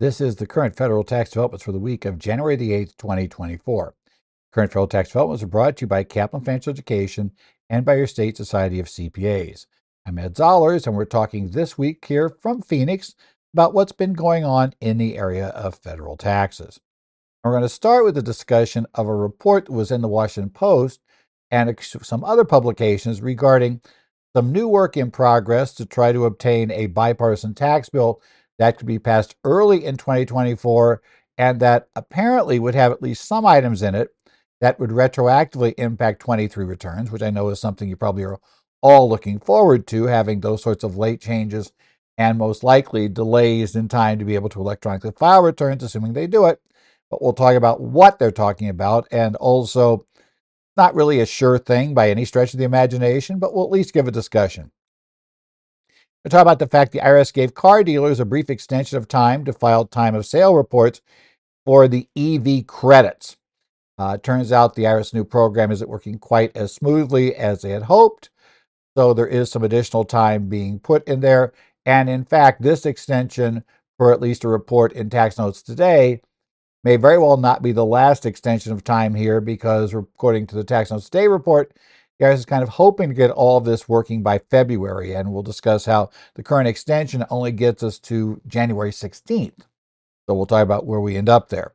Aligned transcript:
This 0.00 0.20
is 0.20 0.36
the 0.36 0.46
current 0.46 0.74
federal 0.74 1.04
tax 1.04 1.30
developments 1.30 1.64
for 1.64 1.70
the 1.70 1.78
week 1.78 2.04
of 2.04 2.18
January 2.18 2.56
the 2.56 2.72
8th, 2.72 2.96
2024. 2.96 3.94
Current 4.52 4.72
federal 4.72 4.88
tax 4.88 5.10
developments 5.10 5.44
are 5.44 5.46
brought 5.46 5.76
to 5.76 5.82
you 5.82 5.86
by 5.86 6.02
Kaplan 6.02 6.42
Financial 6.42 6.72
Education 6.72 7.30
and 7.70 7.84
by 7.84 7.94
your 7.94 8.08
state 8.08 8.36
society 8.36 8.80
of 8.80 8.86
CPAs. 8.86 9.66
I'm 10.04 10.18
Ed 10.18 10.34
Zollars, 10.34 10.88
and 10.88 10.96
we're 10.96 11.04
talking 11.04 11.50
this 11.50 11.78
week 11.78 12.04
here 12.06 12.28
from 12.28 12.60
Phoenix 12.60 13.14
about 13.52 13.72
what's 13.72 13.92
been 13.92 14.14
going 14.14 14.44
on 14.44 14.74
in 14.80 14.98
the 14.98 15.16
area 15.16 15.46
of 15.50 15.76
federal 15.76 16.16
taxes. 16.16 16.80
We're 17.44 17.52
going 17.52 17.62
to 17.62 17.68
start 17.68 18.04
with 18.04 18.18
a 18.18 18.22
discussion 18.22 18.86
of 18.94 19.06
a 19.06 19.14
report 19.14 19.66
that 19.66 19.72
was 19.72 19.92
in 19.92 20.00
the 20.00 20.08
Washington 20.08 20.50
Post 20.50 20.98
and 21.52 21.72
some 21.80 22.24
other 22.24 22.44
publications 22.44 23.22
regarding 23.22 23.80
some 24.34 24.50
new 24.50 24.66
work 24.66 24.96
in 24.96 25.12
progress 25.12 25.72
to 25.74 25.86
try 25.86 26.10
to 26.10 26.24
obtain 26.24 26.72
a 26.72 26.86
bipartisan 26.86 27.54
tax 27.54 27.88
bill 27.88 28.20
that 28.58 28.78
could 28.78 28.86
be 28.86 28.98
passed 28.98 29.36
early 29.44 29.84
in 29.84 29.96
2024 29.96 31.02
and 31.38 31.60
that 31.60 31.88
apparently 31.96 32.58
would 32.58 32.74
have 32.74 32.92
at 32.92 33.02
least 33.02 33.26
some 33.26 33.44
items 33.44 33.82
in 33.82 33.94
it 33.94 34.10
that 34.60 34.78
would 34.78 34.90
retroactively 34.90 35.74
impact 35.76 36.20
23 36.20 36.64
returns, 36.64 37.10
which 37.10 37.22
I 37.22 37.30
know 37.30 37.48
is 37.48 37.60
something 37.60 37.88
you 37.88 37.96
probably 37.96 38.24
are 38.24 38.38
all 38.82 39.08
looking 39.08 39.40
forward 39.40 39.86
to, 39.88 40.04
having 40.04 40.40
those 40.40 40.62
sorts 40.62 40.84
of 40.84 40.96
late 40.96 41.20
changes 41.20 41.72
and 42.16 42.38
most 42.38 42.62
likely 42.62 43.08
delays 43.08 43.74
in 43.74 43.88
time 43.88 44.18
to 44.18 44.24
be 44.24 44.36
able 44.36 44.48
to 44.50 44.60
electronically 44.60 45.10
file 45.10 45.42
returns, 45.42 45.82
assuming 45.82 46.12
they 46.12 46.26
do 46.26 46.46
it. 46.46 46.60
But 47.10 47.20
we'll 47.20 47.32
talk 47.32 47.56
about 47.56 47.80
what 47.80 48.18
they're 48.18 48.30
talking 48.30 48.68
about 48.68 49.08
and 49.10 49.36
also 49.36 50.06
not 50.76 50.94
really 50.94 51.20
a 51.20 51.26
sure 51.26 51.58
thing 51.58 51.94
by 51.94 52.10
any 52.10 52.24
stretch 52.24 52.52
of 52.54 52.58
the 52.58 52.64
imagination, 52.64 53.38
but 53.38 53.54
we'll 53.54 53.64
at 53.64 53.70
least 53.70 53.92
give 53.92 54.08
a 54.08 54.12
discussion. 54.12 54.70
We 56.24 56.30
talk 56.30 56.40
about 56.40 56.58
the 56.58 56.66
fact 56.66 56.92
the 56.92 57.00
IRS 57.00 57.34
gave 57.34 57.52
car 57.52 57.84
dealers 57.84 58.18
a 58.18 58.24
brief 58.24 58.48
extension 58.48 58.96
of 58.96 59.08
time 59.08 59.44
to 59.44 59.52
file 59.52 59.84
time 59.84 60.14
of 60.14 60.24
sale 60.24 60.54
reports 60.54 61.02
for 61.66 61.86
the 61.86 62.08
EV 62.16 62.66
credits. 62.66 63.36
Uh, 63.98 64.16
turns 64.16 64.50
out 64.50 64.74
the 64.74 64.84
IRS 64.84 65.12
new 65.12 65.24
program 65.24 65.70
isn't 65.70 65.88
working 65.88 66.18
quite 66.18 66.56
as 66.56 66.74
smoothly 66.74 67.36
as 67.36 67.60
they 67.60 67.70
had 67.70 67.82
hoped, 67.82 68.30
so 68.96 69.12
there 69.12 69.26
is 69.26 69.50
some 69.50 69.62
additional 69.62 70.04
time 70.04 70.48
being 70.48 70.78
put 70.78 71.06
in 71.06 71.20
there. 71.20 71.52
And 71.84 72.08
in 72.08 72.24
fact, 72.24 72.62
this 72.62 72.86
extension 72.86 73.62
for 73.98 74.10
at 74.10 74.20
least 74.20 74.44
a 74.44 74.48
report 74.48 74.94
in 74.94 75.10
tax 75.10 75.36
notes 75.36 75.60
today 75.62 76.22
may 76.82 76.96
very 76.96 77.18
well 77.18 77.36
not 77.36 77.62
be 77.62 77.72
the 77.72 77.84
last 77.84 78.24
extension 78.24 78.72
of 78.72 78.82
time 78.82 79.14
here 79.14 79.42
because, 79.42 79.92
according 79.92 80.46
to 80.48 80.54
the 80.56 80.64
tax 80.64 80.90
notes 80.90 81.04
today 81.10 81.28
report, 81.28 81.74
IRS 82.22 82.34
is 82.34 82.44
kind 82.46 82.62
of 82.62 82.68
hoping 82.70 83.08
to 83.08 83.14
get 83.14 83.30
all 83.30 83.56
of 83.56 83.64
this 83.64 83.88
working 83.88 84.22
by 84.22 84.38
February, 84.38 85.14
and 85.14 85.32
we'll 85.32 85.42
discuss 85.42 85.84
how 85.84 86.10
the 86.34 86.42
current 86.42 86.68
extension 86.68 87.24
only 87.28 87.52
gets 87.52 87.82
us 87.82 87.98
to 88.00 88.40
January 88.46 88.90
16th. 88.90 89.60
So 90.26 90.34
we'll 90.34 90.46
talk 90.46 90.62
about 90.62 90.86
where 90.86 91.00
we 91.00 91.16
end 91.16 91.28
up 91.28 91.48
there. 91.48 91.74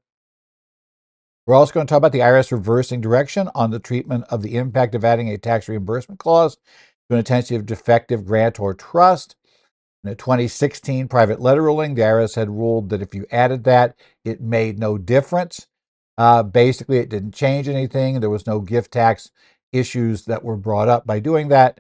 We're 1.46 1.56
also 1.56 1.74
going 1.74 1.88
to 1.88 1.92
talk 1.92 1.98
about 1.98 2.12
the 2.12 2.20
IRS 2.20 2.52
reversing 2.52 3.02
direction 3.02 3.50
on 3.56 3.72
the 3.72 3.80
treatment 3.80 4.26
of 4.30 4.42
the 4.42 4.56
impact 4.56 4.96
of 4.96 5.04
adding 5.04 5.30
a 5.30 5.38
tax 5.38 5.68
reimbursement 5.68 6.20
clause 6.20 6.56
to 6.56 7.16
an 7.16 7.18
intensive 7.18 7.66
defective 7.66 8.26
grantor 8.26 8.74
trust. 8.74 9.36
In 10.04 10.12
a 10.12 10.16
2016 10.16 11.08
private 11.10 11.42
letter 11.42 11.64
ruling, 11.64 11.96
the 11.96 12.04
IRS 12.04 12.36
had 12.36 12.50
ruled 12.50 12.90
that 12.90 13.02
if 13.02 13.14
you 13.14 13.26
added 13.32 13.66
that, 13.66 13.96
it 14.24 14.40
made 14.40 14.80
no 14.80 14.98
difference. 14.98 15.68
Uh, 16.18 16.44
basically, 16.44 17.00
it 17.00 17.10
didn't 17.10 17.34
change 17.34 17.68
anything. 17.68 18.20
There 18.20 18.30
was 18.30 18.48
no 18.48 18.60
gift 18.60 18.92
tax 18.92 19.32
issues 19.72 20.26
that 20.26 20.44
were 20.44 20.58
brought 20.58 20.90
up 20.90 21.06
by 21.06 21.20
doing 21.20 21.50
that. 21.50 21.80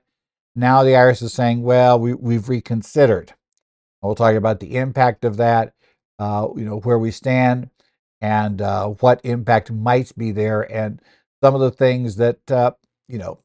Now 0.55 0.83
the 0.83 0.91
IRS 0.91 1.21
is 1.21 1.33
saying, 1.33 1.63
well, 1.63 1.99
we, 1.99 2.13
we've 2.13 2.49
reconsidered. 2.49 3.33
We'll 4.01 4.15
talk 4.15 4.35
about 4.35 4.59
the 4.59 4.77
impact 4.77 5.25
of 5.25 5.37
that, 5.37 5.73
uh, 6.19 6.47
you 6.55 6.65
know, 6.65 6.79
where 6.79 6.99
we 6.99 7.11
stand 7.11 7.69
and 8.21 8.61
uh, 8.61 8.87
what 8.87 9.21
impact 9.23 9.71
might 9.71 10.11
be 10.17 10.31
there, 10.31 10.61
and 10.71 11.01
some 11.41 11.55
of 11.55 11.61
the 11.61 11.71
things 11.71 12.17
that, 12.17 12.51
uh, 12.51 12.71
you 13.07 13.17
know, 13.17 13.39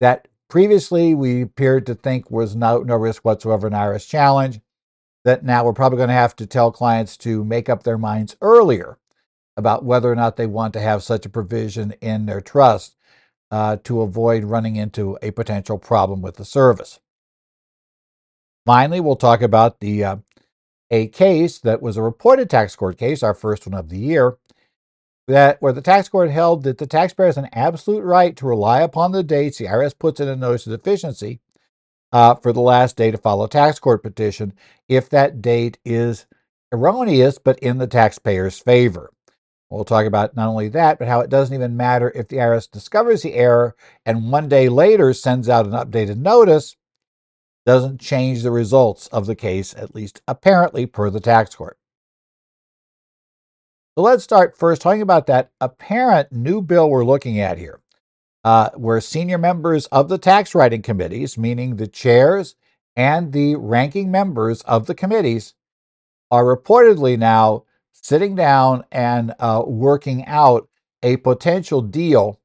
that 0.00 0.28
previously 0.48 1.14
we 1.14 1.42
appeared 1.42 1.86
to 1.86 1.94
think 1.94 2.30
was 2.30 2.54
no, 2.54 2.82
no 2.82 2.96
risk 2.96 3.24
whatsoever 3.24 3.66
an 3.66 3.72
IRS 3.72 4.06
challenge, 4.06 4.60
that 5.24 5.44
now 5.44 5.64
we're 5.64 5.72
probably 5.72 5.96
going 5.96 6.08
to 6.08 6.14
have 6.14 6.36
to 6.36 6.46
tell 6.46 6.70
clients 6.70 7.16
to 7.16 7.44
make 7.44 7.68
up 7.68 7.82
their 7.82 7.98
minds 7.98 8.36
earlier 8.42 8.98
about 9.56 9.84
whether 9.84 10.10
or 10.10 10.16
not 10.16 10.36
they 10.36 10.46
want 10.46 10.72
to 10.74 10.80
have 10.80 11.02
such 11.02 11.26
a 11.26 11.30
provision 11.30 11.92
in 12.00 12.26
their 12.26 12.40
trust 12.40 12.96
uh, 13.50 13.76
to 13.84 14.02
avoid 14.02 14.44
running 14.44 14.76
into 14.76 15.18
a 15.22 15.30
potential 15.30 15.78
problem 15.78 16.22
with 16.22 16.36
the 16.36 16.44
service. 16.44 17.00
Finally, 18.66 19.00
we'll 19.00 19.16
talk 19.16 19.42
about 19.42 19.80
the 19.80 20.04
uh, 20.04 20.16
a 20.90 21.08
case 21.08 21.58
that 21.60 21.82
was 21.82 21.96
a 21.96 22.02
reported 22.02 22.50
tax 22.50 22.76
court 22.76 22.98
case, 22.98 23.22
our 23.22 23.34
first 23.34 23.66
one 23.66 23.78
of 23.78 23.88
the 23.88 23.98
year, 23.98 24.36
that 25.28 25.60
where 25.62 25.72
the 25.72 25.80
tax 25.80 26.08
court 26.08 26.30
held 26.30 26.64
that 26.64 26.78
the 26.78 26.86
taxpayer 26.86 27.26
has 27.26 27.36
an 27.36 27.48
absolute 27.52 28.02
right 28.02 28.36
to 28.36 28.46
rely 28.46 28.80
upon 28.80 29.12
the 29.12 29.22
dates 29.22 29.58
the 29.58 29.66
IRS 29.66 29.96
puts 29.98 30.20
in 30.20 30.28
a 30.28 30.36
notice 30.36 30.66
of 30.66 30.72
deficiency 30.72 31.40
uh, 32.12 32.34
for 32.34 32.52
the 32.52 32.60
last 32.60 32.96
day 32.96 33.10
to 33.10 33.18
file 33.18 33.42
a 33.42 33.48
tax 33.48 33.78
court 33.78 34.02
petition 34.02 34.52
if 34.88 35.08
that 35.08 35.40
date 35.40 35.78
is 35.84 36.26
erroneous 36.72 37.38
but 37.38 37.58
in 37.60 37.78
the 37.78 37.86
taxpayer's 37.86 38.58
favor. 38.58 39.10
We'll 39.70 39.84
talk 39.84 40.04
about 40.04 40.34
not 40.34 40.48
only 40.48 40.68
that, 40.70 40.98
but 40.98 41.06
how 41.06 41.20
it 41.20 41.30
doesn't 41.30 41.54
even 41.54 41.76
matter 41.76 42.10
if 42.14 42.26
the 42.26 42.36
IRS 42.38 42.68
discovers 42.68 43.22
the 43.22 43.34
error 43.34 43.76
and 44.04 44.32
one 44.32 44.48
day 44.48 44.68
later 44.68 45.14
sends 45.14 45.48
out 45.48 45.64
an 45.64 45.72
updated 45.72 46.16
notice, 46.16 46.76
doesn't 47.66 48.00
change 48.00 48.42
the 48.42 48.50
results 48.50 49.06
of 49.08 49.26
the 49.26 49.36
case, 49.36 49.72
at 49.76 49.94
least 49.94 50.22
apparently 50.26 50.86
per 50.86 51.08
the 51.08 51.20
tax 51.20 51.54
court. 51.54 51.78
So 53.96 54.02
let's 54.02 54.24
start 54.24 54.58
first 54.58 54.82
talking 54.82 55.02
about 55.02 55.26
that 55.26 55.52
apparent 55.60 56.32
new 56.32 56.62
bill 56.62 56.90
we're 56.90 57.04
looking 57.04 57.38
at 57.38 57.58
here, 57.58 57.80
uh, 58.42 58.70
where 58.70 59.00
senior 59.00 59.38
members 59.38 59.86
of 59.86 60.08
the 60.08 60.18
tax 60.18 60.52
writing 60.52 60.82
committees, 60.82 61.38
meaning 61.38 61.76
the 61.76 61.86
chairs 61.86 62.56
and 62.96 63.32
the 63.32 63.54
ranking 63.54 64.10
members 64.10 64.62
of 64.62 64.86
the 64.86 64.94
committees, 64.94 65.54
are 66.30 66.44
reportedly 66.44 67.16
now 67.16 67.64
sitting 68.02 68.34
down 68.34 68.84
and 68.90 69.34
uh, 69.38 69.62
working 69.66 70.24
out 70.26 70.68
a 71.02 71.16
potential 71.18 71.82
deal 71.82 72.38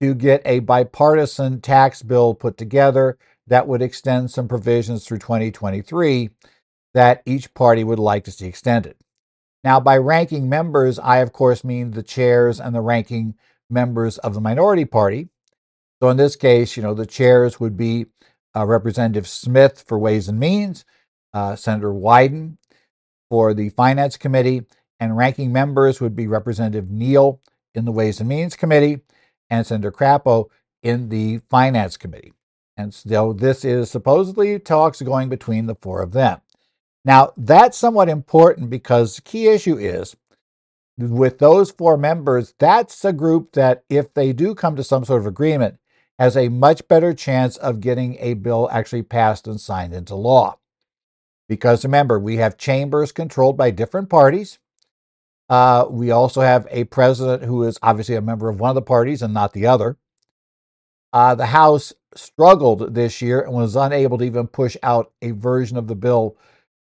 to 0.00 0.14
get 0.14 0.42
a 0.44 0.60
bipartisan 0.60 1.60
tax 1.60 2.02
bill 2.02 2.34
put 2.34 2.56
together 2.56 3.18
that 3.46 3.66
would 3.66 3.82
extend 3.82 4.30
some 4.30 4.46
provisions 4.46 5.06
through 5.06 5.18
2023 5.18 6.30
that 6.94 7.22
each 7.26 7.52
party 7.54 7.84
would 7.84 7.98
like 7.98 8.24
to 8.24 8.30
see 8.30 8.46
extended. 8.46 8.94
Now, 9.64 9.80
by 9.80 9.96
ranking 9.98 10.48
members, 10.48 10.98
I 10.98 11.18
of 11.18 11.32
course 11.32 11.64
mean 11.64 11.90
the 11.90 12.02
chairs 12.02 12.60
and 12.60 12.74
the 12.74 12.80
ranking 12.80 13.34
members 13.68 14.18
of 14.18 14.34
the 14.34 14.40
minority 14.40 14.84
party. 14.84 15.28
So 16.00 16.08
in 16.10 16.16
this 16.16 16.36
case, 16.36 16.76
you 16.76 16.82
know, 16.82 16.94
the 16.94 17.06
chairs 17.06 17.58
would 17.58 17.76
be 17.76 18.06
uh, 18.56 18.66
Representative 18.66 19.26
Smith 19.26 19.84
for 19.86 19.98
Ways 19.98 20.28
and 20.28 20.38
Means, 20.38 20.84
uh, 21.34 21.56
Senator 21.56 21.92
Wyden 21.92 22.56
for 23.30 23.52
the 23.52 23.70
Finance 23.70 24.16
Committee, 24.16 24.62
and 25.00 25.16
ranking 25.16 25.52
members 25.52 26.00
would 26.00 26.16
be 26.16 26.26
Representative 26.26 26.90
Neal 26.90 27.40
in 27.74 27.84
the 27.84 27.92
Ways 27.92 28.20
and 28.20 28.28
Means 28.28 28.56
Committee 28.56 29.00
and 29.50 29.66
Senator 29.66 29.92
Crapo 29.92 30.48
in 30.82 31.08
the 31.08 31.38
Finance 31.50 31.96
Committee. 31.96 32.32
And 32.76 32.94
so 32.94 33.32
this 33.32 33.64
is 33.64 33.90
supposedly 33.90 34.58
talks 34.58 35.02
going 35.02 35.28
between 35.28 35.66
the 35.66 35.74
four 35.74 36.02
of 36.02 36.12
them. 36.12 36.40
Now, 37.04 37.32
that's 37.36 37.76
somewhat 37.76 38.08
important 38.08 38.70
because 38.70 39.16
the 39.16 39.22
key 39.22 39.48
issue 39.48 39.76
is 39.76 40.16
with 40.98 41.38
those 41.38 41.70
four 41.70 41.96
members, 41.96 42.54
that's 42.58 43.04
a 43.04 43.12
group 43.12 43.52
that, 43.52 43.84
if 43.88 44.12
they 44.14 44.32
do 44.32 44.54
come 44.54 44.76
to 44.76 44.84
some 44.84 45.04
sort 45.04 45.20
of 45.20 45.26
agreement, 45.26 45.78
has 46.18 46.36
a 46.36 46.48
much 46.48 46.86
better 46.88 47.14
chance 47.14 47.56
of 47.56 47.80
getting 47.80 48.16
a 48.18 48.34
bill 48.34 48.68
actually 48.72 49.02
passed 49.02 49.46
and 49.46 49.60
signed 49.60 49.94
into 49.94 50.16
law. 50.16 50.58
Because 51.48 51.84
remember, 51.84 52.18
we 52.18 52.36
have 52.36 52.58
chambers 52.58 53.12
controlled 53.12 53.56
by 53.56 53.70
different 53.70 54.08
parties. 54.08 54.58
Uh, 55.48 55.86
we 55.88 56.10
also 56.10 56.40
have 56.40 56.66
a 56.70 56.84
president 56.84 57.42
who 57.42 57.62
is 57.62 57.78
obviously 57.82 58.14
a 58.14 58.20
member 58.20 58.48
of 58.48 58.60
one 58.60 58.70
of 58.70 58.74
the 58.74 58.82
parties 58.82 59.22
and 59.22 59.32
not 59.32 59.52
the 59.52 59.66
other. 59.66 59.96
Uh, 61.12 61.34
the 61.34 61.46
House 61.46 61.92
struggled 62.14 62.94
this 62.94 63.22
year 63.22 63.40
and 63.40 63.52
was 63.52 63.76
unable 63.76 64.18
to 64.18 64.24
even 64.24 64.46
push 64.46 64.76
out 64.82 65.12
a 65.22 65.30
version 65.30 65.76
of 65.76 65.86
the 65.88 65.94
bill 65.94 66.36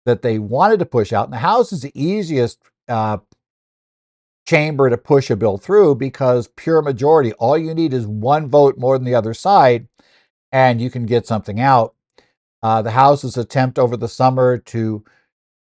that 0.05 0.21
they 0.21 0.39
wanted 0.39 0.79
to 0.79 0.85
push 0.85 1.11
out. 1.11 1.25
And 1.25 1.33
the 1.33 1.37
House 1.37 1.73
is 1.73 1.81
the 1.81 1.91
easiest 1.93 2.59
uh, 2.87 3.17
chamber 4.47 4.89
to 4.89 4.97
push 4.97 5.29
a 5.29 5.35
bill 5.35 5.57
through 5.57 5.95
because 5.95 6.47
pure 6.55 6.81
majority, 6.81 7.33
all 7.33 7.57
you 7.57 7.73
need 7.73 7.93
is 7.93 8.07
one 8.07 8.49
vote 8.49 8.77
more 8.77 8.97
than 8.97 9.05
the 9.05 9.15
other 9.15 9.33
side, 9.33 9.87
and 10.51 10.79
you 10.79 10.89
can 10.89 11.05
get 11.05 11.27
something 11.27 11.59
out. 11.59 11.95
Uh, 12.63 12.81
the 12.81 12.91
House's 12.91 13.37
attempt 13.37 13.77
over 13.77 13.97
the 13.97 14.07
summer 14.07 14.57
to 14.57 15.03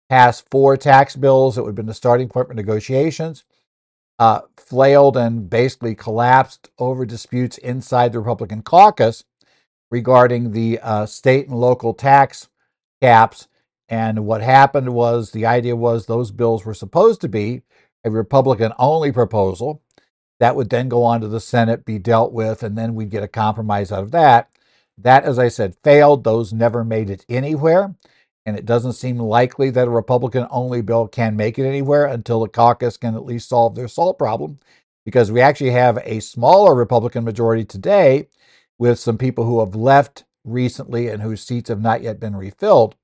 passed 0.10 0.46
four 0.52 0.78
tax 0.78 1.16
bills 1.16 1.56
that 1.56 1.63
would 1.63 1.69
have 1.69 1.75
been 1.75 1.86
the 1.88 1.94
starting 1.94 2.30
point 2.30 2.48
for 2.48 2.54
negotiations, 2.56 3.46
uh, 4.19 4.42
flailed 4.57 5.18
and 5.18 5.50
basically 5.50 5.96
collapsed 5.96 6.69
over 6.80 7.06
disputes 7.06 7.57
inside 7.60 8.13
the 8.13 8.19
Republican 8.19 8.62
caucus 8.63 9.24
regarding 9.92 10.52
the 10.52 10.80
uh, 10.81 11.06
state 11.06 11.48
and 11.48 11.60
local 11.60 11.94
tax 11.94 12.50
caps 13.02 13.48
And 13.90 14.25
what 14.25 14.42
happened 14.42 14.94
was 14.94 15.31
the 15.31 15.46
idea 15.46 15.75
was 15.75 16.06
those 16.06 16.31
bills 16.31 16.66
were 16.66 16.74
supposed 16.74 17.22
to 17.22 17.30
be 17.30 17.63
a 18.04 18.10
Republican 18.12 18.74
only 18.80 19.12
proposal. 19.12 19.81
That 20.40 20.56
would 20.56 20.69
then 20.69 20.90
go 20.90 21.04
on 21.04 21.22
to 21.22 21.28
the 21.28 21.40
Senate, 21.40 21.86
be 21.86 22.00
dealt 22.00 22.34
with, 22.34 22.63
and 22.63 22.78
then 22.78 22.96
we'd 22.96 23.12
get 23.12 23.24
a 23.24 23.28
compromise 23.28 23.92
out 23.92 24.04
of 24.04 24.12
that. 24.12 24.50
That, 24.98 25.24
as 25.25 25.40
I 25.40 25.50
said, 25.50 25.75
failed. 25.84 26.24
Those 26.24 26.54
never 26.54 26.84
made 26.84 27.10
it 27.10 27.25
anywhere. 27.30 27.96
And 28.46 28.58
it 28.58 28.66
doesn't 28.66 28.94
seem 28.94 29.18
likely 29.18 29.72
that 29.72 29.88
a 29.88 29.92
Republican 29.92 30.46
only 30.52 30.82
bill 30.82 31.08
can 31.08 31.36
make 31.36 31.58
it 31.58 31.66
anywhere 31.66 32.06
until 32.06 32.42
the 32.42 32.48
caucus 32.48 32.98
can 32.98 33.16
at 33.16 33.26
least 33.26 33.50
solve 33.50 33.76
their 33.76 33.88
SALT 33.88 34.20
problem, 34.20 34.60
because 35.04 35.32
we 35.32 35.42
actually 35.42 35.72
have 35.72 35.98
a 36.04 36.20
smaller 36.20 36.76
Republican 36.76 37.24
majority 37.24 37.66
today 37.66 38.28
with 38.78 39.00
some 39.00 39.18
people 39.18 39.46
who 39.46 39.60
have 39.62 39.76
left 39.76 40.26
recently 40.44 41.08
and 41.08 41.24
whose 41.24 41.42
seats 41.42 41.70
have 41.70 41.82
not 41.82 42.04
yet 42.04 42.20
been 42.20 42.36
refilled 42.36 42.96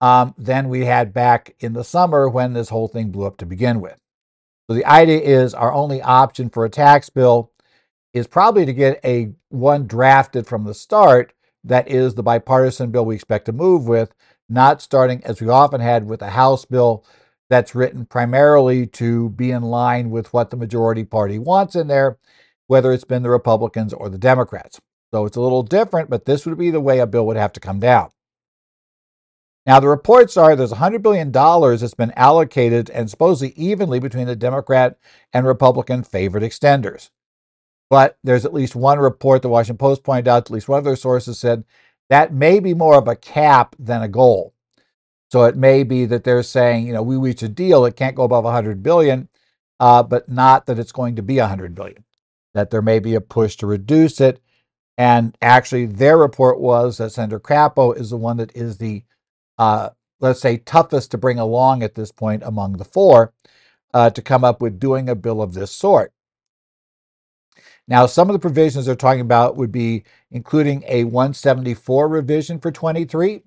um, 0.00 0.34
than 0.36 0.68
we 0.68 0.84
had 0.84 1.12
back 1.12 1.54
in 1.60 1.72
the 1.72 1.84
summer 1.84 2.28
when 2.28 2.52
this 2.52 2.68
whole 2.68 2.88
thing 2.88 3.10
blew 3.10 3.24
up 3.24 3.36
to 3.36 3.46
begin 3.46 3.80
with. 3.80 3.98
So 4.68 4.74
the 4.74 4.84
idea 4.84 5.20
is 5.20 5.54
our 5.54 5.72
only 5.72 6.02
option 6.02 6.50
for 6.50 6.64
a 6.64 6.70
tax 6.70 7.08
bill 7.08 7.52
is 8.12 8.26
probably 8.26 8.66
to 8.66 8.72
get 8.72 8.98
a 9.04 9.32
one 9.50 9.86
drafted 9.86 10.46
from 10.46 10.64
the 10.64 10.74
start 10.74 11.32
that 11.62 11.88
is 11.88 12.14
the 12.14 12.22
bipartisan 12.22 12.90
bill 12.90 13.04
we 13.04 13.14
expect 13.14 13.46
to 13.46 13.52
move 13.52 13.86
with, 13.86 14.14
not 14.48 14.82
starting 14.82 15.22
as 15.24 15.40
we 15.40 15.48
often 15.48 15.80
had 15.80 16.06
with 16.06 16.22
a 16.22 16.30
House 16.30 16.64
bill 16.64 17.04
that's 17.48 17.74
written 17.74 18.06
primarily 18.06 18.86
to 18.86 19.30
be 19.30 19.50
in 19.50 19.62
line 19.62 20.10
with 20.10 20.32
what 20.32 20.50
the 20.50 20.56
majority 20.56 21.04
party 21.04 21.38
wants 21.38 21.76
in 21.76 21.86
there, 21.86 22.18
whether 22.66 22.92
it's 22.92 23.04
been 23.04 23.22
the 23.22 23.30
Republicans 23.30 23.92
or 23.92 24.08
the 24.08 24.18
Democrats. 24.18 24.80
So 25.12 25.24
it's 25.24 25.36
a 25.36 25.40
little 25.40 25.62
different, 25.62 26.10
but 26.10 26.24
this 26.24 26.44
would 26.44 26.58
be 26.58 26.70
the 26.70 26.80
way 26.80 26.98
a 26.98 27.06
bill 27.06 27.26
would 27.26 27.36
have 27.36 27.52
to 27.54 27.60
come 27.60 27.78
down. 27.78 28.10
Now, 29.64 29.80
the 29.80 29.88
reports 29.88 30.36
are 30.36 30.54
there's 30.54 30.72
$100 30.72 31.02
billion 31.02 31.32
that's 31.32 31.94
been 31.94 32.12
allocated 32.12 32.88
and 32.90 33.10
supposedly 33.10 33.52
evenly 33.56 33.98
between 33.98 34.26
the 34.28 34.36
Democrat 34.36 34.96
and 35.32 35.44
Republican 35.44 36.04
favored 36.04 36.42
extenders. 36.42 37.10
But 37.90 38.16
there's 38.22 38.44
at 38.44 38.54
least 38.54 38.76
one 38.76 38.98
report 38.98 39.42
the 39.42 39.48
Washington 39.48 39.78
Post 39.78 40.04
pointed 40.04 40.28
out, 40.28 40.46
at 40.46 40.50
least 40.50 40.68
one 40.68 40.78
of 40.78 40.84
their 40.84 40.96
sources 40.96 41.38
said 41.38 41.64
that 42.10 42.32
may 42.32 42.60
be 42.60 42.74
more 42.74 42.96
of 42.96 43.08
a 43.08 43.16
cap 43.16 43.74
than 43.78 44.02
a 44.02 44.08
goal. 44.08 44.54
So 45.30 45.44
it 45.44 45.56
may 45.56 45.82
be 45.82 46.06
that 46.06 46.24
they're 46.24 46.42
saying, 46.42 46.86
you 46.86 46.92
know, 46.92 47.02
we 47.02 47.16
reach 47.16 47.42
a 47.42 47.48
deal, 47.48 47.84
it 47.84 47.96
can't 47.96 48.14
go 48.14 48.24
above 48.24 48.44
100 48.44 48.82
billion, 48.82 49.28
uh, 49.80 50.02
but 50.02 50.28
not 50.28 50.66
that 50.66 50.78
it's 50.78 50.92
going 50.92 51.16
to 51.16 51.22
be 51.22 51.38
100 51.38 51.74
billion. 51.74 52.04
That 52.54 52.70
there 52.70 52.82
may 52.82 53.00
be 53.00 53.14
a 53.14 53.20
push 53.20 53.56
to 53.56 53.66
reduce 53.66 54.20
it. 54.20 54.40
And 54.96 55.36
actually, 55.42 55.86
their 55.86 56.16
report 56.16 56.58
was 56.60 56.98
that 56.98 57.10
Senator 57.10 57.40
Crapo 57.40 57.94
is 57.98 58.10
the 58.10 58.16
one 58.16 58.38
that 58.38 58.56
is 58.56 58.78
the 58.78 59.04
uh, 59.58 59.90
let's 60.20 60.40
say, 60.40 60.58
toughest 60.58 61.10
to 61.10 61.18
bring 61.18 61.38
along 61.38 61.82
at 61.82 61.94
this 61.94 62.12
point 62.12 62.42
among 62.44 62.74
the 62.74 62.84
four 62.84 63.32
uh, 63.94 64.10
to 64.10 64.22
come 64.22 64.44
up 64.44 64.60
with 64.60 64.80
doing 64.80 65.08
a 65.08 65.14
bill 65.14 65.42
of 65.42 65.54
this 65.54 65.70
sort. 65.72 66.12
Now, 67.88 68.06
some 68.06 68.28
of 68.28 68.32
the 68.32 68.40
provisions 68.40 68.86
they're 68.86 68.96
talking 68.96 69.20
about 69.20 69.56
would 69.56 69.72
be 69.72 70.04
including 70.30 70.84
a 70.88 71.04
174 71.04 72.08
revision 72.08 72.58
for 72.58 72.72
23. 72.72 73.42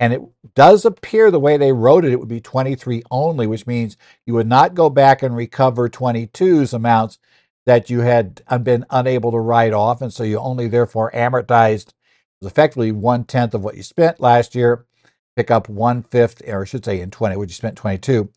And 0.00 0.12
it 0.12 0.22
does 0.54 0.84
appear 0.84 1.30
the 1.30 1.40
way 1.40 1.56
they 1.56 1.72
wrote 1.72 2.04
it, 2.04 2.12
it 2.12 2.18
would 2.18 2.28
be 2.28 2.40
23 2.40 3.02
only, 3.10 3.46
which 3.46 3.66
means 3.66 3.96
you 4.26 4.34
would 4.34 4.48
not 4.48 4.74
go 4.74 4.90
back 4.90 5.22
and 5.22 5.36
recover 5.36 5.88
22's 5.88 6.72
amounts 6.72 7.18
that 7.66 7.88
you 7.88 8.00
had 8.00 8.42
been 8.64 8.84
unable 8.90 9.30
to 9.30 9.38
write 9.38 9.72
off. 9.72 10.02
And 10.02 10.12
so 10.12 10.24
you 10.24 10.38
only 10.38 10.66
therefore 10.66 11.12
amortized 11.12 11.92
effectively 12.40 12.90
one 12.90 13.24
tenth 13.24 13.54
of 13.54 13.62
what 13.62 13.76
you 13.76 13.84
spent 13.84 14.20
last 14.20 14.54
year 14.56 14.84
pick 15.36 15.50
up 15.50 15.68
one 15.68 16.02
fifth, 16.02 16.42
or 16.46 16.62
I 16.62 16.64
should 16.64 16.84
say 16.84 17.00
in 17.00 17.10
20, 17.10 17.36
which 17.36 17.50
you 17.50 17.54
spent 17.54 17.76
22, 17.76 18.28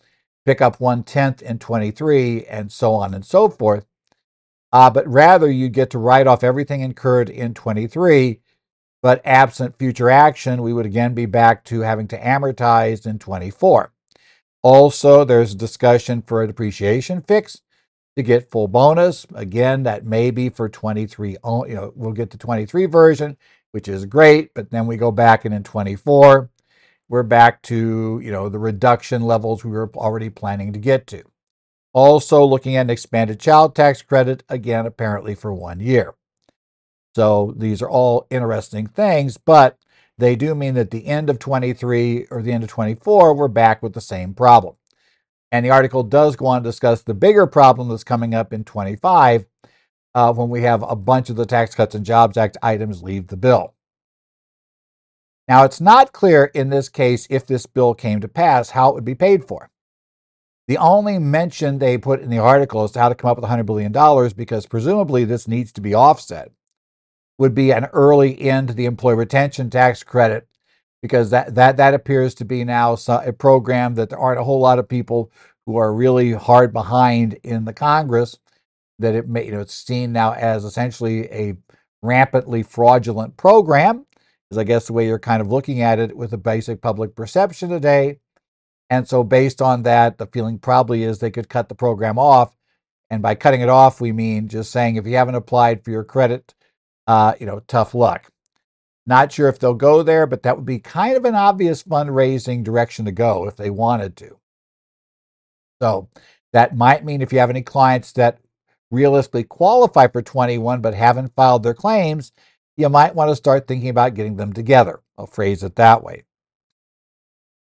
pick 0.46 0.62
up 0.62 0.80
one 0.80 1.04
tenth 1.04 1.42
in 1.42 1.60
23, 1.60 2.46
and 2.46 2.72
so 2.72 2.94
on 2.94 3.14
and 3.14 3.26
so 3.26 3.50
forth. 3.50 3.86
Uh, 4.76 4.90
but 4.90 5.08
rather, 5.08 5.50
you 5.50 5.70
get 5.70 5.90
to 5.90 5.98
write 5.98 6.28
off 6.28 6.44
everything 6.44 6.82
incurred 6.82 7.30
in 7.30 7.54
23. 7.54 8.42
But 9.02 9.22
absent 9.24 9.80
future 9.80 10.10
action, 10.10 10.62
we 10.62 10.74
would 10.74 10.86
again 10.86 11.14
be 11.14 11.26
back 11.26 11.64
to 11.66 11.80
having 11.80 12.10
to 12.10 12.20
amortize 12.20 13.06
in 13.06 13.18
24. 13.18 13.94
Also, 14.64 15.24
there's 15.24 15.56
discussion 15.56 16.22
for 16.22 16.44
a 16.44 16.48
depreciation 16.48 17.22
fix 17.22 17.62
to 18.18 18.24
get 18.24 18.52
full 18.52 18.68
bonus. 18.68 19.26
Again, 19.34 19.84
that 19.84 20.06
may 20.06 20.30
be 20.30 20.50
for 20.50 20.68
23. 20.68 21.30
You 21.32 21.40
know, 21.70 21.94
we'll 21.96 22.12
get 22.12 22.32
the 22.32 22.38
23 22.38 22.86
version, 22.88 23.38
which 23.72 23.88
is 23.88 24.04
great, 24.04 24.54
but 24.54 24.72
then 24.72 24.88
we 24.88 24.98
go 24.98 25.10
back 25.10 25.46
and 25.46 25.54
in 25.56 25.64
24, 25.64 26.50
we're 27.08 27.24
back 27.24 27.62
to, 27.62 28.20
you 28.22 28.32
know, 28.32 28.50
the 28.50 28.60
reduction 28.60 29.22
levels 29.22 29.64
we 29.64 29.72
were 29.72 29.90
already 29.96 30.30
planning 30.30 30.74
to 30.74 30.80
get 30.80 31.08
to. 31.08 31.24
Also 31.96 32.44
looking 32.44 32.76
at 32.76 32.82
an 32.82 32.90
expanded 32.90 33.40
child 33.40 33.74
tax 33.74 34.02
credit, 34.02 34.44
again, 34.50 34.86
apparently 34.86 35.34
for 35.34 35.54
one 35.54 35.80
year. 35.80 36.14
So 37.16 37.54
these 37.56 37.82
are 37.82 37.90
all 37.90 38.28
interesting 38.30 38.86
things, 38.86 39.38
but 39.38 39.78
they 40.18 40.36
do 40.36 40.54
mean 40.56 40.74
that 40.74 40.92
the 40.92 41.08
end 41.08 41.30
of 41.30 41.40
23 41.40 42.28
or 42.30 42.42
the 42.42 42.52
end 42.52 42.66
of 42.66 42.70
24, 42.70 43.34
we're 43.34 43.48
back 43.48 43.82
with 43.82 43.94
the 43.94 44.02
same 44.02 44.34
problem. 44.34 44.76
And 45.54 45.66
the 45.66 45.70
article 45.70 46.04
does 46.04 46.36
go 46.36 46.48
on 46.48 46.64
to 46.64 46.70
discuss 46.70 47.02
the 47.02 47.14
bigger 47.14 47.48
problem 47.48 47.88
that's 47.88 48.04
coming 48.04 48.36
up 48.36 48.52
in 48.52 48.66
25 48.66 49.46
uh, 50.14 50.34
when 50.34 50.50
we 50.50 50.64
have 50.64 50.84
a 50.84 50.98
bunch 50.98 51.30
of 51.30 51.38
the 51.38 51.46
Tax 51.46 51.76
Cuts 51.76 51.96
and 51.96 52.06
Jobs 52.06 52.36
Act 52.36 52.58
items 52.62 53.04
leave 53.04 53.28
the 53.28 53.38
bill. 53.38 53.74
Now, 55.48 55.64
it's 55.64 55.80
not 55.80 56.12
clear 56.12 56.46
in 56.54 56.72
this 56.72 56.90
case 56.90 57.26
if 57.30 57.48
this 57.48 57.66
bill 57.66 57.94
came 57.94 58.20
to 58.20 58.28
pass 58.28 58.72
how 58.72 58.90
it 58.90 58.96
would 58.96 59.06
be 59.06 59.16
paid 59.16 59.46
for. 59.46 59.70
The 60.68 60.78
only 60.78 61.20
mention 61.20 61.78
they 61.78 61.98
put 61.98 62.22
in 62.22 62.30
the 62.30 62.40
article 62.40 62.84
as 62.84 62.92
to 62.92 63.00
how 63.00 63.10
to 63.10 63.16
come 63.16 63.30
up 63.30 63.38
with 63.38 63.50
$100 63.50 63.66
billion, 63.66 63.92
because 64.36 64.66
presumably 64.66 65.24
this 65.24 65.48
needs 65.48 65.72
to 65.74 65.82
be 65.82 65.94
offset, 65.94 66.52
would 67.38 67.54
be 67.54 67.72
an 67.72 67.86
early 67.94 68.40
end 68.42 68.70
to 68.70 68.74
the 68.74 68.86
employee 68.86 69.16
retention 69.16 69.70
tax 69.70 70.04
credit, 70.04 70.48
because 71.02 71.30
that, 71.30 71.54
that, 71.56 71.78
that 71.78 71.94
appears 71.94 72.34
to 72.36 72.46
be 72.46 72.64
now 72.64 72.98
a 73.10 73.34
program 73.34 73.96
that 73.96 74.10
there 74.10 74.20
aren't 74.20 74.40
a 74.40 74.44
whole 74.44 74.60
lot 74.60 74.80
of 74.80 74.90
people 74.90 75.32
who 75.66 75.78
are 75.78 75.94
really 75.94 76.34
hard 76.34 76.74
behind 76.74 77.34
in 77.44 77.66
the 77.66 77.74
Congress, 77.74 78.40
that 78.98 79.14
it 79.14 79.28
may, 79.28 79.46
you 79.46 79.52
know, 79.52 79.60
it's 79.60 79.74
seen 79.74 80.12
now 80.12 80.34
as 80.34 80.64
essentially 80.64 81.26
a 81.32 81.56
rampantly 82.02 82.64
fraudulent 82.64 83.36
program 83.38 84.06
is 84.52 84.58
I 84.58 84.64
guess 84.64 84.88
the 84.88 84.94
way 84.94 85.08
you're 85.08 85.20
kind 85.20 85.42
of 85.42 85.48
looking 85.48 85.82
at 85.82 86.00
it 86.00 86.16
with 86.16 86.34
a 86.34 86.38
basic 86.38 86.82
public 86.82 87.16
perception 87.16 87.70
today. 87.70 88.20
And 88.90 89.08
so, 89.08 89.24
based 89.24 89.62
on 89.62 89.84
that, 89.84 90.18
the 90.18 90.28
feeling 90.28 90.60
probably 90.60 91.04
is 91.04 91.20
they 91.20 91.32
could 91.32 91.50
cut 91.50 91.70
the 91.70 91.76
program 91.76 92.20
off. 92.20 92.56
And 93.10 93.22
by 93.22 93.36
cutting 93.36 93.62
it 93.62 93.70
off, 93.70 94.02
we 94.02 94.12
mean 94.12 94.48
just 94.48 94.72
saying 94.72 94.96
if 94.96 95.08
you 95.08 95.16
haven't 95.16 95.36
applied 95.36 95.84
for 95.84 95.92
your 95.92 96.04
credit, 96.04 96.54
uh, 97.08 97.34
you 97.40 97.46
know, 97.46 97.62
tough 97.68 97.96
luck. 97.96 98.32
Not 99.08 99.32
sure 99.32 99.50
if 99.50 99.60
they'll 99.60 99.76
go 99.76 100.04
there, 100.04 100.28
but 100.28 100.44
that 100.44 100.58
would 100.58 100.66
be 100.66 100.80
kind 100.80 101.16
of 101.16 101.26
an 101.26 101.36
obvious 101.36 101.84
fundraising 101.84 102.64
direction 102.64 103.06
to 103.06 103.12
go 103.12 103.48
if 103.48 103.56
they 103.56 103.70
wanted 103.70 104.18
to. 104.18 104.40
So 105.82 106.10
that 106.54 106.76
might 106.76 107.06
mean 107.06 107.22
if 107.22 107.34
you 107.34 107.40
have 107.40 107.52
any 107.52 107.64
clients 107.64 108.12
that 108.14 108.40
realistically 108.92 109.44
qualify 109.46 110.08
for 110.08 110.22
21 110.22 110.82
but 110.82 110.96
haven't 110.96 111.36
filed 111.36 111.64
their 111.64 111.74
claims, 111.76 112.32
you 112.78 112.90
might 112.90 113.16
want 113.16 113.32
to 113.32 113.38
start 113.38 113.68
thinking 113.68 113.90
about 113.90 114.16
getting 114.16 114.38
them 114.38 114.54
together. 114.54 115.02
I'll 115.18 115.28
phrase 115.28 115.64
it 115.64 115.78
that 115.78 116.04
way. 116.04 116.25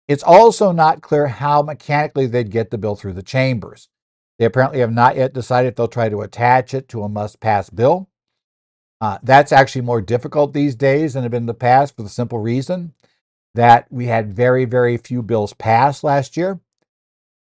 It's 0.07 0.23
also 0.23 0.71
not 0.71 1.01
clear 1.01 1.27
how 1.27 1.61
mechanically 1.61 2.25
they'd 2.25 2.51
get 2.51 2.71
the 2.71 2.77
bill 2.77 2.95
through 2.95 3.13
the 3.13 3.23
chambers. 3.23 3.89
They 4.37 4.45
apparently 4.45 4.79
have 4.79 4.91
not 4.91 5.15
yet 5.15 5.33
decided 5.33 5.69
if 5.69 5.75
they'll 5.75 5.87
try 5.87 6.09
to 6.09 6.21
attach 6.21 6.73
it 6.73 6.89
to 6.89 7.03
a 7.03 7.09
must 7.09 7.39
pass 7.39 7.69
bill. 7.69 8.09
Uh, 8.99 9.19
that's 9.23 9.51
actually 9.51 9.81
more 9.81 10.01
difficult 10.01 10.53
these 10.53 10.75
days 10.75 11.13
than 11.13 11.21
it 11.21 11.25
had 11.25 11.31
been 11.31 11.43
in 11.43 11.47
the 11.47 11.53
past 11.53 11.95
for 11.95 12.03
the 12.03 12.09
simple 12.09 12.39
reason 12.39 12.93
that 13.53 13.85
we 13.91 14.07
had 14.07 14.33
very, 14.33 14.65
very 14.65 14.97
few 14.97 15.21
bills 15.21 15.53
passed 15.53 16.03
last 16.03 16.35
year. 16.35 16.59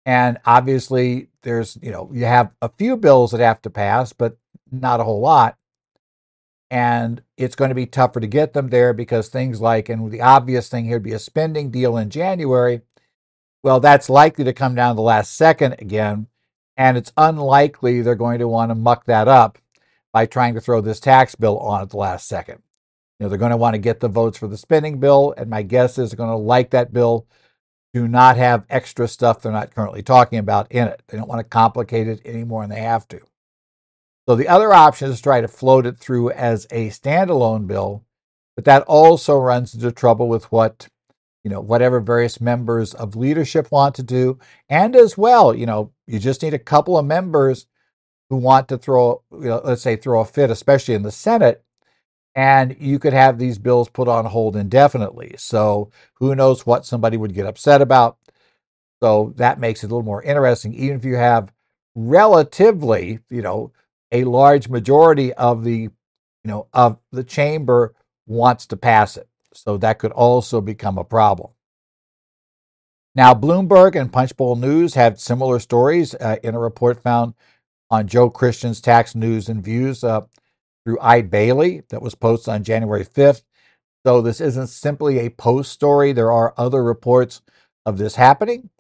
And 0.07 0.39
obviously, 0.47 1.29
there's, 1.43 1.77
you 1.83 1.91
know, 1.91 2.09
you 2.13 2.25
have 2.25 2.51
a 2.63 2.71
few 2.71 2.97
bills 2.97 3.33
that 3.33 3.41
have 3.41 3.61
to 3.63 3.71
pass, 3.71 4.13
but 4.13 4.39
not 4.71 5.01
a 5.01 5.05
whole 5.05 5.21
lot 5.21 5.58
and 6.71 7.23
it's 7.37 7.55
going 7.55 7.71
to 7.71 7.75
be 7.75 7.87
tougher 7.87 8.21
to 8.21 8.27
get 8.27 8.53
them 8.53 8.69
there 8.69 8.93
because 8.93 9.29
things 9.29 9.61
like, 9.61 9.89
and 9.89 10.11
the 10.11 10.21
obvious 10.21 10.69
thing 10.69 10.85
here 10.85 10.97
would 10.97 11.03
be 11.03 11.13
a 11.13 11.19
spending 11.19 11.71
deal 11.71 11.97
in 11.97 12.11
January. 12.11 12.83
Well, 13.63 13.81
that's 13.81 14.11
likely 14.11 14.45
to 14.45 14.53
come 14.53 14.75
down 14.75 14.97
the 14.97 15.03
last 15.03 15.35
second 15.35 15.77
again, 15.79 16.29
and 16.77 16.97
it's 16.97 17.13
unlikely 17.17 18.03
they're 18.03 18.15
going 18.15 18.39
to 18.39 18.49
want 18.49 18.71
to 18.71 18.75
muck 18.75 19.07
that 19.07 19.29
up 19.29 19.59
by 20.13 20.27
trying 20.27 20.55
to 20.55 20.61
throw 20.61 20.81
this 20.81 21.01
tax 21.01 21.35
bill 21.35 21.59
on 21.59 21.83
at 21.83 21.91
the 21.91 21.97
last 21.97 22.29
second. 22.29 22.63
You 23.19 23.25
know, 23.25 23.29
they're 23.29 23.39
going 23.39 23.51
to 23.51 23.57
want 23.57 23.75
to 23.75 23.79
get 23.79 24.01
the 24.01 24.09
votes 24.09 24.39
for 24.39 24.47
the 24.47 24.57
spending 24.57 25.01
bill, 25.01 25.35
and 25.37 25.51
my 25.51 25.63
guess 25.63 25.99
is 25.99 26.11
they're 26.11 26.17
going 26.17 26.31
to 26.31 26.37
like 26.37 26.71
that 26.71 26.93
bill 26.93 27.27
do 27.95 28.07
not 28.07 28.37
have 28.37 28.65
extra 28.69 29.09
stuff 29.09 29.41
they're 29.41 29.53
not 29.53 29.75
currently 29.75 30.03
talking 30.03 30.39
about 30.39 30.71
in 30.71 30.87
it. 30.87 31.03
They 31.09 31.17
don't 31.17 31.29
want 31.29 31.41
to 31.41 31.45
complicate 31.45 32.07
it 32.07 32.21
any 32.25 32.45
more 32.45 32.63
than 32.63 32.71
they 32.71 32.83
have 32.83 33.09
to. 33.09 33.21
So 34.29 34.37
the 34.37 34.49
other 34.49 34.73
option 34.75 35.11
is 35.11 35.17
to 35.17 35.23
try 35.23 35.41
to 35.41 35.49
float 35.49 35.87
it 35.87 35.99
through 35.99 36.31
as 36.33 36.67
a 36.71 36.91
standalone 36.91 37.67
bill, 37.67 38.05
but 38.57 38.67
that 38.67 38.83
also 38.83 39.39
runs 39.39 39.75
into 39.75 39.91
trouble 39.91 40.29
with 40.29 40.53
what 40.53 40.89
you 41.45 41.51
know, 41.51 41.61
whatever 41.61 42.01
various 42.01 42.41
members 42.43 42.93
of 42.93 43.17
leadership 43.17 43.71
want 43.71 43.95
to 43.95 44.03
do. 44.03 44.39
And 44.69 44.95
as 44.95 45.17
well, 45.17 45.55
you 45.55 45.65
know, 45.65 45.93
you 46.07 46.19
just 46.19 46.43
need 46.43 46.53
a 46.53 46.59
couple 46.59 46.99
of 46.99 47.07
members 47.07 47.67
who 48.29 48.37
want 48.37 48.69
to 48.69 48.77
throw, 48.77 49.23
you 49.33 49.49
know, 49.49 49.63
let's 49.65 49.81
say, 49.81 49.97
throw 49.97 50.21
a 50.21 50.25
fit, 50.27 50.51
especially 50.51 50.95
in 50.95 51.05
the 51.05 51.11
Senate, 51.11 51.65
and 52.35 52.77
you 52.79 52.99
could 52.99 53.15
have 53.15 53.39
these 53.39 53.59
bills 53.59 53.89
put 53.89 54.09
on 54.09 54.27
hold 54.27 54.57
indefinitely. 54.57 55.37
So 55.39 55.91
who 56.15 56.35
knows 56.35 56.67
what 56.67 56.85
somebody 56.85 57.17
would 57.17 57.33
get 57.33 57.47
upset 57.47 57.81
about. 57.81 58.19
So 59.03 59.33
that 59.37 59.59
makes 59.61 59.83
it 59.83 59.87
a 59.87 59.89
little 59.89 60.03
more 60.03 60.23
interesting, 60.23 60.75
even 60.75 60.99
if 60.99 61.05
you 61.07 61.17
have 61.17 61.51
relatively, 61.95 63.21
you 63.31 63.41
know, 63.41 63.73
a 64.13 64.25
large 64.25 64.69
majority 64.69 65.33
of 65.35 65.65
the, 65.65 65.77
you 65.77 65.91
know, 66.45 66.69
of 66.73 66.99
the 67.13 67.25
chamber 67.25 67.95
wants 68.27 68.67
to 68.67 68.77
pass 68.77 69.17
it. 69.17 69.29
So 69.55 69.77
that 69.79 69.99
could 69.99 70.13
also 70.13 70.61
become 70.61 70.99
a 70.99 71.05
problem. 71.05 71.51
Now, 73.15 73.35
Bloomberg 73.35 74.01
and 74.01 74.13
Punchbowl 74.13 74.57
News 74.57 74.95
had 74.95 75.19
similar 75.19 75.59
stories 75.59 76.15
uh, 76.15 76.37
in 76.43 76.55
a 76.55 76.61
report 76.61 77.03
found 77.03 77.35
on 77.91 78.07
Joe 78.07 78.31
Kristan's 78.31 78.81
Tax 78.81 79.15
News 79.15 79.49
and 79.49 79.65
Views 79.65 80.05
uh, 80.05 80.23
through 80.85 80.99
Eide 81.01 81.31
Bailly 81.31 81.83
that 81.89 82.03
was 82.03 82.15
posted 82.15 82.55
on 82.55 82.63
January 82.63 83.05
5th. 83.05 83.43
So 84.07 84.23
this 84.23 84.41
isn't 84.41 84.69
simply 84.69 85.19
a 85.19 85.31
post 85.31 85.73
story. 85.73 86.13
There 86.13 86.31
are 86.31 86.55
other 86.57 86.83
reports 86.85 87.43
of 87.85 87.99
this 87.99 88.15
happening. 88.15 88.71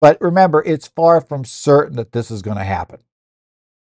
But 0.00 0.20
remember, 0.20 0.62
it's 0.64 0.88
far 0.88 1.20
from 1.20 1.44
certain 1.44 1.96
that 1.96 2.12
this 2.12 2.30
is 2.30 2.42
going 2.42 2.56
to 2.56 2.64
happen. 2.64 3.00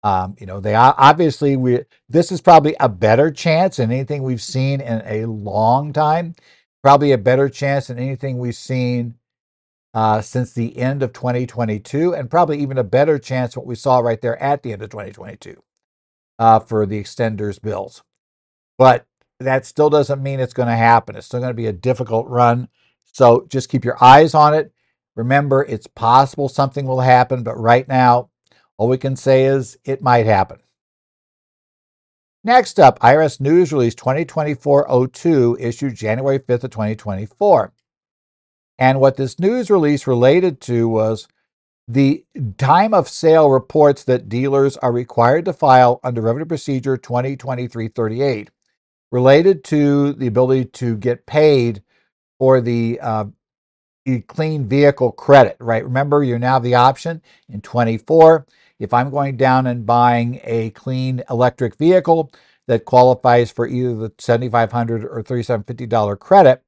Um, 0.04 0.36
you 0.40 0.46
know, 0.46 0.60
they 0.60 0.76
obviously 0.76 1.56
we 1.56 1.82
this 2.10 2.32
is 2.32 2.42
probably 2.42 2.76
a 2.80 2.90
better 2.90 3.32
chance 3.32 3.78
than 3.78 3.92
anything 3.92 4.24
we've 4.24 4.42
seen 4.42 4.82
in 4.82 5.02
a 5.06 5.26
long 5.26 5.94
time. 5.94 6.36
Probably 6.82 7.14
a 7.14 7.18
better 7.18 7.48
chance 7.48 7.88
than 7.88 7.98
anything 7.98 8.38
we've 8.38 8.56
seen 8.56 9.16
uh, 9.94 10.22
since 10.22 10.54
the 10.54 10.78
end 10.78 11.04
of 11.04 11.14
2022, 11.14 12.14
and 12.14 12.30
probably 12.30 12.60
even 12.60 12.78
a 12.78 12.84
better 12.84 13.18
chance 13.18 13.56
what 13.56 13.66
we 13.66 13.76
saw 13.76 14.00
right 14.00 14.22
there 14.22 14.42
at 14.42 14.64
the 14.64 14.74
end 14.74 14.82
of 14.82 14.90
2022 14.90 15.62
uh, 16.40 16.60
for 16.60 16.86
the 16.86 17.02
extenders 17.02 17.62
bills. 17.62 18.04
But 18.78 19.06
that 19.40 19.66
still 19.66 19.90
doesn't 19.90 20.24
mean 20.24 20.40
it's 20.40 20.54
going 20.54 20.70
to 20.70 20.76
happen. 20.76 21.16
It's 21.16 21.28
still 21.28 21.40
going 21.40 21.52
to 21.52 21.56
be 21.56 21.68
a 21.68 21.74
difficult 21.74 22.28
run. 22.28 22.70
So 23.04 23.46
just 23.50 23.70
keep 23.70 23.86
your 23.86 24.04
eyes 24.04 24.34
on 24.34 24.54
it. 24.54 24.74
Remember, 25.16 25.64
it's 25.64 25.88
possible 25.88 26.50
something 26.50 26.86
will 26.88 27.02
happen, 27.02 27.44
but 27.44 27.56
right 27.60 27.88
now, 27.88 28.30
all 28.78 28.88
we 28.88 28.98
can 28.98 29.16
say 29.16 29.46
is 29.46 29.78
it 29.86 30.02
might 30.02 30.26
happen. 30.26 30.60
Next 32.44 32.80
up, 32.80 33.00
IRS 33.00 33.40
News 33.40 33.72
Release 33.72 33.96
2024-02 33.96 35.58
issued 35.60 35.96
January 35.96 36.40
5th 36.40 36.66
of 36.66 36.72
2024. 36.72 37.72
And 38.78 39.00
what 39.00 39.16
this 39.16 39.40
news 39.40 39.70
release 39.70 40.08
related 40.08 40.60
to 40.62 40.90
was 40.90 41.28
the 41.88 42.26
time 42.58 42.94
of 42.94 43.08
sale 43.08 43.50
reports 43.50 44.04
that 44.06 44.30
dealers 44.30 44.78
are 44.78 44.92
required 44.92 45.46
to 45.46 45.54
file 45.54 46.00
under 46.04 46.22
Revenue 46.22 46.46
Procedure 46.46 46.98
2023-38 46.98 48.50
related 49.12 49.64
to 49.66 50.14
the 50.14 50.28
ability 50.28 50.66
to 50.66 50.98
get 50.98 51.26
paid 51.26 51.84
for 52.40 52.62
the 52.62 53.00
uh, 53.02 53.26
clean 54.28 54.68
vehicle 54.68 55.12
credit, 55.12 55.56
right? 55.60 55.84
Remember, 55.84 56.24
you 56.24 56.40
now 56.40 56.54
have 56.56 56.64
the 56.64 56.76
option 56.76 57.22
in 57.48 57.62
24. 57.62 58.46
If 58.84 58.94
I'm 58.94 59.10
going 59.10 59.38
down 59.38 59.68
and 59.68 59.86
buying 59.86 60.42
a 60.44 60.72
clean 60.72 61.24
electric 61.30 61.76
vehicle 61.78 62.32
that 62.68 62.84
qualifies 62.84 63.50
for 63.50 63.66
either 63.66 63.96
the 63.96 64.14
7,500 64.20 65.06
or 65.06 65.24
$3,750 65.24 66.20
credit, 66.20 66.62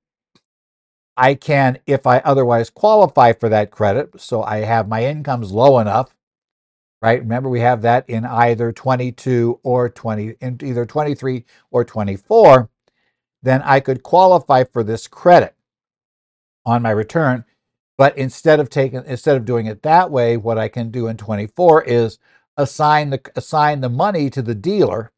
I 1.18 1.36
can, 1.36 1.80
if 1.86 2.08
I 2.08 2.20
otherwise 2.20 2.70
qualify 2.70 3.34
for 3.34 3.50
that 3.50 3.70
credit, 3.70 4.20
so 4.20 4.44
I 4.44 4.58
have 4.60 4.88
my 4.88 5.06
incomes 5.06 5.52
low 5.52 5.80
enough, 5.80 6.16
right? 7.02 7.20
Remember, 7.20 7.50
we 7.50 7.60
have 7.60 7.82
that 7.82 8.10
in 8.10 8.26
either 8.26 8.72
22 8.72 9.60
or 9.64 9.90
20, 9.90 10.36
in 10.40 10.58
either 10.64 10.86
23 10.86 11.44
or 11.72 11.84
24, 11.84 12.70
then 13.44 13.62
I 13.64 13.82
could 13.82 14.04
qualify 14.04 14.64
for 14.64 14.84
this 14.84 15.08
credit 15.08 15.54
on 16.66 16.82
my 16.82 16.92
return. 16.92 17.44
But 17.98 18.18
instead 18.18 18.60
of 18.60 18.70
taking, 18.70 19.04
instead 19.06 19.38
of 19.38 19.46
doing 19.46 19.68
it 19.68 19.84
that 19.84 20.12
way, 20.12 20.38
what 20.38 20.58
I 20.58 20.68
can 20.68 20.92
do 20.92 21.08
in 21.08 21.18
24 21.18 21.84
is 21.84 22.20
assign 22.58 23.10
the 23.10 23.22
assign 23.36 23.82
the 23.82 23.90
money 23.90 24.30
to 24.30 24.42
the 24.42 24.56
dealer, 24.56 25.12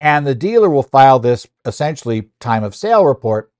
and 0.00 0.26
the 0.26 0.34
dealer 0.34 0.68
will 0.68 0.82
file 0.82 1.18
this 1.18 1.46
essentially 1.64 2.30
time 2.40 2.64
of 2.64 2.74
sale 2.74 3.04
report 3.06 3.52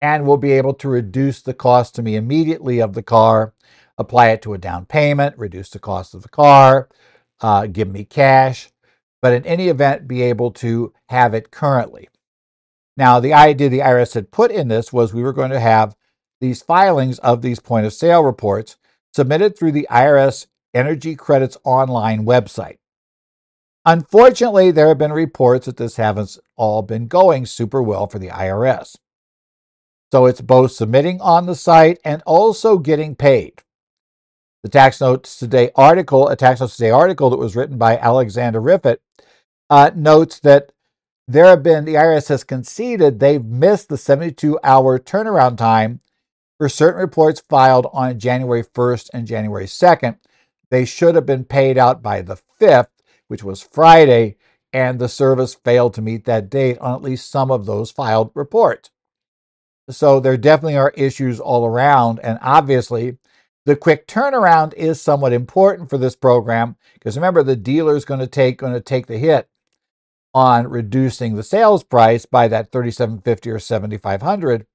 and 0.00 0.26
will 0.26 0.36
be 0.36 0.52
able 0.52 0.74
to 0.74 0.88
reduce 0.88 1.42
the 1.42 1.54
cost 1.54 1.94
to 1.94 2.02
me 2.02 2.16
immediately 2.16 2.80
of 2.80 2.92
the 2.92 3.02
car, 3.02 3.54
apply 3.98 4.28
it 4.28 4.42
to 4.42 4.54
a 4.54 4.58
down 4.58 4.84
payment, 4.86 5.36
reduce 5.38 5.70
the 5.70 5.78
cost 5.78 6.14
of 6.14 6.22
the 6.22 6.28
car, 6.28 6.88
uh, 7.40 7.66
give 7.66 7.88
me 7.88 8.04
cash, 8.04 8.70
but 9.22 9.32
in 9.32 9.44
any 9.46 9.68
event, 9.68 10.06
be 10.06 10.22
able 10.22 10.50
to 10.50 10.92
have 11.08 11.34
it 11.34 11.50
currently. 11.50 12.08
Now, 12.96 13.20
the 13.20 13.32
idea 13.34 13.68
the 13.68 13.80
IRS 13.80 14.14
had 14.14 14.30
put 14.30 14.50
in 14.50 14.68
this 14.68 14.92
was 14.92 15.12
we 15.12 15.22
were 15.22 15.32
going 15.32 15.50
to 15.50 15.60
have 15.60 15.96
these 16.40 16.62
filings 16.62 17.18
of 17.20 17.42
these 17.42 17.60
point 17.60 17.86
of 17.86 17.92
sale 17.92 18.22
reports 18.22 18.76
submitted 19.14 19.56
through 19.56 19.72
the 19.72 19.86
IRS 19.90 20.46
Energy 20.74 21.14
Credits 21.14 21.56
Online 21.64 22.24
website. 22.24 22.76
Unfortunately, 23.84 24.70
there 24.70 24.88
have 24.88 24.98
been 24.98 25.12
reports 25.12 25.66
that 25.66 25.76
this 25.76 25.96
hasn't 25.96 26.44
all 26.56 26.82
been 26.82 27.06
going 27.06 27.46
super 27.46 27.82
well 27.82 28.06
for 28.06 28.18
the 28.18 28.28
IRS. 28.28 28.96
So 30.12 30.26
it's 30.26 30.40
both 30.40 30.72
submitting 30.72 31.20
on 31.20 31.46
the 31.46 31.54
site 31.54 31.98
and 32.04 32.22
also 32.26 32.78
getting 32.78 33.14
paid. 33.14 33.62
The 34.62 34.68
Tax 34.68 35.00
Notes 35.00 35.38
Today 35.38 35.70
article, 35.76 36.28
a 36.28 36.36
Tax 36.36 36.60
Notes 36.60 36.76
Today 36.76 36.90
article 36.90 37.30
that 37.30 37.38
was 37.38 37.54
written 37.54 37.78
by 37.78 37.96
Alexander 37.96 38.60
Rifaat, 38.60 38.98
uh, 39.70 39.90
notes 39.94 40.40
that 40.40 40.72
there 41.28 41.46
have 41.46 41.62
been, 41.62 41.84
the 41.84 41.94
IRS 41.94 42.28
has 42.28 42.44
conceded 42.44 43.18
they've 43.18 43.44
missed 43.44 43.88
the 43.88 43.96
72 43.96 44.58
hour 44.62 44.98
turnaround 44.98 45.56
time 45.56 46.00
for 46.58 46.68
certain 46.68 47.00
reports 47.00 47.42
filed 47.48 47.86
on 47.92 48.18
January 48.18 48.62
1st 48.62 49.10
and 49.12 49.26
January 49.26 49.66
2nd. 49.66 50.18
They 50.70 50.84
should 50.84 51.14
have 51.14 51.26
been 51.26 51.44
paid 51.44 51.78
out 51.78 52.02
by 52.02 52.22
the 52.22 52.38
5th, 52.60 52.88
which 53.28 53.44
was 53.44 53.62
Friday, 53.62 54.36
and 54.72 54.98
the 54.98 55.08
service 55.08 55.54
failed 55.54 55.94
to 55.94 56.02
meet 56.02 56.24
that 56.24 56.50
date 56.50 56.78
on 56.78 56.94
at 56.94 57.02
least 57.02 57.30
some 57.30 57.50
of 57.50 57.66
those 57.66 57.90
filed 57.90 58.30
reports. 58.34 58.90
So 59.88 60.18
there 60.18 60.36
definitely 60.36 60.76
are 60.76 60.92
issues 60.96 61.38
all 61.38 61.64
around. 61.64 62.18
And 62.20 62.38
obviously, 62.42 63.18
the 63.66 63.76
quick 63.76 64.06
turnaround 64.06 64.74
is 64.74 65.00
somewhat 65.00 65.32
important 65.32 65.90
for 65.90 65.98
this 65.98 66.16
program 66.16 66.76
because 66.94 67.16
remember, 67.16 67.42
the 67.42 67.56
dealer 67.56 67.96
is 67.96 68.04
going 68.04 68.20
to 68.20 68.26
take 68.26 68.58
going 68.58 68.72
to 68.72 68.80
take 68.80 69.06
the 69.06 69.18
hit 69.18 69.48
on 70.34 70.68
reducing 70.68 71.34
the 71.34 71.42
sales 71.42 71.82
price 71.82 72.26
by 72.26 72.48
that 72.48 72.70
3750 72.70 73.50
or 73.50 73.58
7500 73.58 74.66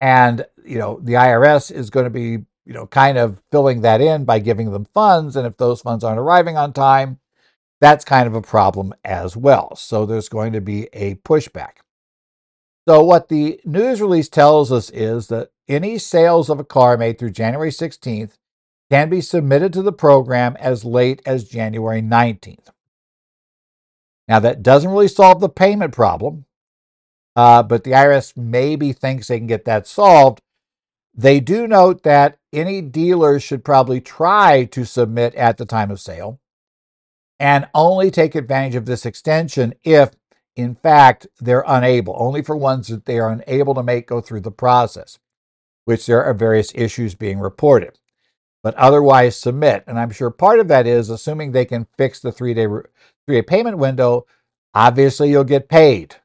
and 0.00 0.44
you 0.64 0.78
know 0.78 1.00
the 1.02 1.14
IRS 1.14 1.72
is 1.72 1.90
going 1.90 2.04
to 2.04 2.10
be 2.10 2.44
you 2.64 2.72
know 2.72 2.86
kind 2.86 3.18
of 3.18 3.40
filling 3.50 3.82
that 3.82 4.00
in 4.00 4.24
by 4.24 4.38
giving 4.38 4.72
them 4.72 4.86
funds. 4.94 5.36
And 5.36 5.46
if 5.46 5.56
those 5.56 5.80
funds 5.80 6.04
aren't 6.04 6.18
arriving 6.20 6.56
on 6.56 6.72
time 6.72 7.18
that's 7.80 8.04
kind 8.04 8.26
of 8.26 8.34
a 8.34 8.42
problem 8.42 8.94
as 9.04 9.36
well. 9.36 9.76
So 9.76 10.06
there's 10.06 10.28
going 10.28 10.52
to 10.54 10.60
be 10.60 10.88
a 10.92 11.16
pushback. 11.16 11.78
So, 12.88 13.02
what 13.02 13.28
the 13.28 13.60
news 13.64 14.00
release 14.00 14.28
tells 14.28 14.70
us 14.70 14.90
is 14.90 15.26
that 15.26 15.50
any 15.68 15.98
sales 15.98 16.48
of 16.48 16.60
a 16.60 16.64
car 16.64 16.96
made 16.96 17.18
through 17.18 17.30
January 17.30 17.70
16th 17.70 18.34
can 18.90 19.08
be 19.10 19.20
submitted 19.20 19.72
to 19.72 19.82
the 19.82 19.92
program 19.92 20.56
as 20.60 20.84
late 20.84 21.20
as 21.26 21.48
January 21.48 22.00
19th. 22.00 22.68
Now, 24.28 24.38
that 24.38 24.62
doesn't 24.62 24.90
really 24.90 25.08
solve 25.08 25.40
the 25.40 25.48
payment 25.48 25.92
problem, 25.92 26.44
uh, 27.36 27.62
but 27.62 27.84
the 27.84 27.92
IRS 27.92 28.36
maybe 28.36 28.92
thinks 28.92 29.28
they 29.28 29.38
can 29.38 29.46
get 29.46 29.64
that 29.66 29.86
solved. 29.86 30.40
They 31.14 31.40
do 31.40 31.66
note 31.68 32.02
that 32.02 32.38
any 32.52 32.80
dealers 32.82 33.42
should 33.42 33.64
probably 33.64 34.00
try 34.00 34.64
to 34.64 34.84
submit 34.84 35.34
at 35.34 35.56
the 35.56 35.66
time 35.66 35.90
of 35.90 36.00
sale 36.00 36.40
and 37.38 37.68
only 37.74 38.10
take 38.10 38.34
advantage 38.34 38.74
of 38.74 38.86
this 38.86 39.06
extension 39.06 39.74
if 39.84 40.10
in 40.56 40.74
fact, 40.74 41.26
they're 41.38 41.64
unable, 41.66 42.16
only 42.18 42.42
for 42.42 42.56
ones 42.56 42.88
that 42.88 43.04
they 43.04 43.18
are 43.18 43.30
unable 43.30 43.74
to 43.74 43.82
make 43.82 44.06
go 44.06 44.22
through 44.22 44.40
the 44.40 44.50
process, 44.50 45.18
which 45.84 46.06
there 46.06 46.24
are 46.24 46.32
various 46.32 46.72
issues 46.74 47.14
being 47.14 47.38
reported. 47.38 47.98
But 48.62 48.74
otherwise, 48.76 49.36
submit. 49.36 49.84
And 49.86 49.98
I'm 49.98 50.10
sure 50.10 50.30
part 50.30 50.58
of 50.58 50.68
that 50.68 50.86
is 50.86 51.10
assuming 51.10 51.52
they 51.52 51.66
can 51.66 51.86
fix 51.98 52.20
the 52.20 52.32
three 52.32 52.54
day 52.54 52.66
three 52.66 53.36
day 53.36 53.42
payment 53.42 53.76
window. 53.76 54.26
Obviously, 54.74 55.30
you'll 55.30 55.44
get 55.44 55.68
paid 55.68 56.16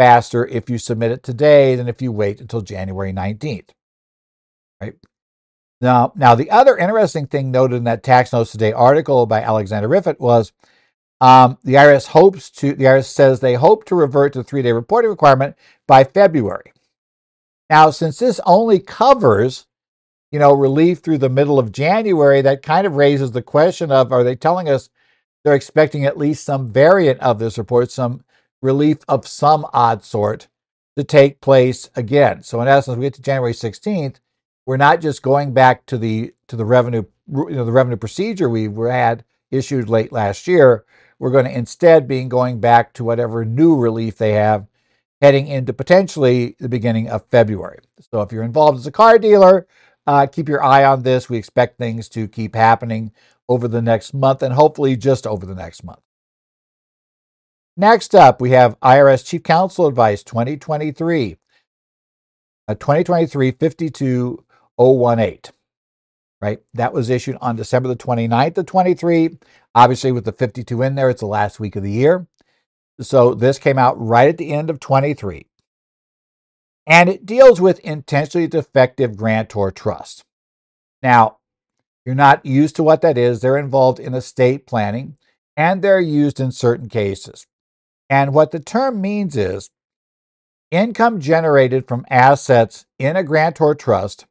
faster 0.00 0.46
if 0.46 0.70
you 0.70 0.78
submit 0.78 1.10
it 1.10 1.22
today 1.22 1.76
than 1.76 1.86
if 1.86 2.00
you 2.00 2.10
wait 2.10 2.40
until 2.40 2.62
January 2.62 3.12
19th. 3.12 3.68
Right? 4.80 4.94
Now, 5.82 6.14
now 6.16 6.34
the 6.34 6.50
other 6.50 6.78
interesting 6.78 7.26
thing 7.26 7.50
noted 7.50 7.76
in 7.76 7.84
that 7.84 8.02
Tax 8.02 8.32
Notes 8.32 8.50
Today 8.50 8.72
article 8.72 9.26
by 9.26 9.42
Alexander 9.42 9.90
Rifaat 9.90 10.18
was 10.18 10.52
um, 11.20 11.58
the 11.64 11.74
IRS 11.74 12.06
hopes 12.06 12.48
to, 12.52 12.72
the 12.72 12.84
IRS 12.84 13.08
says 13.08 13.40
they 13.40 13.52
hope 13.52 13.84
to 13.84 13.94
revert 13.94 14.32
to 14.32 14.38
the 14.38 14.44
three 14.44 14.62
day 14.62 14.72
reporting 14.72 15.10
requirement 15.10 15.54
by 15.86 16.04
February. 16.04 16.72
Now, 17.68 17.90
since 17.90 18.18
this 18.18 18.40
only 18.46 18.78
covers, 18.78 19.66
you 20.32 20.38
know, 20.38 20.54
relief 20.54 21.00
through 21.00 21.18
the 21.18 21.28
middle 21.28 21.58
of 21.58 21.72
January, 21.72 22.40
that 22.40 22.62
kind 22.62 22.86
of 22.86 22.96
raises 22.96 23.32
the 23.32 23.42
question 23.42 23.92
of 23.92 24.12
are 24.12 24.24
they 24.24 24.34
telling 24.34 24.70
us 24.70 24.88
they're 25.44 25.54
expecting 25.54 26.06
at 26.06 26.16
least 26.16 26.42
some 26.42 26.72
variant 26.72 27.20
of 27.20 27.38
this 27.38 27.58
report, 27.58 27.90
some 27.90 28.24
relief 28.62 28.98
of 29.08 29.26
some 29.26 29.66
odd 29.72 30.04
sort 30.04 30.48
to 30.96 31.04
take 31.04 31.40
place 31.40 31.90
again. 31.94 32.42
So 32.42 32.60
in 32.60 32.68
essence, 32.68 32.96
we 32.96 33.04
get 33.04 33.14
to 33.14 33.22
January 33.22 33.52
16th, 33.52 34.16
we're 34.66 34.76
not 34.76 35.00
just 35.00 35.22
going 35.22 35.52
back 35.52 35.86
to 35.86 35.98
the 35.98 36.34
to 36.48 36.56
the 36.56 36.64
revenue 36.64 37.04
you 37.28 37.50
know 37.50 37.64
the 37.64 37.72
revenue 37.72 37.96
procedure 37.96 38.48
we 38.48 38.68
had 38.88 39.24
issued 39.50 39.88
late 39.88 40.12
last 40.12 40.46
year. 40.46 40.84
We're 41.18 41.30
going 41.30 41.44
to 41.44 41.56
instead 41.56 42.08
be 42.08 42.24
going 42.24 42.60
back 42.60 42.92
to 42.94 43.04
whatever 43.04 43.44
new 43.44 43.76
relief 43.76 44.16
they 44.16 44.32
have 44.32 44.66
heading 45.20 45.46
into 45.48 45.72
potentially 45.72 46.56
the 46.58 46.68
beginning 46.68 47.08
of 47.08 47.26
February. 47.26 47.78
So 48.10 48.22
if 48.22 48.32
you're 48.32 48.42
involved 48.42 48.78
as 48.78 48.86
a 48.86 48.92
car 48.92 49.18
dealer, 49.18 49.66
uh, 50.06 50.26
keep 50.26 50.48
your 50.48 50.64
eye 50.64 50.84
on 50.84 51.02
this. 51.02 51.28
We 51.28 51.36
expect 51.36 51.78
things 51.78 52.08
to 52.10 52.26
keep 52.26 52.54
happening 52.54 53.12
over 53.48 53.68
the 53.68 53.82
next 53.82 54.14
month 54.14 54.42
and 54.42 54.54
hopefully 54.54 54.96
just 54.96 55.26
over 55.26 55.44
the 55.44 55.54
next 55.54 55.84
month. 55.84 56.00
Next 57.80 58.14
up, 58.14 58.42
we 58.42 58.50
have 58.50 58.78
IRS 58.80 59.24
Chief 59.24 59.42
Counsel 59.42 59.86
Advice 59.86 60.22
2023, 60.22 61.38
a 62.68 62.72
uh, 62.72 62.74
2023 62.74 63.52
52018. 63.52 65.54
Right? 66.42 66.58
That 66.74 66.92
was 66.92 67.08
issued 67.08 67.38
on 67.40 67.56
December 67.56 67.88
the 67.88 67.96
29th 67.96 68.58
of 68.58 68.66
23. 68.66 69.38
Obviously, 69.74 70.12
with 70.12 70.26
the 70.26 70.32
52 70.32 70.82
in 70.82 70.94
there, 70.94 71.08
it's 71.08 71.20
the 71.20 71.26
last 71.26 71.58
week 71.58 71.74
of 71.74 71.82
the 71.82 71.90
year. 71.90 72.26
So 73.00 73.32
this 73.32 73.58
came 73.58 73.78
out 73.78 73.98
right 73.98 74.28
at 74.28 74.36
the 74.36 74.52
end 74.52 74.68
of 74.68 74.78
23. 74.78 75.46
And 76.86 77.08
it 77.08 77.24
deals 77.24 77.62
with 77.62 77.78
intentionally 77.78 78.46
defective 78.46 79.16
grantor 79.16 79.70
trust. 79.70 80.22
Now, 81.02 81.38
you're 82.04 82.14
not 82.14 82.44
used 82.44 82.76
to 82.76 82.82
what 82.82 83.00
that 83.00 83.16
is. 83.16 83.40
They're 83.40 83.56
involved 83.56 83.98
in 83.98 84.12
estate 84.12 84.66
planning 84.66 85.16
and 85.56 85.80
they're 85.80 85.98
used 85.98 86.40
in 86.40 86.52
certain 86.52 86.90
cases. 86.90 87.46
And 88.10 88.34
what 88.34 88.50
the 88.50 88.58
term 88.58 89.00
means 89.00 89.36
is 89.36 89.70
income 90.72 91.20
generated 91.20 91.86
from 91.86 92.04
assets 92.10 92.84
in 92.98 93.16
a 93.16 93.22
grantor 93.22 93.74
trust 93.76 94.26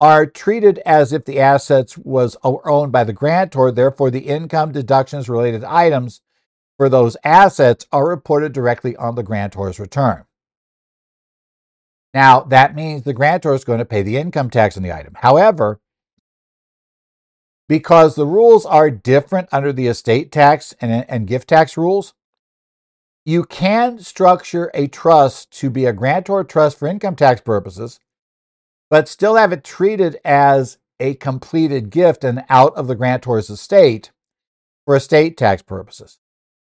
are 0.00 0.26
treated 0.26 0.78
as 0.86 1.12
if 1.12 1.24
the 1.24 1.40
assets 1.40 1.98
was 1.98 2.36
uh, 2.44 2.52
owned 2.64 2.92
by 2.92 3.04
the 3.04 3.12
grantor. 3.12 3.72
Therefore, 3.72 4.10
the 4.10 4.28
income 4.28 4.70
deductions 4.70 5.28
related 5.28 5.64
items 5.64 6.20
for 6.76 6.88
those 6.88 7.16
assets 7.24 7.86
are 7.90 8.06
reported 8.06 8.52
directly 8.52 8.94
on 8.96 9.16
the 9.16 9.24
grantor's 9.24 9.80
return. 9.80 10.24
Now, 12.14 12.40
that 12.40 12.74
means 12.74 13.02
the 13.02 13.12
grantor 13.12 13.54
is 13.54 13.64
going 13.64 13.80
to 13.80 13.84
pay 13.84 14.02
the 14.02 14.16
income 14.16 14.50
tax 14.50 14.76
on 14.76 14.82
the 14.82 14.92
item. 14.92 15.14
However, 15.16 15.80
because 17.68 18.14
the 18.14 18.26
rules 18.26 18.64
are 18.64 18.90
different 18.90 19.48
under 19.52 19.72
the 19.72 19.88
estate 19.88 20.30
tax 20.30 20.74
and, 20.80 21.04
and 21.08 21.26
gift 21.26 21.48
tax 21.48 21.76
rules, 21.76 22.14
you 23.28 23.44
can 23.44 23.98
structure 23.98 24.70
a 24.72 24.86
trust 24.86 25.50
to 25.50 25.68
be 25.68 25.84
a 25.84 25.92
grantor 25.92 26.42
trust 26.42 26.78
for 26.78 26.88
income 26.88 27.14
tax 27.14 27.42
purposes, 27.42 28.00
but 28.88 29.06
still 29.06 29.36
have 29.36 29.52
it 29.52 29.62
treated 29.62 30.16
as 30.24 30.78
a 30.98 31.12
completed 31.12 31.90
gift 31.90 32.24
and 32.24 32.42
out 32.48 32.74
of 32.74 32.86
the 32.86 32.94
grantor's 32.94 33.50
estate 33.50 34.12
for 34.86 34.96
estate 34.96 35.36
tax 35.36 35.60
purposes. 35.60 36.18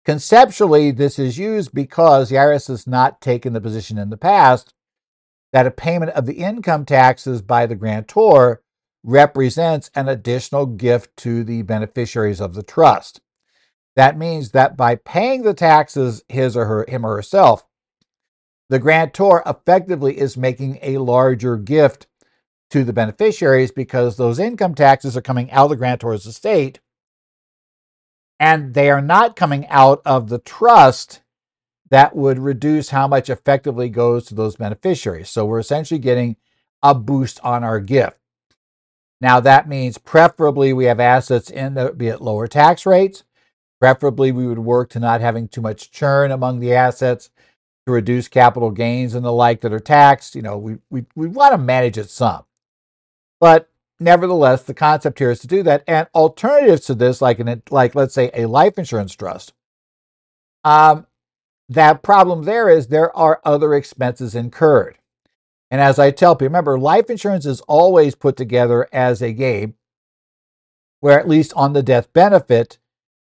Conceptually, 0.07 0.91
this 0.91 1.19
is 1.19 1.37
used 1.37 1.75
because 1.75 2.31
the 2.31 2.37
IRS 2.37 2.69
has 2.69 2.87
not 2.87 3.21
taken 3.21 3.53
the 3.53 3.61
position 3.61 3.99
in 3.99 4.09
the 4.09 4.17
past 4.17 4.73
that 5.53 5.67
a 5.67 5.71
payment 5.71 6.13
of 6.13 6.25
the 6.25 6.39
income 6.39 6.87
taxes 6.87 7.43
by 7.43 7.67
the 7.67 7.77
grantor 7.77 8.63
represents 9.03 9.91
an 9.95 10.09
additional 10.09 10.65
gift 10.65 11.15
to 11.19 11.45
the 11.45 11.61
beneficiaries 11.61 12.41
of 12.41 12.55
the 12.55 12.63
trust. 12.63 13.21
That 13.97 14.19
means 14.19 14.51
that 14.51 14.77
by 14.77 14.97
paying 14.97 15.43
the 15.43 15.55
taxes, 15.55 16.25
his 16.29 16.57
or 16.57 16.65
her, 16.67 16.85
him 16.89 17.05
or 17.05 17.17
herself, 17.17 17.67
the 18.69 18.79
grantor 18.79 19.43
effectively 19.47 20.19
is 20.19 20.37
making 20.37 20.79
a 20.83 20.99
larger 20.99 21.57
gift 21.57 22.07
to 22.71 22.83
the 22.83 22.93
beneficiaries 22.93 23.71
because 23.71 24.17
those 24.17 24.39
income 24.39 24.75
taxes 24.75 25.17
are 25.17 25.23
coming 25.23 25.51
out 25.53 25.65
of 25.65 25.71
the 25.71 25.77
grantor's 25.77 26.27
estate 26.27 26.81
and 28.41 28.75
they 28.75 28.91
are 28.91 29.01
not 29.01 29.37
coming 29.37 29.67
out 29.69 30.03
of 30.05 30.29
the 30.29 30.39
trust 30.39 31.21
that 31.91 32.17
would 32.17 32.39
reduce 32.39 32.91
how 32.91 33.07
much 33.07 33.31
effectively 33.31 33.89
goes 33.89 34.27
to 34.27 34.35
those 34.35 34.57
beneficiaries. 34.57 35.31
So 35.31 35.45
we're 35.45 35.61
essentially 35.61 36.01
getting 36.01 36.37
a 36.83 36.95
boost 36.95 37.39
on 37.45 37.63
our 37.63 37.79
gift. 37.79 38.19
Now 39.21 39.41
that 39.41 39.69
means 39.69 39.99
preferably 39.99 40.73
we 40.73 40.87
have 40.87 40.99
assets 40.99 41.51
in 41.51 41.75
that 41.75 41.97
be 41.97 42.09
at 42.09 42.21
lower 42.21 42.49
tax 42.49 42.85
rates. 42.85 43.23
Preferably 43.85 44.33
we 44.33 44.47
would 44.47 44.61
work 44.61 44.89
to 44.89 44.99
not 44.99 45.21
having 45.21 45.47
too 45.47 45.61
much 45.61 45.91
churn 45.91 46.31
among 46.31 46.59
the 46.59 46.73
assets 46.73 47.29
to 47.85 47.93
reduce 47.93 48.29
capital 48.29 48.71
gains 48.71 49.15
and 49.15 49.23
the 49.23 49.31
like 49.31 49.61
that 49.61 49.75
are 49.75 49.79
taxed. 49.79 50.35
You 50.35 50.41
know, 50.41 50.57
we 50.57 50.79
we, 50.89 51.05
we 51.15 51.29
want 51.29 51.53
to 51.53 51.59
manage 51.59 51.99
it 51.99 52.09
some. 52.09 52.45
But 53.41 53.69
nevertheless, 54.01 54.63
the 54.63 54.73
concept 54.73 55.19
here 55.19 55.31
is 55.31 55.41
to 55.41 55.47
do 55.47 55.63
that. 55.65 55.85
And 55.87 56.09
alternatives 56.15 56.87
to 56.87 56.95
this, 56.95 57.21
like 57.21 57.41
an 57.41 57.63
like 57.69 57.95
let's 57.95 58.15
say 58.15 58.31
a 58.33 58.47
life 58.47 58.79
insurance 58.79 59.15
trust, 59.15 59.53
um, 60.65 61.07
that 61.69 62.03
problem 62.03 62.45
there 62.45 62.71
is 62.71 62.87
there 62.87 63.15
are 63.15 63.43
other 63.45 63.75
expenses 63.75 64.35
incurred. 64.35 64.97
And 65.71 65.83
as 65.83 65.99
I 65.99 66.11
tell 66.11 66.35
people, 66.35 66.47
remember, 66.47 66.79
life 66.79 67.11
insurance 67.11 67.45
is 67.45 67.61
always 67.63 68.15
put 68.15 68.39
together 68.39 68.89
as 68.95 69.21
a 69.21 69.35
game 69.35 69.75
where, 71.01 71.21
at 71.21 71.29
least 71.29 71.53
on 71.55 71.75
the 71.75 71.83
death 71.83 72.11
benefit, 72.15 72.79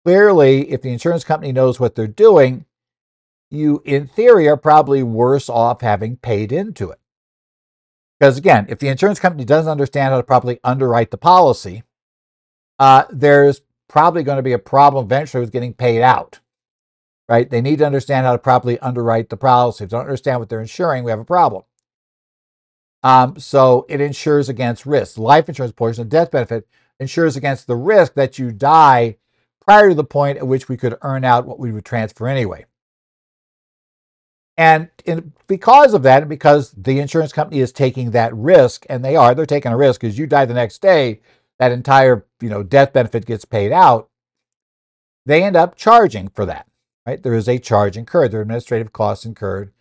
clearly, 0.06 0.70
if 0.70 0.82
the 0.82 0.92
insurance 0.92 1.24
company 1.24 1.50
knows 1.50 1.80
what 1.80 1.96
they're 1.96 2.06
doing, 2.06 2.64
you, 3.50 3.82
in 3.84 4.06
theory, 4.06 4.48
are 4.48 4.56
probably 4.56 5.02
worse 5.02 5.48
off 5.48 5.80
having 5.80 6.16
paid 6.16 6.52
into 6.52 6.90
it. 6.90 7.00
Because 8.20 8.38
again, 8.38 8.66
if 8.68 8.78
the 8.78 8.86
insurance 8.86 9.18
company 9.18 9.44
doesn't 9.44 9.70
understand 9.70 10.12
how 10.12 10.18
to 10.18 10.22
properly 10.22 10.60
underwrite 10.62 11.10
the 11.10 11.16
policy, 11.16 11.82
uh, 12.78 13.02
there's 13.10 13.62
probably 13.88 14.22
going 14.22 14.36
to 14.36 14.44
be 14.44 14.52
a 14.52 14.60
problem 14.60 15.04
eventually 15.04 15.40
with 15.40 15.50
getting 15.50 15.74
paid 15.74 16.02
out. 16.02 16.38
Right? 17.28 17.50
They 17.50 17.60
need 17.60 17.80
to 17.80 17.86
understand 17.86 18.26
how 18.26 18.32
to 18.32 18.38
properly 18.38 18.78
underwrite 18.78 19.28
the 19.28 19.36
policy. 19.36 19.82
If 19.82 19.90
they 19.90 19.96
don't 19.96 20.06
understand 20.06 20.38
what 20.38 20.48
they're 20.48 20.60
insuring, 20.60 21.02
we 21.02 21.10
have 21.10 21.18
a 21.18 21.24
problem. 21.24 21.64
Um, 23.02 23.40
so 23.40 23.86
it 23.88 24.00
insures 24.00 24.48
against 24.48 24.86
risk. 24.86 25.18
Life 25.18 25.48
insurance 25.48 25.74
portion, 25.74 26.04
the 26.04 26.10
death 26.10 26.30
benefit, 26.30 26.68
insures 27.00 27.34
against 27.34 27.66
the 27.66 27.74
risk 27.74 28.14
that 28.14 28.38
you 28.38 28.52
die 28.52 29.16
prior 29.66 29.88
to 29.88 29.94
the 29.94 30.04
point 30.04 30.38
at 30.38 30.46
which 30.46 30.68
we 30.68 30.76
could 30.76 30.96
earn 31.02 31.24
out 31.24 31.46
what 31.46 31.58
we 31.58 31.72
would 31.72 31.84
transfer 31.84 32.28
anyway. 32.28 32.64
And 34.56 34.88
in, 35.04 35.32
because 35.48 35.92
of 35.92 36.02
that, 36.04 36.22
and 36.22 36.28
because 36.30 36.70
the 36.72 36.98
insurance 36.98 37.32
company 37.32 37.60
is 37.60 37.72
taking 37.72 38.12
that 38.12 38.34
risk, 38.34 38.86
and 38.88 39.04
they 39.04 39.14
are, 39.14 39.34
they're 39.34 39.44
taking 39.44 39.72
a 39.72 39.76
risk 39.76 40.00
because 40.00 40.18
you 40.18 40.26
die 40.26 40.46
the 40.46 40.54
next 40.54 40.80
day, 40.80 41.20
that 41.58 41.72
entire 41.72 42.26
you 42.40 42.48
know 42.48 42.62
death 42.62 42.92
benefit 42.92 43.26
gets 43.26 43.44
paid 43.44 43.72
out. 43.72 44.08
They 45.26 45.42
end 45.42 45.56
up 45.56 45.76
charging 45.76 46.28
for 46.28 46.46
that. 46.46 46.66
Right? 47.06 47.22
There 47.22 47.34
is 47.34 47.48
a 47.48 47.58
charge 47.58 47.96
incurred, 47.96 48.32
there 48.32 48.40
are 48.40 48.42
administrative 48.42 48.92
costs 48.92 49.24
incurred, 49.24 49.72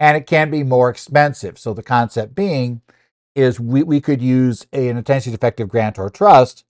and 0.00 0.16
it 0.16 0.26
can 0.26 0.50
be 0.50 0.64
more 0.64 0.88
expensive. 0.88 1.58
So 1.58 1.74
the 1.74 1.82
concept 1.82 2.34
being 2.34 2.80
is 3.34 3.60
we, 3.60 3.82
we 3.82 4.00
could 4.00 4.20
use 4.20 4.66
a, 4.72 4.88
an 4.88 4.96
intentionally 4.96 5.36
defective 5.36 5.68
grantor 5.68 6.10
trust, 6.10 6.64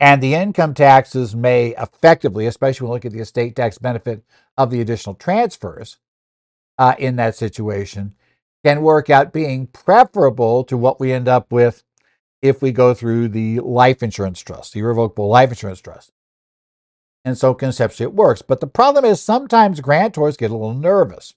and 0.00 0.22
the 0.22 0.34
income 0.34 0.74
taxes 0.74 1.34
may 1.34 1.74
effectively, 1.76 2.46
especially 2.46 2.84
when 2.84 2.92
we 2.92 2.96
look 2.96 3.04
at 3.04 3.12
the 3.12 3.20
estate 3.20 3.56
tax 3.56 3.78
benefit 3.78 4.22
of 4.56 4.70
the 4.70 4.80
additional 4.80 5.14
transfers, 5.14 5.98
uh, 6.78 6.94
in 6.98 7.16
that 7.16 7.34
situation 7.34 8.14
can 8.64 8.82
work 8.82 9.10
out 9.10 9.32
being 9.32 9.66
preferable 9.66 10.64
to 10.64 10.76
what 10.76 11.00
we 11.00 11.12
end 11.12 11.28
up 11.28 11.52
with 11.52 11.82
if 12.42 12.62
we 12.62 12.70
go 12.70 12.94
through 12.94 13.28
the 13.28 13.58
life 13.60 14.02
insurance 14.02 14.40
trust, 14.40 14.72
the 14.72 14.80
irrevocable 14.80 15.28
life 15.28 15.50
insurance 15.50 15.80
trust. 15.80 16.12
And 17.24 17.36
so 17.36 17.52
conceptually 17.54 18.10
it 18.10 18.14
works. 18.14 18.42
But 18.42 18.60
the 18.60 18.66
problem 18.66 19.04
is 19.04 19.20
sometimes 19.20 19.80
grantors 19.80 20.38
get 20.38 20.50
a 20.50 20.56
little 20.56 20.74
nervous 20.74 21.34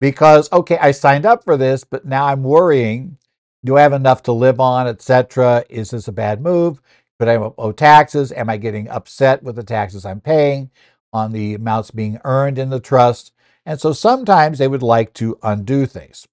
because, 0.00 0.50
okay, 0.52 0.78
I 0.78 0.90
signed 0.92 1.26
up 1.26 1.44
for 1.44 1.56
this, 1.56 1.84
but 1.84 2.04
now 2.04 2.26
I'm 2.26 2.42
worrying 2.42 3.18
do 3.64 3.76
I 3.76 3.82
have 3.82 3.92
enough 3.92 4.22
to 4.24 4.32
live 4.32 4.60
on, 4.60 4.86
etc.? 4.86 5.64
Is 5.68 5.90
this 5.90 6.06
a 6.06 6.12
bad 6.12 6.40
move? 6.40 6.80
Could 7.18 7.28
I 7.28 7.36
owe 7.36 7.72
taxes? 7.72 8.32
Am 8.32 8.48
I 8.48 8.56
getting 8.56 8.88
upset 8.88 9.42
with 9.42 9.56
the 9.56 9.62
taxes 9.62 10.04
I'm 10.04 10.20
paying 10.20 10.70
on 11.12 11.32
the 11.32 11.54
amounts 11.54 11.90
being 11.90 12.20
earned 12.24 12.58
in 12.58 12.70
the 12.70 12.80
trust? 12.80 13.32
And 13.66 13.80
so 13.80 13.92
sometimes 13.92 14.58
they 14.58 14.68
would 14.68 14.82
like 14.82 15.12
to 15.14 15.38
undo 15.42 15.86
things. 15.86 16.26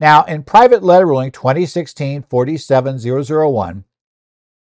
Now, 0.00 0.24
in 0.24 0.42
private 0.42 0.82
letter 0.82 1.06
ruling 1.06 1.32
2016 1.32 2.22
47001, 2.22 3.84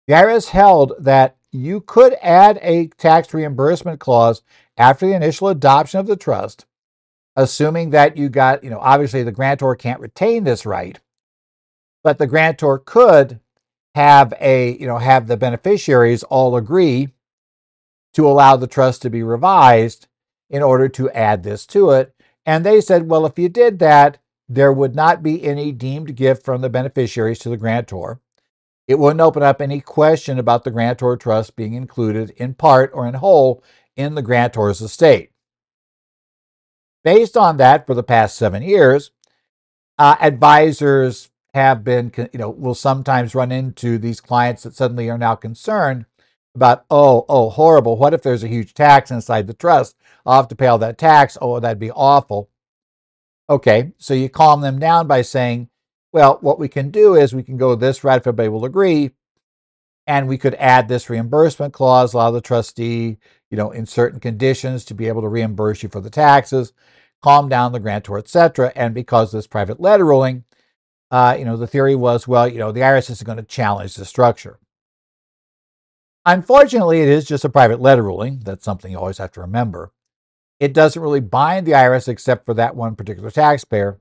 the 0.08 0.14
IRS 0.14 0.50
held 0.50 0.94
that 1.00 1.38
you 1.52 1.82
could 1.82 2.16
add 2.22 2.60
a 2.62 2.88
tax 2.88 3.34
reimbursement 3.34 4.00
clause 4.00 4.42
after 4.78 5.06
the 5.06 5.14
initial 5.14 5.50
adoption 5.50 6.00
of 6.00 6.08
the 6.08 6.16
trust 6.16 6.66
assuming 7.40 7.92
that 7.92 8.18
you 8.18 8.28
got, 8.28 8.64
you 8.66 8.70
know, 8.70 8.80
obviously 8.80 9.24
the 9.24 9.32
grantor 9.32 9.74
can't 9.74 10.02
retain 10.02 10.44
this 10.44 10.66
right, 10.66 11.00
but 12.04 12.18
the 12.18 12.28
grantor 12.28 12.80
could 12.80 13.40
have 13.96 14.34
a, 14.40 14.78
you 14.78 14.88
know, 14.88 14.98
have 14.98 15.28
the 15.28 15.38
beneficiaries 15.38 16.24
all 16.24 16.56
agree 16.56 17.10
to 18.14 18.28
allow 18.28 18.56
the 18.56 18.68
trust 18.68 19.02
to 19.02 19.10
be 19.10 19.24
revised 19.24 20.08
in 20.50 20.64
order 20.64 20.88
to 20.90 21.10
add 21.12 21.44
this 21.44 21.66
to 21.68 21.92
it. 21.92 22.14
And 22.46 22.66
they 22.66 22.82
said, 22.82 23.10
well, 23.10 23.26
if 23.26 23.38
you 23.38 23.50
did 23.50 23.80
that, 23.80 24.18
there 24.48 24.74
would 24.74 24.96
not 24.96 25.22
be 25.22 25.44
any 25.44 25.72
deemed 25.72 26.16
gift 26.16 26.44
from 26.44 26.62
the 26.62 26.70
beneficiaries 26.70 27.40
to 27.40 27.50
the 27.50 27.58
grantor. 27.58 28.20
It 28.88 28.98
wouldn't 28.98 29.22
open 29.22 29.44
up 29.44 29.62
any 29.62 29.82
question 29.82 30.40
about 30.40 30.64
the 30.64 30.72
grantor 30.72 31.16
trust 31.16 31.56
being 31.56 31.76
included 31.76 32.32
in 32.32 32.56
part 32.56 32.90
or 32.94 33.08
in 33.08 33.14
whole 33.14 33.64
in 33.96 34.16
the 34.16 34.24
grantor's 34.24 34.82
estate. 34.82 35.32
Based 37.04 37.38
on 37.38 37.58
that, 37.58 37.86
for 37.86 37.94
the 37.94 38.04
past 38.04 38.36
seven 38.36 38.64
years, 38.64 39.12
uh, 40.00 40.16
advisors 40.20 41.30
have 41.54 41.84
been, 41.84 42.12
you 42.18 42.40
know, 42.40 42.50
will 42.50 42.76
sometimes 42.76 43.36
run 43.36 43.52
into 43.52 43.98
these 43.98 44.22
clients 44.22 44.64
that 44.64 44.76
suddenly 44.76 45.10
are 45.10 45.18
now 45.18 45.36
concerned 45.36 46.06
about, 46.56 46.86
oh, 46.90 47.26
oh, 47.30 47.50
horrible. 47.50 47.98
What 47.98 48.14
if 48.14 48.22
there's 48.22 48.44
a 48.44 48.48
huge 48.48 48.74
tax 48.74 49.12
inside 49.12 49.48
the 49.48 49.54
trust? 49.54 49.96
I'll 50.26 50.38
have 50.38 50.48
to 50.50 50.56
pay 50.56 50.68
all 50.68 50.78
that 50.80 50.98
tax. 50.98 51.38
Oh, 51.42 51.60
that'd 51.60 51.80
be 51.80 51.92
awful. 51.92 52.50
Okay, 53.50 53.94
so 53.98 54.14
you 54.14 54.30
calm 54.30 54.62
them 54.62 54.78
down 54.78 55.08
by 55.08 55.24
saying, 55.24 55.70
well, 56.12 56.38
what 56.42 56.60
we 56.60 56.68
can 56.68 56.92
do 56.92 57.16
is 57.16 57.34
we 57.34 57.44
can 57.44 57.58
go 57.58 57.76
this 57.76 58.04
route 58.04 58.18
if 58.18 58.28
everybody 58.28 58.50
will 58.50 58.66
agree, 58.66 59.12
and 60.06 60.28
we 60.28 60.38
could 60.38 60.56
add 60.56 60.88
this 60.88 61.10
reimbursement 61.10 61.74
clause, 61.74 62.14
allow 62.14 62.32
the 62.32 62.42
trustee, 62.42 63.18
you 63.50 63.58
know, 63.58 63.72
in 63.72 63.86
certain 63.86 64.20
conditions 64.20 64.86
to 64.86 64.94
be 64.94 65.08
able 65.08 65.22
to 65.22 65.28
reimburse 65.28 65.82
you 65.82 65.90
for 65.90 66.02
the 66.02 66.10
taxes, 66.10 66.74
calm 67.22 67.50
down 67.50 67.72
the 67.72 67.80
grantor, 67.80 68.18
etc. 68.18 68.72
And 68.76 68.94
because 68.94 69.32
this 69.32 69.48
private 69.48 69.80
letter 69.80 70.06
ruling, 70.06 70.44
uh, 71.12 71.36
you 71.38 71.46
know, 71.46 71.58
the 71.58 71.68
theory 71.68 71.96
was, 71.96 72.28
well, 72.28 72.48
you 72.48 72.60
know, 72.60 72.72
the 72.72 72.82
IRS 72.82 73.10
is 73.10 73.24
going 73.24 73.38
to 73.38 73.44
challenge 73.44 73.96
the 73.96 74.06
structure. 74.06 74.60
Unfortunately, 76.26 77.02
it 77.02 77.08
is 77.08 77.26
just 77.26 77.46
a 77.46 77.50
private 77.50 77.82
letter 77.82 78.04
ruling. 78.04 78.40
That's 78.44 78.64
something 78.64 78.92
you 78.92 79.00
always 79.00 79.18
have 79.18 79.32
to 79.34 79.42
remember. 79.42 79.92
It 80.60 80.74
doesn't 80.74 81.02
really 81.02 81.22
bind 81.22 81.66
the 81.66 81.72
IRS 81.72 82.08
except 82.08 82.46
for 82.46 82.54
that 82.56 82.76
one 82.76 82.96
particular 82.96 83.32
taxpayer. 83.32 84.00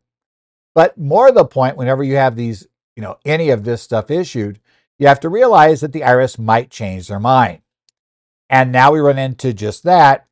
But 0.75 0.99
more 0.99 1.33
the 1.33 1.45
point, 1.45 1.77
whenever 1.77 2.03
you 2.03 2.17
have 2.17 2.37
these, 2.37 2.67
you 2.97 3.03
know, 3.03 3.19
any 3.25 3.51
of 3.51 3.65
this 3.65 3.81
stuff 3.81 4.11
issued, 4.11 4.61
you 4.99 5.07
have 5.07 5.21
to 5.21 5.29
realize 5.29 5.81
that 5.81 5.93
the 5.93 6.01
IRS 6.01 6.39
might 6.39 6.71
change 6.71 7.09
their 7.09 7.21
mind. 7.21 7.63
And 8.51 8.73
now 8.73 8.93
we 8.93 9.01
run 9.01 9.19
into 9.19 9.53
just 9.53 9.85
that 9.85 10.27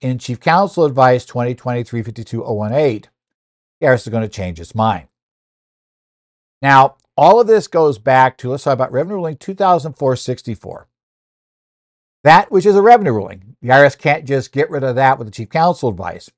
in 0.00 0.18
Chief 0.18 0.40
Counsel 0.40 0.84
Advice 0.84 1.24
2023 1.24 2.02
52018. 2.02 3.10
The 3.80 3.86
IRS 3.86 3.94
is 3.94 4.08
going 4.08 4.22
to 4.22 4.28
change 4.28 4.60
its 4.60 4.74
mind. 4.74 5.08
Now, 6.62 6.96
all 7.16 7.40
of 7.40 7.46
this 7.46 7.66
goes 7.66 7.98
back 7.98 8.38
to, 8.38 8.50
let's 8.50 8.64
talk 8.64 8.74
about 8.74 8.92
Revenue 8.92 9.16
Ruling 9.16 9.36
2004 9.36 10.16
64. 10.16 10.88
That 12.24 12.50
which 12.50 12.66
is 12.66 12.76
a 12.76 12.82
revenue 12.82 13.12
ruling. 13.12 13.56
The 13.62 13.68
IRS 13.68 13.98
can't 13.98 14.24
just 14.24 14.52
get 14.52 14.70
rid 14.70 14.84
of 14.84 14.96
that 14.96 15.18
with 15.18 15.28
the 15.28 15.32
chief 15.32 15.50
counsel 15.50 15.88
advice. 15.88 16.30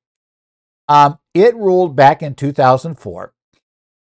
Um, 0.89 1.19
it 1.35 1.57
ruled 1.57 1.97
back 1.97 2.23
in 2.23 2.35
2004 2.35 3.33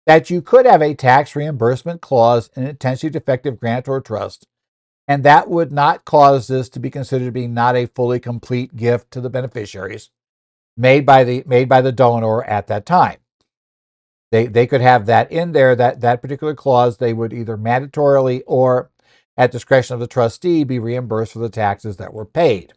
that 0.06 0.30
you 0.30 0.40
could 0.42 0.66
have 0.66 0.82
a 0.82 0.94
tax 0.94 1.34
reimbursement 1.34 2.00
clause 2.00 2.50
in 2.54 2.62
an 2.62 2.70
intentionally 2.70 3.12
defective 3.12 3.58
grantor 3.58 4.00
trust, 4.00 4.46
and 5.08 5.24
that 5.24 5.48
would 5.48 5.72
not 5.72 6.04
cause 6.04 6.46
this 6.46 6.68
to 6.70 6.80
be 6.80 6.90
considered 6.90 7.24
to 7.24 7.32
be 7.32 7.48
not 7.48 7.76
a 7.76 7.86
fully 7.86 8.20
complete 8.20 8.76
gift 8.76 9.10
to 9.10 9.20
the 9.20 9.30
beneficiaries 9.30 10.10
made 10.76 11.06
by 11.06 11.24
the 11.24 11.42
made 11.46 11.68
by 11.68 11.80
the 11.80 11.92
donor 11.92 12.44
at 12.44 12.66
that 12.68 12.86
time. 12.86 13.18
They 14.36 14.46
they 14.48 14.66
could 14.66 14.82
have 14.82 15.06
that 15.06 15.32
in 15.32 15.52
there 15.52 15.74
that 15.76 16.02
that 16.02 16.20
particular 16.20 16.54
clause 16.54 16.98
they 16.98 17.14
would 17.14 17.32
either 17.32 17.56
mandatorily 17.56 18.42
or 18.46 18.90
at 19.34 19.50
discretion 19.50 19.94
of 19.94 20.00
the 20.00 20.06
trustee, 20.06 20.62
be 20.62 20.78
reimbursed 20.78 21.32
for 21.32 21.38
the 21.38 21.48
taxes 21.48 21.96
that 21.96 22.12
were 22.12 22.26
paid. 22.26 22.74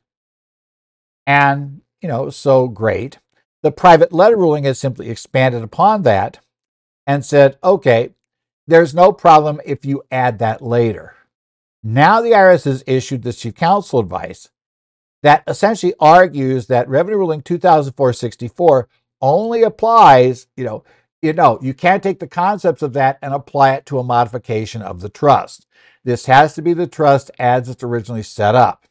And, 1.27 1.81
you 2.01 2.07
know, 2.07 2.29
so 2.29 2.69
great. 2.69 3.19
The 3.61 3.71
private 3.73 4.13
letter 4.13 4.37
ruling 4.37 4.63
has 4.63 4.79
simply 4.79 5.09
expanded 5.09 5.61
upon 5.61 6.03
that 6.03 6.39
and 7.05 7.25
said, 7.25 7.57
okay, 7.61 8.13
there's 8.65 8.95
no 8.95 9.11
problem 9.11 9.59
if 9.65 9.83
you 9.83 10.03
add 10.11 10.39
that 10.39 10.61
later. 10.61 11.15
Now 11.83 12.21
the 12.21 12.31
IRS 12.31 12.63
has 12.63 12.85
issued 12.87 13.23
the 13.23 13.33
chief 13.33 13.55
counsel 13.55 13.99
advice 13.99 14.49
that 15.23 15.43
essentially 15.45 15.93
argues 15.99 16.67
that 16.67 16.87
Revenue 16.87 17.17
Ruling 17.17 17.41
2004-64 17.41 18.85
only 19.21 19.63
applies, 19.63 20.47
you 20.55 20.63
know, 20.63 20.83
you 21.21 21.33
know, 21.33 21.59
you 21.61 21.73
can't 21.73 22.01
take 22.01 22.19
the 22.19 22.27
concepts 22.27 22.81
of 22.81 22.93
that 22.93 23.19
and 23.21 23.33
apply 23.33 23.73
it 23.73 23.85
to 23.87 23.99
a 23.99 24.03
modification 24.03 24.81
of 24.81 25.01
the 25.01 25.09
trust. 25.09 25.67
This 26.03 26.25
has 26.27 26.53
to 26.55 26.61
be 26.61 26.73
the 26.73 26.87
trust 26.87 27.29
as 27.39 27.67
it's 27.67 27.83
originally 27.83 28.23
set 28.23 28.55
up. 28.55 28.85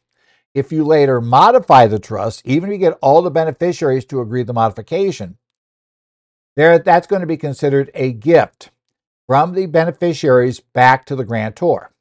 If 0.53 0.71
you 0.71 0.83
later 0.83 1.21
modify 1.21 1.87
the 1.87 1.99
trust, 1.99 2.41
even 2.45 2.69
if 2.69 2.73
you 2.73 2.79
get 2.79 2.97
all 3.01 3.21
the 3.21 3.31
beneficiaries 3.31 4.05
to 4.05 4.21
agree 4.21 4.43
the 4.43 4.53
modification, 4.53 5.37
there 6.55 6.77
that's 6.79 7.07
going 7.07 7.21
to 7.21 7.27
be 7.27 7.37
considered 7.37 7.89
a 7.93 8.11
gift 8.11 8.71
from 9.27 9.53
the 9.53 9.65
beneficiaries 9.65 10.59
back 10.59 11.05
to 11.05 11.15
the 11.15 11.23
grantor. 11.23 11.91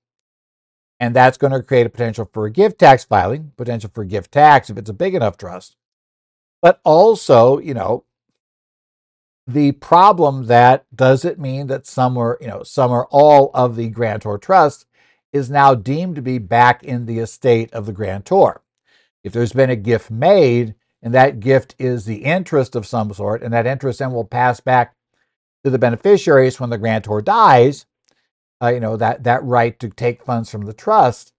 And 1.01 1.15
that's 1.15 1.39
going 1.39 1.53
to 1.53 1.63
create 1.63 1.87
a 1.87 1.91
potential 1.91 2.29
for 2.33 2.47
a 2.47 2.51
gift 2.51 2.79
tax 2.79 3.05
filing, 3.05 3.53
potential 3.57 3.91
for 3.95 4.05
gift 4.05 4.33
tax 4.33 4.69
if 4.69 4.77
it's 4.77 4.91
a 4.91 4.95
big 4.95 5.15
enough 5.15 5.37
trust. 5.37 5.77
But 6.61 6.81
also, 6.85 7.59
you 7.59 7.75
know, 7.75 8.05
the 9.49 9.73
problem 9.73 10.45
that 10.45 10.85
does 10.95 11.25
it 11.25 11.39
mean 11.39 11.69
that 11.69 11.87
some 11.87 12.19
or 12.19 12.37
you 12.39 12.47
know 12.47 12.63
some 12.63 12.91
or 12.91 13.07
all 13.07 13.51
of 13.55 13.77
the 13.77 13.89
grantor 13.89 14.37
trust 14.37 14.85
is 15.33 15.49
now 15.49 15.75
deemed 15.75 16.17
to 16.17 16.23
be 16.23 16.37
back 16.39 16.85
in 16.85 17.07
the 17.07 17.19
estate 17.19 17.73
of 17.73 17.87
the 17.87 17.93
grantor. 17.93 18.61
If 19.25 19.33
there's 19.33 19.55
been 19.55 19.71
a 19.71 19.77
gift 19.77 20.11
made 20.11 20.75
and 21.03 21.15
that 21.15 21.41
gift 21.41 21.75
is 21.79 22.05
the 22.05 22.25
interest 22.25 22.77
of 22.77 22.87
some 22.87 23.13
sort, 23.15 23.43
and 23.43 23.53
that 23.55 23.67
interest 23.67 24.01
then 24.01 24.13
will 24.13 24.25
pass 24.25 24.61
back 24.61 24.95
to 25.65 25.71
the 25.71 25.79
beneficiaries 25.79 26.61
when 26.61 26.71
the 26.71 26.79
grantor 26.79 27.23
dies, 27.23 27.87
uh, 28.63 28.69
you 28.69 28.81
know 28.81 28.99
that 28.99 29.25
that 29.25 29.43
right 29.43 29.79
to 29.81 29.89
take 29.89 30.23
funds 30.23 30.51
from 30.51 30.67
the 30.67 30.75
trust. 30.75 31.33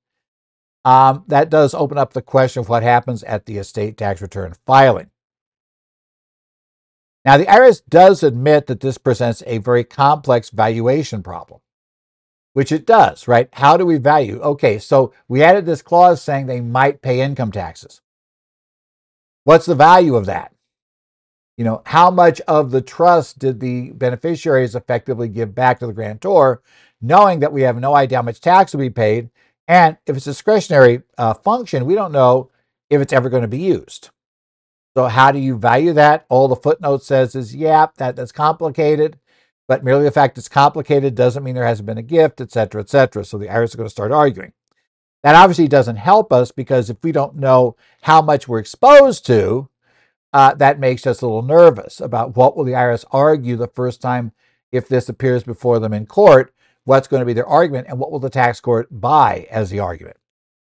Um, 0.83 1.25
that 1.27 1.51
does 1.51 1.75
open 1.75 1.99
up 1.99 2.13
the 2.13 2.23
question 2.23 2.61
of 2.61 2.69
what 2.69 2.81
happens 2.81 3.21
at 3.23 3.45
the 3.45 3.57
estate 3.57 3.97
tax 3.97 4.19
return 4.19 4.55
filing. 4.65 5.11
Now, 7.29 7.37
the 7.37 7.45
IRS 7.45 7.83
does 7.87 8.23
admit 8.23 8.65
that 8.65 8.79
this 8.79 8.97
presents 8.97 9.43
a 9.45 9.59
very 9.59 9.83
complex 9.83 10.49
valuation 10.49 11.21
problem, 11.21 11.59
which 12.53 12.71
it 12.71 12.87
does, 12.87 13.27
right? 13.27 13.47
How 13.53 13.77
do 13.77 13.85
we 13.85 13.97
value? 13.99 14.39
Okay, 14.39 14.79
so 14.79 15.13
we 15.27 15.43
added 15.43 15.67
this 15.67 15.83
clause 15.83 16.23
saying 16.23 16.47
they 16.47 16.59
might 16.59 17.03
pay 17.03 17.21
income 17.21 17.51
taxes. 17.51 18.01
What's 19.43 19.67
the 19.67 19.75
value 19.75 20.15
of 20.15 20.25
that? 20.25 20.55
You 21.55 21.65
know, 21.65 21.83
how 21.85 22.09
much 22.09 22.41
of 22.47 22.71
the 22.71 22.81
trust 22.81 23.37
did 23.37 23.59
the 23.59 23.91
beneficiaries 23.91 24.73
effectively 24.73 25.29
give 25.29 25.53
back 25.53 25.77
to 25.81 25.85
the 25.85 25.93
grantor, 25.93 26.63
knowing 26.99 27.41
that 27.41 27.53
we 27.53 27.61
have 27.61 27.79
no 27.79 27.95
idea 27.95 28.17
how 28.17 28.23
much 28.23 28.41
tax 28.41 28.73
will 28.73 28.79
be 28.79 28.89
paid? 28.89 29.29
And 29.67 29.97
if 30.07 30.17
it's 30.17 30.25
a 30.25 30.31
discretionary 30.31 31.03
uh, 31.19 31.35
function, 31.35 31.85
we 31.85 31.93
don't 31.93 32.11
know 32.11 32.49
if 32.89 32.99
it's 32.99 33.13
ever 33.13 33.29
going 33.29 33.43
to 33.43 33.47
be 33.47 33.59
used. 33.59 34.09
So 34.99 35.07
how 35.07 35.31
do 35.31 35.39
you 35.39 35.57
value 35.57 35.93
that? 35.93 36.25
All 36.27 36.49
the 36.49 36.57
footnote 36.57 37.03
says 37.03 37.33
is, 37.33 37.55
yeah, 37.55 37.87
that, 37.99 38.17
that's 38.17 38.33
complicated, 38.33 39.17
but 39.65 39.81
merely 39.81 40.03
the 40.03 40.11
fact 40.11 40.37
it's 40.37 40.49
complicated 40.49 41.15
doesn't 41.15 41.41
mean 41.41 41.55
there 41.55 41.65
hasn't 41.65 41.85
been 41.85 41.97
a 41.97 42.01
gift, 42.01 42.41
et 42.41 42.51
cetera, 42.51 42.81
et 42.81 42.89
cetera. 42.89 43.23
So 43.23 43.37
the 43.37 43.47
IRS 43.47 43.63
is 43.63 43.75
going 43.75 43.85
to 43.85 43.89
start 43.89 44.11
arguing. 44.11 44.51
That 45.23 45.35
obviously 45.35 45.69
doesn't 45.69 45.95
help 45.95 46.33
us 46.33 46.51
because 46.51 46.89
if 46.89 46.97
we 47.01 47.13
don't 47.13 47.37
know 47.37 47.77
how 48.01 48.21
much 48.21 48.49
we're 48.49 48.59
exposed 48.59 49.25
to, 49.27 49.69
uh, 50.33 50.55
that 50.55 50.81
makes 50.81 51.07
us 51.07 51.21
a 51.21 51.25
little 51.25 51.43
nervous 51.43 52.01
about 52.01 52.35
what 52.35 52.57
will 52.57 52.65
the 52.65 52.73
IRS 52.73 53.05
argue 53.11 53.55
the 53.55 53.69
first 53.69 54.01
time 54.01 54.33
if 54.73 54.89
this 54.89 55.07
appears 55.07 55.45
before 55.45 55.79
them 55.79 55.93
in 55.93 56.07
court, 56.07 56.53
what's 56.83 57.07
going 57.07 57.21
to 57.21 57.25
be 57.25 57.31
their 57.31 57.47
argument, 57.47 57.87
and 57.87 57.97
what 57.97 58.11
will 58.11 58.19
the 58.19 58.29
tax 58.29 58.59
court 58.59 58.89
buy 58.91 59.47
as 59.49 59.69
the 59.69 59.79
argument. 59.79 60.17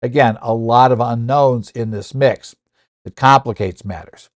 Again, 0.02 0.39
a 0.41 0.56
lot 0.56 0.91
of 0.91 1.00
unknowns 1.00 1.69
in 1.69 1.91
this 1.91 2.15
mix. 2.15 2.56
It 3.06 3.16
complicates 3.16 3.84
matters. 3.84 4.30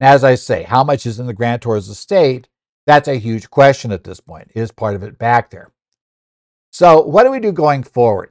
As 0.00 0.24
I 0.24 0.34
say, 0.34 0.62
how 0.62 0.82
much 0.82 1.04
is 1.04 1.20
in 1.20 1.26
the 1.26 1.34
grantor's 1.34 1.88
estate? 1.88 2.48
That's 2.86 3.08
a 3.08 3.18
huge 3.18 3.50
question 3.50 3.92
at 3.92 4.04
this 4.04 4.20
point. 4.20 4.50
Is 4.54 4.72
part 4.72 4.94
of 4.94 5.02
it 5.02 5.18
back 5.18 5.50
there? 5.50 5.70
So, 6.72 7.02
what 7.02 7.24
do 7.24 7.30
we 7.30 7.40
do 7.40 7.52
going 7.52 7.82
forward? 7.82 8.30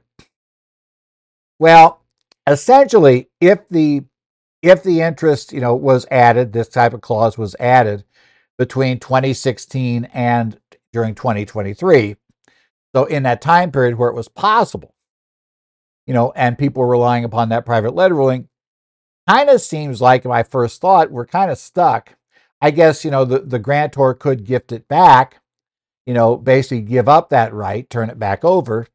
Well, 1.58 2.02
essentially, 2.46 3.28
if 3.40 3.68
the 3.68 4.04
if 4.62 4.82
the 4.82 5.00
interest, 5.00 5.52
you 5.52 5.60
know, 5.60 5.74
was 5.74 6.06
added, 6.10 6.52
this 6.52 6.68
type 6.68 6.92
of 6.92 7.00
clause 7.00 7.38
was 7.38 7.56
added 7.58 8.04
between 8.58 8.98
2016 8.98 10.04
and 10.12 10.58
during 10.92 11.14
2023. 11.14 12.16
So 12.94 13.04
in 13.04 13.22
that 13.22 13.40
time 13.40 13.70
period 13.70 13.96
where 13.96 14.10
it 14.10 14.14
was 14.14 14.28
possible 14.28 14.94
you 16.10 16.14
know, 16.14 16.32
and 16.34 16.58
people 16.58 16.84
relying 16.84 17.22
upon 17.22 17.50
that 17.50 17.64
private 17.64 17.94
letter 17.94 18.16
ruling, 18.16 18.48
kind 19.28 19.48
of 19.48 19.60
seems 19.60 20.00
like 20.00 20.24
my 20.24 20.42
first 20.42 20.80
thought 20.80 21.12
we're 21.12 21.24
kind 21.24 21.52
of 21.52 21.56
stuck. 21.56 22.16
I 22.60 22.72
guess, 22.72 23.04
you 23.04 23.12
know, 23.12 23.24
the, 23.24 23.38
the 23.38 23.60
grantor 23.60 24.14
could 24.14 24.44
gift 24.44 24.72
it 24.72 24.88
back, 24.88 25.40
you 26.06 26.12
know, 26.12 26.36
basically 26.36 26.80
give 26.80 27.08
up 27.08 27.30
that 27.30 27.54
right, 27.54 27.88
turn 27.88 28.10
it 28.10 28.18
back 28.18 28.44
over. 28.44 28.88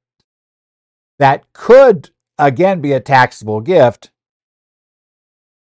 That 1.17 1.54
could, 1.54 2.10
again, 2.38 2.82
be 2.82 2.91
a 2.91 2.99
taxable 2.99 3.62
gift, 3.62 4.12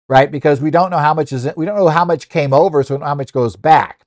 right? 0.09 0.29
Because 0.29 0.61
we 0.61 0.73
don't 0.73 0.91
know 0.91 0.99
how 0.99 1.15
much 1.15 1.33
is 1.33 1.49
we 1.57 1.65
don't 1.65 1.77
know 1.77 1.87
how 1.87 2.05
much 2.05 2.29
came 2.29 2.53
over, 2.53 2.83
so 2.83 2.99
how 2.99 3.15
much 3.15 3.33
goes 3.33 3.55
back, 3.55 4.05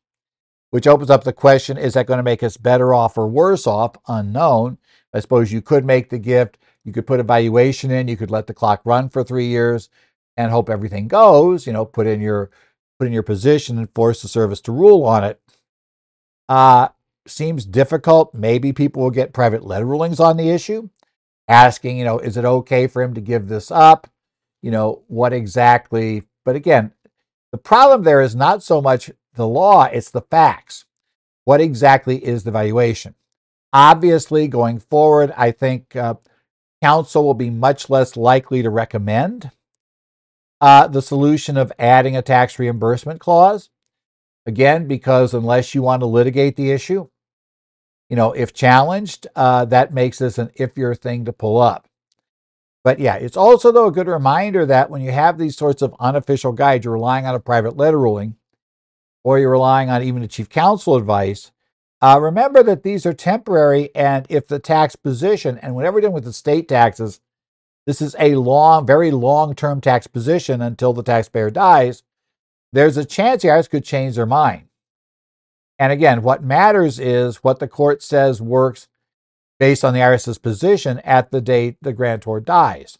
which 0.71 0.87
opens 0.87 1.09
up 1.09 1.23
the 1.23 1.31
question 1.31 1.77
is 1.77 1.93
that 1.93 2.05
going 2.05 2.17
to 2.17 2.21
make 2.21 2.43
us 2.43 2.57
better 2.57 2.93
off 2.93 3.17
or 3.17 3.29
worse 3.29 3.65
off? 3.65 3.95
Unknown. 4.09 4.77
I 5.13 5.19
suppose 5.19 5.51
you 5.51 5.61
could 5.61 5.85
make 5.85 6.09
the 6.09 6.19
gift, 6.19 6.57
you 6.83 6.93
could 6.93 7.07
put 7.07 7.19
a 7.19 7.23
valuation 7.23 7.91
in, 7.91 8.07
you 8.07 8.17
could 8.17 8.31
let 8.31 8.47
the 8.47 8.53
clock 8.53 8.81
run 8.85 9.09
for 9.09 9.23
three 9.23 9.47
years 9.47 9.89
and 10.37 10.51
hope 10.51 10.69
everything 10.69 11.07
goes, 11.07 11.67
you 11.67 11.73
know, 11.73 11.85
put 11.85 12.07
in 12.07 12.21
your 12.21 12.49
put 12.99 13.07
in 13.07 13.13
your 13.13 13.23
position 13.23 13.77
and 13.77 13.89
force 13.95 14.21
the 14.21 14.27
service 14.27 14.61
to 14.61 14.71
rule 14.71 15.05
on 15.05 15.23
it. 15.23 15.41
Uh, 16.47 16.89
seems 17.27 17.65
difficult. 17.65 18.33
Maybe 18.33 18.73
people 18.73 19.03
will 19.03 19.11
get 19.11 19.33
private 19.33 19.63
letter 19.63 19.85
rulings 19.85 20.19
on 20.19 20.37
the 20.37 20.49
issue, 20.49 20.89
asking, 21.47 21.97
you 21.97 22.03
know, 22.03 22.19
is 22.19 22.37
it 22.37 22.45
okay 22.45 22.87
for 22.87 23.01
him 23.01 23.13
to 23.13 23.21
give 23.21 23.47
this 23.47 23.71
up? 23.71 24.09
You 24.61 24.71
know, 24.71 25.03
what 25.07 25.31
exactly? 25.31 26.23
But 26.43 26.55
again, 26.55 26.91
the 27.51 27.57
problem 27.57 28.03
there 28.03 28.21
is 28.21 28.35
not 28.35 28.63
so 28.63 28.81
much 28.81 29.11
the 29.35 29.47
law, 29.47 29.85
it's 29.85 30.11
the 30.11 30.21
facts. 30.21 30.85
What 31.45 31.61
exactly 31.61 32.23
is 32.23 32.43
the 32.43 32.51
valuation? 32.51 33.15
Obviously, 33.71 34.47
going 34.47 34.79
forward, 34.79 35.33
I 35.37 35.51
think 35.51 35.95
uh, 35.95 36.15
counsel 36.81 37.23
will 37.23 37.33
be 37.33 37.49
much 37.49 37.89
less 37.89 38.17
likely 38.17 38.61
to 38.63 38.69
recommend 38.69 39.51
uh, 40.61 40.87
the 40.87 41.01
solution 41.01 41.57
of 41.57 41.71
adding 41.77 42.15
a 42.17 42.21
tax 42.21 42.57
reimbursement 42.57 43.19
clause. 43.19 43.69
Again, 44.45 44.87
because 44.87 45.33
unless 45.33 45.75
you 45.75 45.83
want 45.83 46.01
to 46.01 46.07
litigate 46.07 46.55
the 46.55 46.71
issue, 46.71 47.07
you 48.09 48.15
know, 48.15 48.31
if 48.31 48.53
challenged, 48.53 49.27
uh, 49.35 49.65
that 49.65 49.93
makes 49.93 50.17
this 50.17 50.39
an 50.39 50.49
if 50.55 50.75
your 50.75 50.95
thing 50.95 51.25
to 51.25 51.33
pull 51.33 51.59
up. 51.59 51.87
But 52.83 52.99
yeah, 52.99 53.15
it's 53.15 53.37
also, 53.37 53.71
though, 53.71 53.87
a 53.87 53.91
good 53.91 54.07
reminder 54.07 54.65
that 54.65 54.89
when 54.89 55.01
you 55.01 55.11
have 55.11 55.37
these 55.37 55.55
sorts 55.55 55.81
of 55.81 55.93
unofficial 55.99 56.53
guides, 56.53 56.85
you're 56.85 56.93
relying 56.93 57.25
on 57.25 57.35
a 57.35 57.39
private 57.39 57.77
letter 57.77 57.99
ruling 57.99 58.35
or 59.23 59.37
you're 59.37 59.51
relying 59.51 59.89
on 59.89 60.01
even 60.01 60.23
a 60.23 60.27
chief 60.27 60.49
counsel 60.49 60.95
advice, 60.95 61.51
uh, 62.01 62.19
remember 62.21 62.63
that 62.63 62.83
these 62.83 63.05
are 63.05 63.13
temporary, 63.13 63.93
and 63.93 64.25
if 64.29 64.47
the 64.47 64.59
tax 64.59 64.95
position, 64.95 65.57
and 65.57 65.75
whenever 65.75 65.95
we're 65.95 66.01
dealing 66.01 66.13
with 66.13 66.23
the 66.23 66.33
state 66.33 66.67
taxes, 66.67 67.19
this 67.85 68.01
is 68.01 68.15
a 68.19 68.35
long, 68.35 68.85
very 68.85 69.11
long 69.11 69.55
term 69.55 69.81
tax 69.81 70.07
position 70.07 70.61
until 70.61 70.93
the 70.93 71.03
taxpayer 71.03 71.49
dies, 71.49 72.03
there's 72.71 72.97
a 72.97 73.05
chance 73.05 73.41
the 73.41 73.49
IRS 73.49 73.69
could 73.69 73.83
change 73.83 74.15
their 74.15 74.25
mind. 74.25 74.67
And 75.77 75.91
again, 75.91 76.21
what 76.21 76.43
matters 76.43 76.99
is 76.99 77.37
what 77.37 77.59
the 77.59 77.67
court 77.67 78.03
says 78.03 78.41
works 78.41 78.87
based 79.59 79.83
on 79.83 79.93
the 79.93 80.01
IRS's 80.01 80.37
position 80.37 80.99
at 80.99 81.31
the 81.31 81.41
date 81.41 81.77
the 81.81 81.93
grantor 81.93 82.39
dies. 82.39 82.97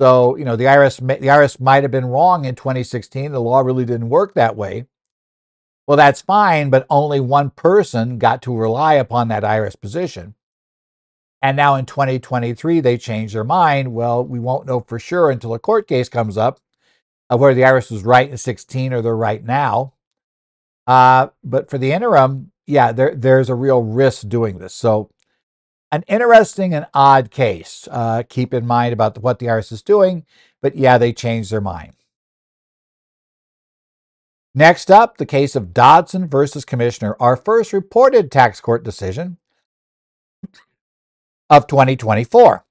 So, 0.00 0.36
you 0.36 0.44
know, 0.44 0.56
the 0.56 0.64
IRS 0.64 0.98
the 1.20 1.26
IRS 1.26 1.60
might 1.60 1.82
have 1.82 1.90
been 1.90 2.06
wrong 2.06 2.44
in 2.44 2.54
2016. 2.54 3.32
The 3.32 3.40
law 3.40 3.60
really 3.60 3.84
didn't 3.84 4.08
work 4.08 4.34
that 4.34 4.56
way. 4.56 4.86
Well, 5.88 5.96
that's 5.96 6.20
fine, 6.20 6.70
but 6.70 6.86
only 6.90 7.18
one 7.18 7.50
person 7.50 8.18
got 8.18 8.42
to 8.42 8.56
rely 8.56 8.94
upon 8.94 9.28
that 9.28 9.42
IRS 9.42 9.80
position. 9.80 10.36
And 11.42 11.56
now 11.56 11.76
in 11.76 11.86
2023, 11.86 12.80
they 12.80 12.98
changed 12.98 13.34
their 13.34 13.44
mind. 13.44 13.94
Well, 13.94 14.22
we 14.22 14.38
won't 14.38 14.66
know 14.66 14.80
for 14.80 14.98
sure 14.98 15.30
until 15.30 15.54
a 15.54 15.58
court 15.58 15.88
case 15.88 16.10
comes 16.10 16.36
up 16.36 16.60
of 17.30 17.40
whether 17.40 17.54
the 17.54 17.62
IRS 17.62 17.90
was 17.90 18.04
right 18.04 18.30
in 18.30 18.36
16 18.38 18.92
or 18.92 19.02
they're 19.02 19.16
right 19.16 19.42
now. 19.42 19.94
Uh, 20.86 21.28
but 21.42 21.70
for 21.70 21.78
the 21.78 21.92
interim, 21.92 22.52
yeah, 22.66 22.92
there, 22.92 23.14
there's 23.14 23.48
a 23.48 23.56
real 23.56 23.82
risk 23.82 24.28
doing 24.28 24.58
this. 24.58 24.74
So, 24.74 25.10
an 25.92 26.04
interesting 26.08 26.74
and 26.74 26.86
odd 26.92 27.30
case. 27.30 27.88
Uh, 27.90 28.24
keep 28.28 28.54
in 28.54 28.66
mind 28.66 28.92
about 28.92 29.18
what 29.18 29.38
the 29.38 29.46
IRS 29.46 29.72
is 29.72 29.82
doing, 29.82 30.26
but 30.60 30.76
yeah, 30.76 30.98
they 30.98 31.14
changed 31.14 31.50
their 31.50 31.62
mind. 31.62 31.94
Next 34.58 34.90
up, 34.90 35.18
the 35.18 35.24
case 35.24 35.54
of 35.54 35.72
Dodson 35.72 36.26
versus 36.26 36.64
Commissioner, 36.64 37.16
our 37.20 37.36
first 37.36 37.72
reported 37.72 38.32
tax 38.32 38.60
court 38.60 38.82
decision 38.82 39.36
of 41.48 41.68
2024. 41.68 42.64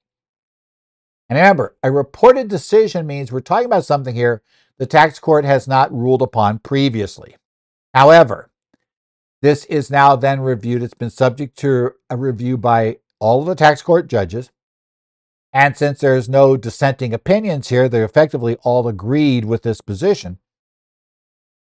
And 1.30 1.38
remember, 1.38 1.76
a 1.82 1.90
reported 1.90 2.48
decision 2.48 3.06
means 3.06 3.32
we're 3.32 3.40
talking 3.40 3.64
about 3.64 3.86
something 3.86 4.14
here 4.14 4.42
the 4.76 4.84
tax 4.84 5.18
court 5.18 5.46
has 5.46 5.66
not 5.66 5.90
ruled 5.90 6.20
upon 6.20 6.58
previously. 6.58 7.36
However, 7.94 8.50
this 9.40 9.64
is 9.64 9.90
now 9.90 10.14
then 10.14 10.40
reviewed. 10.40 10.82
It's 10.82 10.92
been 10.92 11.08
subject 11.08 11.56
to 11.60 11.92
a 12.10 12.18
review 12.18 12.58
by 12.58 12.98
all 13.18 13.40
of 13.40 13.46
the 13.46 13.54
tax 13.54 13.80
court 13.80 14.08
judges. 14.08 14.50
And 15.54 15.74
since 15.74 16.00
there's 16.00 16.28
no 16.28 16.58
dissenting 16.58 17.14
opinions 17.14 17.70
here, 17.70 17.88
they're 17.88 18.04
effectively 18.04 18.58
all 18.62 18.86
agreed 18.88 19.46
with 19.46 19.62
this 19.62 19.80
position. 19.80 20.38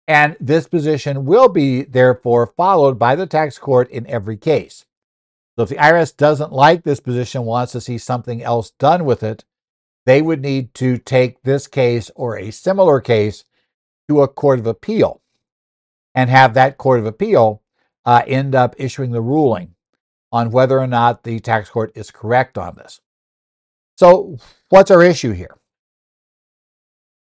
And 0.09 0.37
this 0.39 0.69
position 0.69 1.25
will 1.25 1.49
be, 1.49 1.83
therefore, 1.83 2.47
followed 2.47 2.99
by 2.99 3.17
the 3.17 3.27
tax 3.27 3.59
court 3.59 3.91
in 3.91 4.07
every 4.07 4.37
case. 4.37 4.85
So 5.57 5.63
if 5.63 5.71
the 5.71 5.77
IRS 5.77 6.17
doesn't 6.17 6.53
like 6.53 6.85
this 6.85 7.01
position, 7.01 7.45
wants 7.45 7.73
to 7.73 7.81
see 7.81 7.99
something 7.99 8.43
else 8.43 8.71
done 8.73 9.05
with 9.05 9.23
it, 9.23 9.45
they 10.05 10.23
would 10.23 10.43
need 10.43 10.75
to 10.75 10.99
take 10.99 11.43
this 11.43 11.67
case 11.67 12.11
or 12.15 12.37
a 12.37 12.53
similar 12.53 13.01
case 13.01 13.45
to 14.09 14.23
a 14.23 14.29
court 14.29 14.61
of 14.61 14.67
appeal 14.67 15.21
and 16.15 16.31
have 16.31 16.55
that 16.55 16.79
court 16.79 17.01
of 17.01 17.07
appeal 17.07 17.63
uh, 18.05 18.23
end 18.27 18.55
up 18.55 18.77
issuing 18.79 19.11
the 19.11 19.21
ruling 19.21 19.75
on 20.31 20.51
whether 20.51 20.79
or 20.79 20.87
not 20.87 21.25
the 21.25 21.41
tax 21.41 21.69
court 21.69 21.91
is 21.95 22.11
correct 22.11 22.57
on 22.57 22.77
this. 22.77 23.01
So, 23.97 24.39
what's 24.69 24.91
our 24.91 25.03
issue 25.03 25.33
here? 25.33 25.57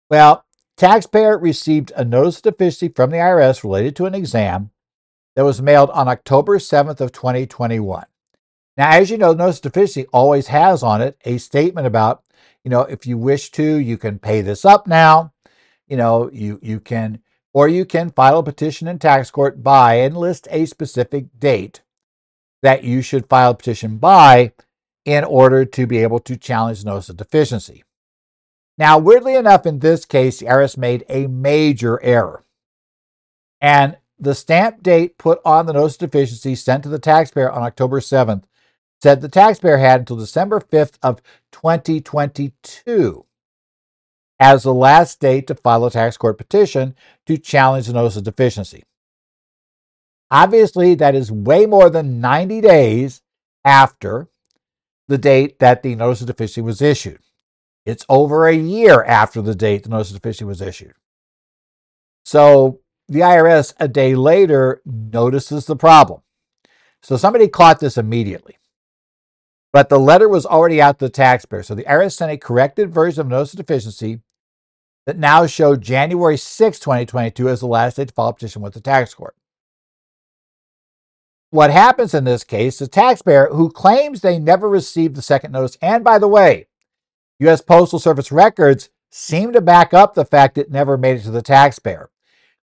Well, 0.10 0.46
Taxpayer 0.82 1.38
received 1.38 1.92
a 1.96 2.04
notice 2.04 2.38
of 2.38 2.42
deficiency 2.42 2.88
from 2.88 3.12
the 3.12 3.18
IRS 3.18 3.64
related 3.64 3.96
to 3.98 4.08
an 4.08 4.16
exam 4.16 4.72
that 5.36 5.46
was 5.46 5.62
mailed 5.62 5.92
on 5.92 6.08
October 6.08 6.58
7th 6.58 7.00
of 7.00 7.12
2021. 7.12 8.04
Now, 8.78 8.90
as 8.90 9.12
you 9.12 9.20
know, 9.20 9.32
notice 9.34 9.58
of 9.58 9.74
deficiency 9.74 10.08
always 10.12 10.48
has 10.48 10.82
on 10.82 11.04
it 11.04 11.22
a 11.24 11.38
statement 11.38 11.86
about, 11.86 12.24
you 12.64 12.72
know, 12.72 12.82
if 12.82 13.06
you 13.06 13.16
wish 13.16 13.52
to, 13.52 13.64
you 13.64 13.96
can 13.96 14.18
pay 14.18 14.42
this 14.42 14.66
up 14.66 14.88
now. 14.88 15.32
You 15.88 15.98
know, 15.98 16.32
you 16.34 16.60
you 16.64 16.80
can 16.80 17.22
or 17.54 17.68
you 17.68 17.86
can 17.86 18.10
file 18.10 18.40
a 18.40 18.44
petition 18.44 18.88
in 18.88 18.98
tax 18.98 19.30
court 19.30 19.62
by 19.62 20.00
and 20.00 20.18
list 20.18 20.48
a 20.50 20.66
specific 20.66 21.26
date 21.38 21.84
that 22.64 22.84
you 22.84 23.04
should 23.04 23.30
file 23.30 23.52
a 23.52 23.56
petition 23.56 23.98
by 24.00 24.54
in 25.06 25.26
order 25.26 25.64
to 25.64 25.86
be 25.86 26.00
able 26.00 26.22
to 26.22 26.36
challenge 26.36 26.84
notice 26.84 27.10
of 27.10 27.18
deficiency. 27.18 27.84
Now, 28.82 28.98
weirdly 28.98 29.36
enough, 29.36 29.68
in 29.68 29.78
this 29.78 30.06
case, 30.06 30.42
IRS 30.42 30.76
made 30.76 31.06
a 31.08 31.28
major 31.28 32.02
error. 32.02 32.44
And 33.62 33.98
the 34.18 34.34
stamp 34.34 34.82
date 34.82 35.20
put 35.20 35.40
on 35.46 35.68
the 35.68 35.74
notice 35.74 35.94
of 36.02 36.10
deficiency 36.10 36.56
sent 36.56 36.82
to 36.82 36.90
the 36.90 36.98
taxpayer 36.98 37.52
on 37.52 37.62
October 37.62 38.00
7th 38.00 38.46
said 39.04 39.22
the 39.22 39.30
taxpayer 39.30 39.78
had 39.78 40.00
until 40.00 40.16
December 40.16 40.60
5th 40.60 40.94
of 41.04 41.22
2022 41.52 43.26
as 44.40 44.64
the 44.64 44.74
last 44.74 45.20
date 45.20 45.46
to 45.46 45.54
file 45.54 45.86
a 45.86 45.92
tax 45.92 46.18
court 46.18 46.40
petition 46.40 46.96
to 47.28 47.38
challenge 47.38 47.86
the 47.86 47.94
notice 47.94 48.18
of 48.18 48.24
deficiency. 48.24 48.84
Obviously, 50.32 50.96
that 50.96 51.14
is 51.14 51.32
way 51.32 51.68
more 51.68 51.92
than 51.92 52.20
90 52.20 52.62
days 52.62 53.22
after 53.64 54.28
the 55.08 55.20
date 55.20 55.60
that 55.60 55.84
the 55.84 55.94
notice 55.94 56.22
of 56.22 56.28
deficiency 56.28 56.62
was 56.62 56.82
issued. 56.82 57.20
It's 57.86 58.06
over 58.10 58.48
a 58.48 58.56
year 58.56 59.04
after 59.04 59.42
the 59.42 59.56
date 59.56 59.84
the 59.84 59.90
notice 59.90 60.12
of 60.12 60.18
deficiency 60.18 60.46
was 60.46 60.62
issued. 60.62 60.94
So 62.26 62.80
the 63.08 63.22
IRS, 63.22 63.74
a 63.80 63.88
day 63.88 64.16
later, 64.16 64.82
notices 64.86 65.66
the 65.66 65.76
problem. 65.76 66.22
So 67.02 67.18
somebody 67.18 67.48
caught 67.48 67.80
this 67.80 67.98
immediately. 67.98 68.58
But 69.74 69.90
the 69.90 70.00
letter 70.00 70.30
was 70.30 70.46
already 70.46 70.82
out 70.82 71.00
to 71.00 71.06
the 71.06 71.10
taxpayer. 71.10 71.64
So 71.64 71.76
the 71.76 71.86
IRS 71.86 72.14
sent 72.14 72.32
a 72.32 72.38
corrected 72.38 72.94
version 72.94 73.22
of 73.22 73.28
notice 73.28 73.54
of 73.54 73.58
deficiency 73.58 74.20
that 75.06 75.18
now 75.18 75.48
showed 75.48 75.82
January 75.82 76.38
6, 76.38 76.80
2022 76.80 77.50
as 77.50 77.62
the 77.62 77.68
last 77.68 77.98
date 77.98 78.10
to 78.10 78.14
file 78.14 78.28
a 78.28 78.34
petition 78.34 78.62
with 78.62 78.74
the 78.74 78.82
tax 78.82 79.14
court. 79.14 79.36
What 81.50 81.72
happens 81.72 82.14
in 82.14 82.24
this 82.24 82.44
case, 82.44 82.80
the 82.80 82.88
taxpayer 82.88 83.50
who 83.52 83.70
claims 83.70 84.22
they 84.22 84.40
never 84.40 84.70
received 84.70 85.16
the 85.16 85.22
second 85.22 85.52
notice, 85.52 85.78
and 85.82 86.04
by 86.04 86.18
the 86.18 86.28
way, 86.28 86.68
U.S. 87.42 87.60
Postal 87.60 87.98
Service 87.98 88.32
records 88.32 88.90
seem 89.10 89.52
to 89.54 89.62
back 89.62 89.96
up 89.96 90.14
the 90.14 90.26
fact 90.26 90.60
it 90.60 90.70
never 90.70 90.96
made 90.96 91.18
it 91.18 91.24
to 91.24 91.32
the 91.32 91.42
taxpayer. 91.42 92.12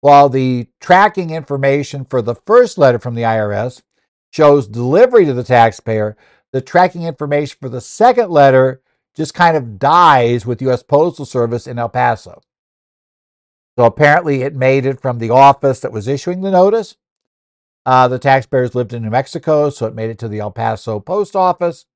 While 0.00 0.28
the 0.28 0.68
tracking 0.80 1.30
information 1.30 2.04
for 2.04 2.22
the 2.22 2.36
first 2.36 2.78
letter 2.78 3.00
from 3.00 3.16
the 3.16 3.22
IRS 3.22 3.82
shows 4.30 4.68
delivery 4.68 5.24
to 5.24 5.34
the 5.34 5.42
taxpayer, 5.42 6.16
the 6.52 6.60
tracking 6.60 7.02
information 7.02 7.58
for 7.60 7.68
the 7.68 7.80
second 7.80 8.30
letter 8.30 8.80
just 9.16 9.34
kind 9.34 9.56
of 9.56 9.80
dies 9.80 10.46
with 10.46 10.62
U.S. 10.62 10.84
Postal 10.84 11.26
Service 11.26 11.66
in 11.66 11.76
El 11.76 11.88
Paso. 11.88 12.40
So 13.76 13.86
apparently, 13.86 14.42
it 14.42 14.54
made 14.54 14.86
it 14.86 15.00
from 15.00 15.18
the 15.18 15.30
office 15.30 15.80
that 15.80 15.92
was 15.92 16.06
issuing 16.06 16.42
the 16.42 16.50
notice. 16.52 16.96
Uh, 17.84 18.06
the 18.06 18.20
taxpayers 18.20 18.76
lived 18.76 18.92
in 18.92 19.02
New 19.02 19.10
Mexico, 19.10 19.68
so 19.68 19.86
it 19.86 19.96
made 19.96 20.10
it 20.10 20.18
to 20.20 20.28
the 20.28 20.38
El 20.38 20.52
Paso 20.52 21.00
post 21.00 21.34
office 21.34 21.86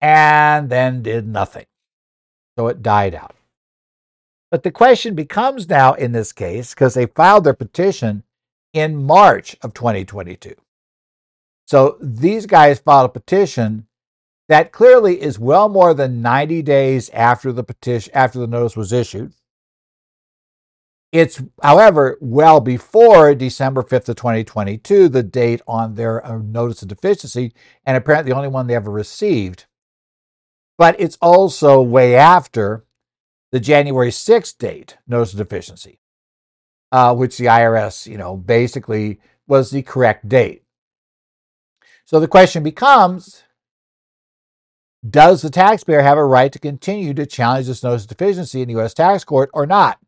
and 0.00 0.68
then 0.68 1.02
did 1.02 1.26
nothing. 1.26 1.66
So 2.58 2.68
it 2.68 2.82
died 2.82 3.14
out. 3.14 3.34
But 4.50 4.62
the 4.62 4.70
question 4.70 5.14
becomes 5.14 5.68
now 5.68 5.94
in 5.94 6.12
this 6.12 6.32
case, 6.32 6.74
because 6.74 6.94
they 6.94 7.06
filed 7.06 7.44
their 7.44 7.54
petition 7.54 8.22
in 8.72 9.02
March 9.02 9.56
of 9.62 9.74
2022. 9.74 10.54
So 11.66 11.98
these 12.00 12.46
guys 12.46 12.78
filed 12.78 13.10
a 13.10 13.12
petition 13.12 13.86
that 14.48 14.70
clearly 14.70 15.20
is 15.20 15.38
well 15.38 15.68
more 15.68 15.92
than 15.94 16.22
90 16.22 16.62
days 16.62 17.10
after 17.10 17.52
the 17.52 17.64
petition 17.64 18.12
after 18.14 18.38
the 18.38 18.46
notice 18.46 18.76
was 18.76 18.92
issued. 18.92 19.32
It's, 21.12 21.42
however, 21.62 22.18
well 22.20 22.60
before 22.60 23.34
December 23.34 23.82
5th 23.82 24.10
of 24.10 24.16
2022, 24.16 25.08
the 25.08 25.22
date 25.22 25.62
on 25.66 25.94
their 25.94 26.24
uh, 26.24 26.38
notice 26.38 26.82
of 26.82 26.88
deficiency, 26.88 27.52
and 27.84 27.96
apparently 27.96 28.30
the 28.30 28.36
only 28.36 28.48
one 28.48 28.66
they 28.66 28.74
ever 28.74 28.90
received. 28.90 29.66
But 30.78 31.00
it's 31.00 31.18
also 31.22 31.80
way 31.80 32.16
after 32.16 32.84
the 33.52 33.60
January 33.60 34.10
6th 34.10 34.58
date, 34.58 34.98
notice 35.06 35.32
of 35.32 35.38
deficiency, 35.38 36.00
uh, 36.92 37.14
which 37.14 37.38
the 37.38 37.46
IRS, 37.46 38.06
you 38.06 38.18
know, 38.18 38.36
basically 38.36 39.20
was 39.46 39.70
the 39.70 39.82
correct 39.82 40.28
date. 40.28 40.62
So 42.04 42.20
the 42.20 42.28
question 42.28 42.62
becomes 42.62 43.42
Does 45.08 45.42
the 45.42 45.50
taxpayer 45.50 46.02
have 46.02 46.18
a 46.18 46.24
right 46.24 46.52
to 46.52 46.58
continue 46.58 47.14
to 47.14 47.26
challenge 47.26 47.66
this 47.66 47.82
notice 47.82 48.02
of 48.02 48.08
deficiency 48.08 48.60
in 48.62 48.68
the 48.68 48.74
U.S. 48.74 48.94
tax 48.94 49.24
court 49.24 49.50
or 49.54 49.66
not? 49.66 49.98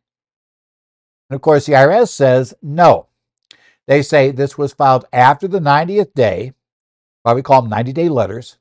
And 1.31 1.37
of 1.37 1.43
course, 1.43 1.67
the 1.67 1.73
IRS 1.73 2.09
says 2.09 2.55
no. 2.63 3.07
They 3.87 4.03
say 4.03 4.31
this 4.31 4.59
was 4.59 4.75
filed 4.75 5.07
after 5.13 5.49
the 5.49 5.61
90th 5.61 6.13
day, 6.15 6.53
why 7.23 7.33
we 7.33 7.43
call 7.43 7.63
them 7.63 7.71
90 7.71 7.93
day 7.95 8.09
letters. 8.09 8.58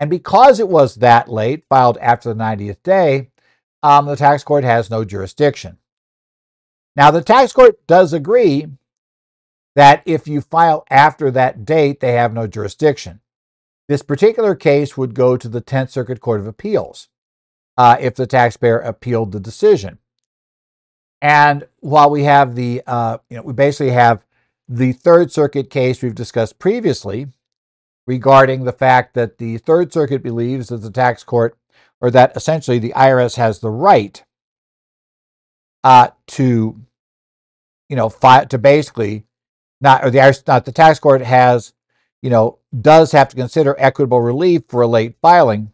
And 0.00 0.08
because 0.08 0.58
it 0.58 0.68
was 0.68 0.96
that 0.96 1.28
late, 1.28 1.64
filed 1.68 1.98
after 1.98 2.30
the 2.30 2.42
90th 2.42 2.82
day, 2.82 3.30
um, 3.82 4.06
the 4.06 4.16
tax 4.16 4.42
court 4.42 4.64
has 4.64 4.90
no 4.90 5.04
jurisdiction. 5.04 5.76
Now, 6.96 7.10
the 7.10 7.22
tax 7.22 7.52
court 7.52 7.86
does 7.86 8.14
agree 8.14 8.66
that 9.76 10.02
if 10.06 10.26
you 10.26 10.40
file 10.40 10.84
after 10.90 11.30
that 11.30 11.64
date, 11.64 12.00
they 12.00 12.12
have 12.12 12.32
no 12.32 12.46
jurisdiction. 12.46 13.20
This 13.88 14.02
particular 14.02 14.54
case 14.54 14.96
would 14.96 15.14
go 15.14 15.36
to 15.36 15.48
the 15.48 15.60
10th 15.60 15.90
Circuit 15.90 16.20
Court 16.20 16.40
of 16.40 16.46
Appeals 16.46 17.08
uh, 17.76 17.96
if 18.00 18.14
the 18.14 18.26
taxpayer 18.26 18.78
appealed 18.78 19.32
the 19.32 19.40
decision. 19.40 19.98
And 21.22 21.66
while 21.80 22.10
we 22.10 22.24
have 22.24 22.54
the, 22.54 22.82
uh, 22.86 23.18
you 23.28 23.36
know, 23.36 23.42
we 23.42 23.52
basically 23.52 23.92
have 23.92 24.24
the 24.68 24.92
Third 24.92 25.30
Circuit 25.30 25.68
case 25.68 26.02
we've 26.02 26.14
discussed 26.14 26.58
previously 26.58 27.28
regarding 28.10 28.64
the 28.64 28.72
fact 28.72 29.14
that 29.14 29.38
the 29.38 29.56
Third 29.58 29.92
Circuit 29.92 30.20
believes 30.20 30.66
that 30.68 30.78
the 30.78 30.90
tax 30.90 31.22
court 31.22 31.56
or 32.00 32.10
that 32.10 32.36
essentially 32.36 32.80
the 32.80 32.92
IRS 32.96 33.36
has 33.36 33.60
the 33.60 33.70
right 33.70 34.24
uh, 35.84 36.08
to, 36.26 36.76
you 37.88 37.94
know, 37.94 38.08
fi- 38.08 38.46
to 38.46 38.58
basically 38.58 39.26
not, 39.80 40.04
or 40.04 40.10
the 40.10 40.18
IRS, 40.18 40.44
not 40.44 40.64
the 40.64 40.72
tax 40.72 40.98
court 40.98 41.22
has, 41.22 41.72
you 42.20 42.30
know, 42.30 42.58
does 42.80 43.12
have 43.12 43.28
to 43.28 43.36
consider 43.36 43.76
equitable 43.78 44.20
relief 44.20 44.62
for 44.66 44.82
a 44.82 44.88
late 44.88 45.14
filing. 45.22 45.70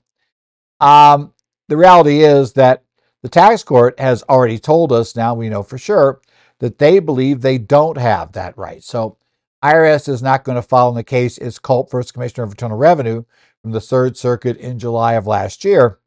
Um, 0.79 1.33
the 1.69 1.79
reality 1.79 2.23
is 2.23 2.53
that 2.53 2.83
the 3.23 3.31
tax 3.31 3.65
court 3.65 3.99
has 3.99 4.23
already 4.25 4.59
told 4.59 4.93
us, 4.93 5.17
now 5.17 5.35
we 5.35 5.49
know 5.49 5.63
for 5.63 5.79
sure, 5.79 6.21
that 6.59 6.77
they 6.77 6.99
believe 6.99 7.41
they 7.41 7.57
don't 7.57 7.97
have 7.97 8.33
that 8.33 8.59
right. 8.59 8.85
So 8.85 9.17
IRS 9.65 10.09
is 10.09 10.23
not 10.23 10.45
going 10.45 10.57
to 10.57 10.63
follow 10.63 10.91
in 10.91 10.97
the 10.97 11.05
case 11.05 11.39
is 11.39 11.59
Culp 11.59 11.91
versus 11.91 12.13
Commissioner 12.13 12.45
of 12.45 12.51
Internal 12.51 12.77
Revenue 12.77 13.25
from 13.63 13.73
the 13.73 13.81
Third 13.81 14.17
Circuit 14.17 14.57
in 14.59 14.79
July 14.79 15.15
of 15.15 15.27
last 15.27 15.65
year. 15.65 15.99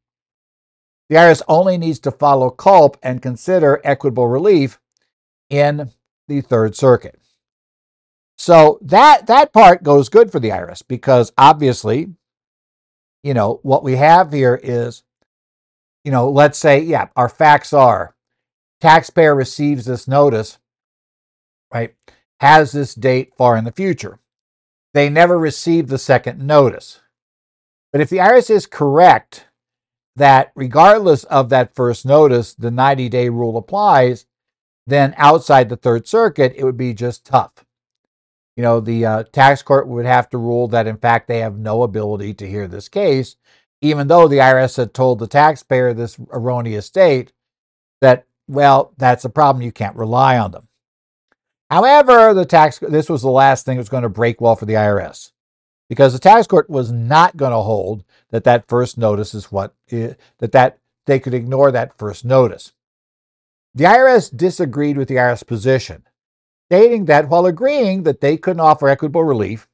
The 1.10 1.16
IRS 1.16 1.42
only 1.48 1.78
needs 1.78 2.00
to 2.00 2.12
follow 2.12 2.52
Culp 2.52 2.98
and 3.02 3.22
consider 3.22 3.82
equitable 3.84 4.28
relief 4.28 4.80
in 5.50 5.92
the 6.28 6.42
Third 6.42 6.76
Circuit. 6.76 7.20
So 8.38 8.80
that 8.84 9.28
that 9.28 9.52
part 9.52 9.84
goes 9.84 10.08
good 10.08 10.32
for 10.32 10.40
the 10.40 10.50
IRS 10.50 10.82
because 10.88 11.34
obviously, 11.38 12.14
you 13.24 13.34
know, 13.34 13.60
what 13.64 13.84
we 13.84 13.98
have 13.98 14.32
here 14.32 14.58
is, 14.64 15.04
you 16.06 16.12
know, 16.12 16.30
let's 16.30 16.58
say, 16.58 16.80
yeah, 16.80 17.08
our 17.18 17.28
facts 17.28 17.74
are 17.74 18.16
taxpayer 18.80 19.36
receives 19.36 19.86
this 19.86 20.08
notice, 20.08 20.58
right? 21.74 21.96
Has 22.40 22.72
this 22.72 22.96
date 22.96 23.34
far 23.38 23.58
in 23.58 23.66
the 23.66 23.72
future. 23.72 24.20
They 24.94 25.10
never 25.10 25.38
received 25.38 25.90
the 25.90 25.98
second 25.98 26.46
notice. 26.46 27.02
But 27.92 28.02
if 28.02 28.10
the 28.10 28.18
IRS 28.18 28.50
is 28.50 28.66
correct 28.66 29.48
that 30.16 30.52
regardless 30.56 31.24
of 31.26 31.50
that 31.50 31.76
first 31.76 32.06
notice, 32.06 32.54
the 32.54 32.72
90 32.72 33.10
day 33.10 33.30
rule 33.30 33.58
applies, 33.58 34.26
then 34.88 35.14
outside 35.18 35.70
the 35.70 35.78
Third 35.78 36.08
Circuit, 36.08 36.54
it 36.56 36.64
would 36.64 36.78
be 36.78 36.94
just 36.94 37.26
tough. 37.26 37.66
You 38.58 38.64
know, 38.64 38.80
the 38.80 39.06
uh, 39.06 39.24
tax 39.32 39.62
court 39.62 39.88
would 39.88 40.06
have 40.06 40.30
to 40.32 40.38
rule 40.38 40.68
that, 40.70 40.88
in 40.88 40.98
fact, 40.98 41.28
they 41.28 41.40
have 41.40 41.58
no 41.58 41.84
ability 41.84 42.34
to 42.36 42.48
hear 42.48 42.68
this 42.68 42.90
case, 42.90 43.36
even 43.82 44.08
though 44.08 44.28
the 44.28 44.38
IRS 44.38 44.78
had 44.78 44.94
told 44.94 45.20
the 45.20 45.28
taxpayer 45.28 45.94
this 45.94 46.20
erroneous 46.32 46.90
date 46.90 47.32
that, 48.02 48.26
well, 48.48 48.94
that's 48.98 49.26
a 49.26 49.30
problem. 49.30 49.62
You 49.62 49.72
can't 49.72 49.96
rely 49.96 50.38
on 50.38 50.52
them. 50.52 50.69
However, 51.70 52.34
the 52.34 52.46
tax 52.46 52.80
this 52.80 53.10
was 53.10 53.22
the 53.22 53.30
last 53.30 53.66
thing 53.66 53.78
that 53.78 53.82
was 53.82 53.90
going 53.90 54.04
to 54.04 54.10
break 54.10 54.42
well 54.42 54.56
for 54.56 54.66
the 54.66 54.74
IRS 54.74 55.32
because 55.88 56.14
the 56.14 56.20
tax 56.20 56.48
court 56.48 56.70
was 56.70 56.92
not 56.92 57.38
going 57.38 57.52
to 57.52 57.60
hold 57.60 58.04
that 58.32 58.44
that 58.44 58.68
first 58.68 58.98
notice 58.98 59.34
is 59.34 59.52
what 59.52 59.74
that 59.90 60.18
that 60.40 60.80
they 61.06 61.20
could 61.20 61.34
ignore 61.34 61.72
that 61.72 61.98
first 61.98 62.26
notice. 62.26 62.74
The 63.76 63.84
IRS 63.84 64.36
disagreed 64.36 64.98
with 64.98 65.08
the 65.08 65.16
IRS 65.16 65.46
position, 65.46 66.08
stating 66.70 67.06
that 67.06 67.30
while 67.30 67.46
agreeing 67.46 68.04
that 68.04 68.22
they 68.22 68.38
couldn't 68.38 68.60
offer 68.60 68.88
equitable 68.88 69.24
relief, 69.24 69.68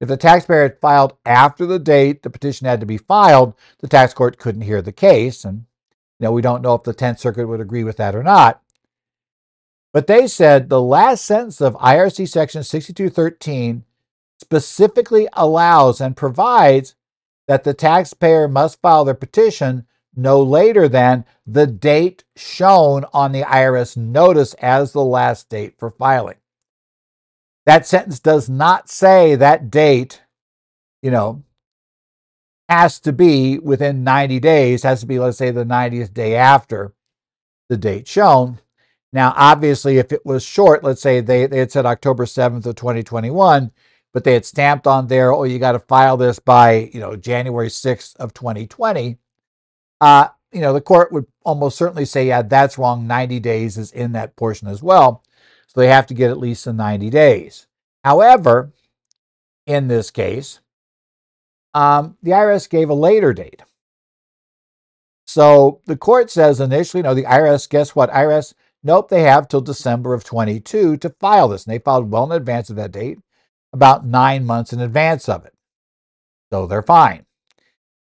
if 0.00 0.08
the 0.08 0.16
taxpayer 0.16 0.62
had 0.62 0.80
filed 0.80 1.16
after 1.24 1.64
the 1.64 1.78
date 1.78 2.22
the 2.22 2.30
petition 2.30 2.66
had 2.66 2.80
to 2.80 2.86
be 2.86 2.98
filed, 2.98 3.54
the 3.78 3.88
tax 3.88 4.12
court 4.12 4.38
couldn't 4.38 4.62
hear 4.62 4.82
the 4.82 4.92
case. 4.92 5.44
And 5.44 5.64
you 6.18 6.24
know, 6.24 6.32
we 6.32 6.42
don't 6.42 6.62
know 6.62 6.74
if 6.74 6.82
the 6.82 6.94
10th 6.94 7.18
Circuit 7.18 7.46
would 7.46 7.60
agree 7.60 7.84
with 7.84 7.96
that 7.96 8.14
or 8.14 8.22
not. 8.22 8.62
But 9.94 10.08
they 10.08 10.26
said 10.26 10.68
the 10.68 10.82
last 10.82 11.24
sentence 11.24 11.60
of 11.60 11.76
IRC 11.76 12.28
section 12.28 12.64
6213 12.64 13.84
specifically 14.40 15.28
allows 15.34 16.00
and 16.00 16.16
provides 16.16 16.96
that 17.46 17.62
the 17.62 17.74
taxpayer 17.74 18.48
must 18.48 18.82
file 18.82 19.04
their 19.04 19.14
petition 19.14 19.86
no 20.16 20.42
later 20.42 20.88
than 20.88 21.24
the 21.46 21.68
date 21.68 22.24
shown 22.36 23.04
on 23.12 23.30
the 23.30 23.42
IRS 23.42 23.96
notice 23.96 24.54
as 24.54 24.92
the 24.92 25.04
last 25.04 25.48
date 25.48 25.74
for 25.78 25.90
filing. 25.90 26.38
That 27.64 27.86
sentence 27.86 28.18
does 28.18 28.48
not 28.48 28.90
say 28.90 29.36
that 29.36 29.70
date, 29.70 30.22
you 31.02 31.12
know, 31.12 31.44
has 32.68 32.98
to 33.00 33.12
be 33.12 33.60
within 33.60 34.02
90 34.02 34.40
days, 34.40 34.82
has 34.82 35.00
to 35.00 35.06
be, 35.06 35.20
let's 35.20 35.38
say, 35.38 35.52
the 35.52 35.64
90th 35.64 36.12
day 36.12 36.34
after 36.34 36.94
the 37.68 37.76
date 37.76 38.08
shown. 38.08 38.58
Now, 39.14 39.32
obviously, 39.36 39.98
if 39.98 40.10
it 40.10 40.26
was 40.26 40.42
short, 40.42 40.82
let's 40.82 41.00
say 41.00 41.20
they, 41.20 41.46
they 41.46 41.58
had 41.58 41.70
said 41.70 41.86
October 41.86 42.24
7th 42.24 42.66
of 42.66 42.74
2021, 42.74 43.70
but 44.12 44.24
they 44.24 44.32
had 44.32 44.44
stamped 44.44 44.88
on 44.88 45.06
there, 45.06 45.32
oh, 45.32 45.44
you 45.44 45.60
got 45.60 45.72
to 45.72 45.78
file 45.78 46.16
this 46.16 46.40
by, 46.40 46.90
you 46.92 46.98
know, 46.98 47.14
January 47.14 47.68
6th 47.68 48.16
of 48.16 48.34
2020, 48.34 49.16
uh, 50.00 50.28
you 50.52 50.60
know, 50.60 50.72
the 50.72 50.80
court 50.80 51.12
would 51.12 51.26
almost 51.44 51.78
certainly 51.78 52.04
say, 52.04 52.26
yeah, 52.26 52.42
that's 52.42 52.76
wrong. 52.76 53.06
90 53.06 53.38
days 53.38 53.78
is 53.78 53.92
in 53.92 54.12
that 54.12 54.34
portion 54.34 54.66
as 54.66 54.82
well. 54.82 55.22
So 55.68 55.80
they 55.80 55.88
have 55.88 56.08
to 56.08 56.14
get 56.14 56.30
at 56.30 56.38
least 56.38 56.64
the 56.64 56.72
90 56.72 57.08
days. 57.10 57.68
However, 58.02 58.72
in 59.64 59.86
this 59.86 60.10
case, 60.10 60.58
um, 61.72 62.16
the 62.20 62.32
IRS 62.32 62.68
gave 62.68 62.90
a 62.90 62.94
later 62.94 63.32
date. 63.32 63.62
So 65.24 65.80
the 65.86 65.96
court 65.96 66.32
says 66.32 66.60
initially, 66.60 67.04
no, 67.04 67.14
the 67.14 67.24
IRS, 67.24 67.68
guess 67.68 67.94
what? 67.94 68.10
IRS, 68.10 68.54
nope, 68.84 69.08
they 69.08 69.22
have 69.22 69.48
till 69.48 69.60
December 69.60 70.14
of 70.14 70.24
22 70.24 70.98
to 70.98 71.10
file 71.20 71.48
this. 71.48 71.64
And 71.64 71.74
they 71.74 71.78
filed 71.78 72.10
well 72.10 72.24
in 72.24 72.32
advance 72.32 72.70
of 72.70 72.76
that 72.76 72.92
date 72.92 73.18
about 73.72 74.06
nine 74.06 74.44
months 74.44 74.72
in 74.72 74.80
advance 74.80 75.28
of 75.28 75.44
it. 75.44 75.54
So 76.52 76.66
they're 76.66 76.82
fine. 76.82 77.26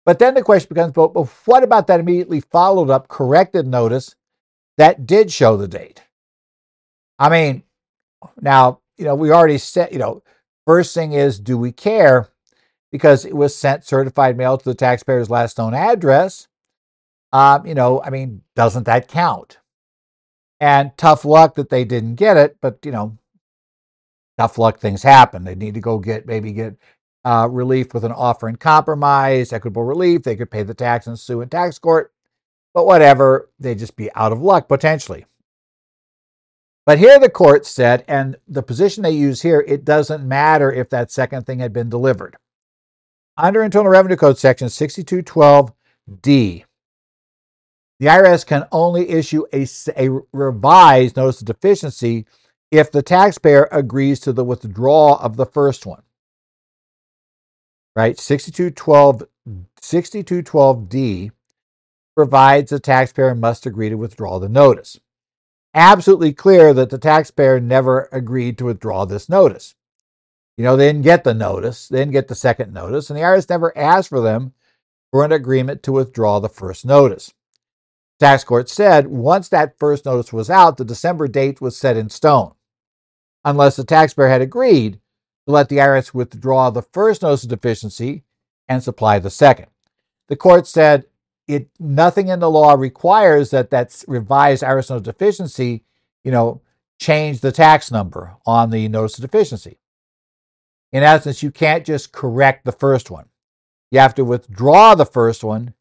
But 0.05 0.19
then 0.19 0.35
the 0.35 0.43
question 0.43 0.69
becomes, 0.69 0.93
but, 0.93 1.15
what 1.47 1.63
about 1.63 1.87
that 1.87 2.01
immediately 2.01 2.41
followed 2.41 2.91
up 2.91 3.09
corrected 3.09 3.67
notice 3.67 4.17
that 4.77 5.07
did 5.07 5.31
show 5.31 5.57
the 5.57 5.69
date? 5.69 6.03
I 7.19 7.29
mean, 7.29 7.63
now, 8.41 8.81
you 8.99 9.05
know, 9.05 9.15
we 9.15 9.31
already 9.31 9.59
said, 9.59 9.93
you 9.93 9.99
know, 9.99 10.23
first 10.67 10.95
thing 10.95 11.13
is, 11.13 11.39
do 11.39 11.57
we 11.57 11.73
care? 11.73 12.31
because 12.95 13.25
it 13.25 13.35
was 13.35 13.57
sent 13.57 13.85
certified 13.85 14.37
mail 14.37 14.57
to 14.57 14.65
the 14.65 14.73
taxpayer's 14.73 15.29
last 15.29 15.59
known 15.59 15.75
address, 15.75 16.47
um, 17.33 17.67
you 17.67 17.75
know, 17.75 18.01
I 18.01 18.11
mean, 18.11 18.43
doesn't 18.55 18.85
that 18.85 19.09
count? 19.09 19.59
And 20.65 20.97
tough 20.97 21.27
luck 21.27 21.57
that 21.57 21.69
they 21.69 21.85
didn't 21.85 22.15
get 22.15 22.39
it, 22.39 22.57
but 22.63 22.79
you 22.87 22.91
know, 22.91 23.19
tough 24.39 24.57
luck 24.57 24.79
things 24.79 25.03
happen. 25.03 25.45
They 25.45 25.55
need 25.55 25.75
to 25.75 25.81
go 25.81 25.99
get 25.99 26.25
maybe 26.27 26.53
get 26.53 26.77
uh, 27.23 27.49
relief 27.51 27.93
with 27.93 28.03
an 28.03 28.13
offer 28.13 28.49
in 28.49 28.57
compromise, 28.57 29.53
equitable 29.53 29.85
relief. 29.85 30.23
They 30.23 30.37
could 30.37 30.51
pay 30.51 30.63
the 30.63 30.73
tax 30.73 31.07
and 31.07 31.19
sue 31.19 31.43
in 31.43 31.51
tax 31.51 31.79
court, 31.79 32.15
but 32.73 32.87
whatever, 32.87 33.51
they 33.61 33.75
just 33.75 33.95
be 33.95 34.11
out 34.15 34.33
of 34.33 34.41
luck 34.41 34.67
potentially. 34.67 35.27
But 36.87 36.99
here 36.99 37.19
the 37.19 37.29
court 37.29 37.67
said, 37.67 38.03
and 38.09 38.37
the 38.49 38.63
position 38.63 39.03
they 39.03 39.11
use 39.11 39.43
here, 39.43 39.63
it 39.69 39.85
doesn't 39.85 40.27
matter 40.27 40.73
if 40.73 40.89
that 40.89 41.13
second 41.13 41.45
thing 41.45 41.59
had 41.59 41.75
been 41.75 41.91
delivered. 41.91 42.39
Under 43.37 43.63
Internal 43.63 43.91
Revenue 43.93 44.17
Code 44.17 44.39
section 44.39 44.69
6212D, 44.69 46.65
the 48.05 48.11
IRS 48.11 48.45
can 48.45 48.69
only 48.71 49.09
issue 49.09 49.47
a, 49.51 49.67
a 49.97 50.21
revised 50.35 51.17
notice 51.17 51.41
of 51.41 51.47
deficiency 51.47 52.27
if 52.71 52.93
the 52.93 53.01
taxpayer 53.01 53.67
agrees 53.73 54.21
to 54.21 54.35
the 54.35 54.45
withdrawal 54.45 55.17
of 55.17 55.37
the 55.37 55.47
first 55.47 55.87
one. 55.87 56.03
Right? 57.97 58.21
6212 58.21 59.27
6212D 59.81 61.31
provides 62.15 62.69
the 62.69 62.79
taxpayer 62.79 63.35
must 63.35 63.65
agree 63.65 63.89
to 63.89 63.97
withdraw 63.97 64.39
the 64.39 64.51
notice. 64.51 65.01
Absolutely 65.73 66.35
clear 66.35 66.75
that 66.75 66.91
the 66.91 66.99
taxpayer 66.99 67.59
never 67.59 68.11
agreed 68.13 68.59
to 68.59 68.67
withdraw 68.67 69.07
this 69.07 69.31
notice. 69.31 69.77
You 70.59 70.65
know, 70.65 70.77
they 70.77 70.89
didn't 70.91 71.05
get 71.05 71.25
the 71.25 71.33
notice, 71.33 71.89
they 71.89 72.01
didn't 72.01 72.13
get 72.13 72.29
the 72.29 72.35
second 72.35 72.75
notice, 72.75 73.09
and 73.09 73.19
the 73.19 73.23
IRS 73.23 73.49
never 73.49 73.75
asked 73.79 74.11
for 74.11 74.21
them 74.21 74.53
for 75.11 75.25
an 75.25 75.33
agreement 75.33 75.83
to 75.85 75.93
withdraw 75.93 76.39
the 76.39 76.51
first 76.51 76.85
notice. 76.85 77.33
Tax 78.21 78.45
court 78.45 78.69
said 78.69 79.09
once 79.09 79.49
that 79.49 79.79
first 79.79 80.05
notice 80.05 80.33
was 80.33 80.49
out, 80.49 80.77
the 80.77 80.85
December 80.85 81.27
date 81.29 81.61
was 81.61 81.77
set 81.77 81.97
in 81.97 82.09
stone, 82.09 82.55
unless 83.45 83.77
the 83.77 83.85
taxpayer 83.85 84.29
had 84.29 84.41
agreed 84.41 85.01
to 85.47 85.53
let 85.53 85.69
the 85.69 85.79
IRS 85.79 86.15
withdraw 86.15 86.71
the 86.71 86.83
first 86.83 87.23
notice 87.23 87.43
of 87.43 87.51
deficiency 87.51 88.25
and 88.69 88.83
supply 88.83 89.19
the 89.19 89.31
second. 89.31 89.67
The 90.29 90.37
court 90.37 90.67
said 90.67 91.07
it 91.47 91.69
nothing 91.79 92.29
in 92.29 92.41
the 92.41 92.51
law 92.51 92.75
requires 92.75 93.51
that 93.51 93.71
that 93.71 94.03
revised 94.09 94.63
IRS 94.63 94.91
notice 94.91 94.91
of 94.91 95.03
deficiency, 95.03 95.85
you 96.23 96.31
know, 96.31 96.63
change 96.99 97.41
the 97.41 97.53
tax 97.53 97.91
number 97.91 98.37
on 98.47 98.71
the 98.71 98.89
notice 98.89 99.19
of 99.19 99.23
deficiency. 99.23 99.79
In 100.93 101.03
essence, 101.03 101.43
you 101.43 101.51
can't 101.51 101.85
just 101.85 102.13
correct 102.13 102.65
the 102.65 102.73
first 102.73 103.11
one. 103.11 103.27
You 103.91 103.99
have 103.99 104.15
to 104.15 104.25
withdraw 104.25 104.95
the 104.95 105.05
first 105.05 105.45
one 105.45 105.75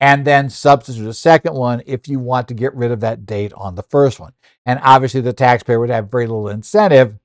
and 0.00 0.24
then 0.24 0.48
substitute 0.48 1.08
a 1.08 1.14
second 1.14 1.54
one 1.54 1.82
if 1.86 2.08
you 2.08 2.18
want 2.18 2.48
to 2.48 2.54
get 2.54 2.74
rid 2.74 2.90
of 2.90 3.00
that 3.00 3.26
date 3.26 3.52
on 3.54 3.74
the 3.74 3.82
first 3.82 4.20
one. 4.20 4.32
And 4.64 4.80
obviously, 4.82 5.20
the 5.20 5.32
taxpayer 5.32 5.80
would 5.80 5.90
have 5.90 6.10
very 6.10 6.26
little 6.26 6.48
incentive 6.48 7.18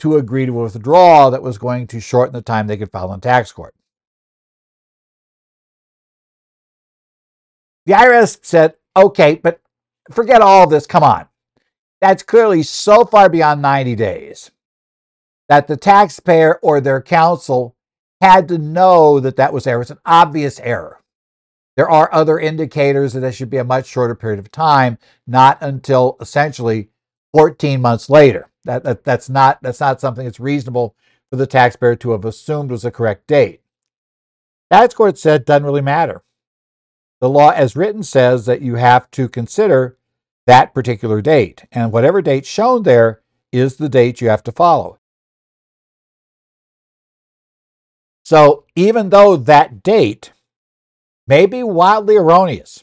to 0.00 0.16
agree 0.16 0.46
to 0.46 0.60
a 0.60 0.64
withdrawal 0.64 1.30
that 1.30 1.42
was 1.42 1.58
going 1.58 1.86
to 1.88 2.00
shorten 2.00 2.32
the 2.32 2.42
time 2.42 2.66
they 2.66 2.76
could 2.76 2.90
file 2.90 3.12
in 3.12 3.20
tax 3.20 3.52
court. 3.52 3.74
The 7.86 7.92
IRS 7.92 8.44
said, 8.44 8.74
okay, 8.96 9.40
but 9.42 9.60
forget 10.10 10.40
all 10.40 10.66
this. 10.66 10.86
Come 10.86 11.02
on. 11.02 11.26
That's 12.00 12.22
clearly 12.22 12.62
so 12.62 13.04
far 13.04 13.28
beyond 13.28 13.60
90 13.60 13.94
days 13.94 14.50
that 15.48 15.66
the 15.66 15.76
taxpayer 15.76 16.58
or 16.62 16.80
their 16.80 17.02
counsel 17.02 17.76
had 18.20 18.48
to 18.48 18.58
know 18.58 19.20
that 19.20 19.36
that 19.36 19.52
was 19.52 19.66
error. 19.66 19.82
It's 19.82 19.90
an 19.90 19.98
obvious 20.06 20.60
error. 20.60 20.99
There 21.76 21.88
are 21.88 22.12
other 22.12 22.38
indicators 22.38 23.12
that 23.12 23.24
it 23.24 23.32
should 23.32 23.50
be 23.50 23.56
a 23.56 23.64
much 23.64 23.86
shorter 23.86 24.14
period 24.14 24.38
of 24.38 24.50
time, 24.50 24.98
not 25.26 25.58
until 25.60 26.16
essentially 26.20 26.88
14 27.32 27.80
months 27.80 28.10
later. 28.10 28.50
That, 28.64 28.84
that, 28.84 29.04
that's, 29.04 29.28
not, 29.28 29.62
that's 29.62 29.80
not 29.80 30.00
something 30.00 30.24
that's 30.24 30.40
reasonable 30.40 30.94
for 31.30 31.36
the 31.36 31.46
taxpayer 31.46 31.96
to 31.96 32.10
have 32.10 32.24
assumed 32.24 32.70
was 32.70 32.82
the 32.82 32.90
correct 32.90 33.26
date. 33.26 33.62
Tax 34.70 34.94
court 34.94 35.18
said 35.18 35.44
doesn't 35.44 35.64
really 35.64 35.80
matter. 35.80 36.22
The 37.20 37.28
law 37.28 37.50
as 37.50 37.76
written 37.76 38.02
says 38.02 38.46
that 38.46 38.62
you 38.62 38.76
have 38.76 39.10
to 39.12 39.28
consider 39.28 39.96
that 40.46 40.74
particular 40.74 41.20
date, 41.20 41.64
and 41.70 41.92
whatever 41.92 42.22
date 42.22 42.46
shown 42.46 42.82
there 42.82 43.20
is 43.52 43.76
the 43.76 43.88
date 43.88 44.20
you 44.20 44.28
have 44.28 44.42
to 44.44 44.52
follow. 44.52 44.98
So 48.24 48.64
even 48.74 49.10
though 49.10 49.36
that 49.36 49.82
date 49.82 50.32
may 51.30 51.46
be 51.46 51.62
wildly 51.62 52.16
erroneous. 52.16 52.82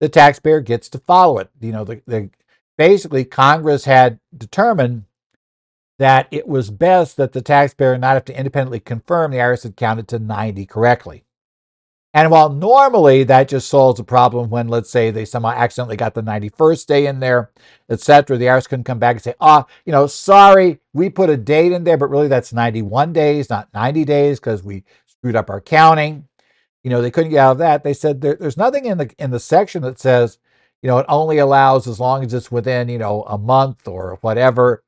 The 0.00 0.10
taxpayer 0.10 0.60
gets 0.60 0.90
to 0.90 0.98
follow 0.98 1.38
it. 1.38 1.48
You 1.58 1.72
know, 1.72 1.84
the, 1.84 2.02
the, 2.06 2.28
basically 2.76 3.24
Congress 3.24 3.86
had 3.86 4.20
determined 4.36 5.04
that 5.98 6.28
it 6.30 6.46
was 6.46 6.70
best 6.70 7.16
that 7.16 7.32
the 7.32 7.40
taxpayer 7.40 7.96
not 7.96 8.12
have 8.12 8.26
to 8.26 8.38
independently 8.38 8.78
confirm 8.78 9.30
the 9.30 9.38
IRS 9.38 9.62
had 9.62 9.74
counted 9.74 10.06
to 10.08 10.18
90 10.18 10.66
correctly. 10.66 11.24
And 12.12 12.30
while 12.30 12.50
normally 12.50 13.24
that 13.24 13.48
just 13.48 13.68
solves 13.68 13.98
a 13.98 14.04
problem 14.04 14.50
when, 14.50 14.68
let's 14.68 14.90
say, 14.90 15.10
they 15.10 15.24
somehow 15.24 15.52
accidentally 15.52 15.96
got 15.96 16.12
the 16.12 16.22
91st 16.22 16.86
day 16.86 17.06
in 17.06 17.20
there, 17.20 17.50
etc., 17.88 18.36
the 18.36 18.44
IRS 18.44 18.68
can 18.68 18.84
come 18.84 18.98
back 18.98 19.16
and 19.16 19.22
say, 19.22 19.34
oh, 19.40 19.64
you 19.86 19.92
know, 19.92 20.06
sorry, 20.06 20.78
we 20.92 21.08
put 21.08 21.30
a 21.30 21.38
date 21.38 21.72
in 21.72 21.84
there, 21.84 21.96
but 21.96 22.10
really 22.10 22.28
that's 22.28 22.52
91 22.52 23.14
days, 23.14 23.48
not 23.48 23.72
90 23.72 24.04
days, 24.04 24.38
because 24.38 24.62
we 24.62 24.84
screwed 25.06 25.36
up 25.36 25.48
our 25.48 25.62
counting 25.62 26.28
you 26.82 26.90
know, 26.90 27.00
they 27.00 27.10
couldn't 27.10 27.30
get 27.30 27.38
out 27.38 27.52
of 27.52 27.58
that. 27.58 27.84
They 27.84 27.94
said 27.94 28.20
there, 28.20 28.34
there's 28.34 28.56
nothing 28.56 28.86
in 28.86 28.98
the 28.98 29.10
in 29.18 29.30
the 29.30 29.40
section 29.40 29.82
that 29.82 29.98
says, 29.98 30.38
you 30.82 30.88
know, 30.88 30.98
it 30.98 31.06
only 31.08 31.38
allows 31.38 31.86
as 31.86 32.00
long 32.00 32.24
as 32.24 32.34
it's 32.34 32.50
within, 32.50 32.88
you 32.88 32.98
know, 32.98 33.22
a 33.24 33.38
month 33.38 33.86
or 33.86 34.18
whatever. 34.20 34.82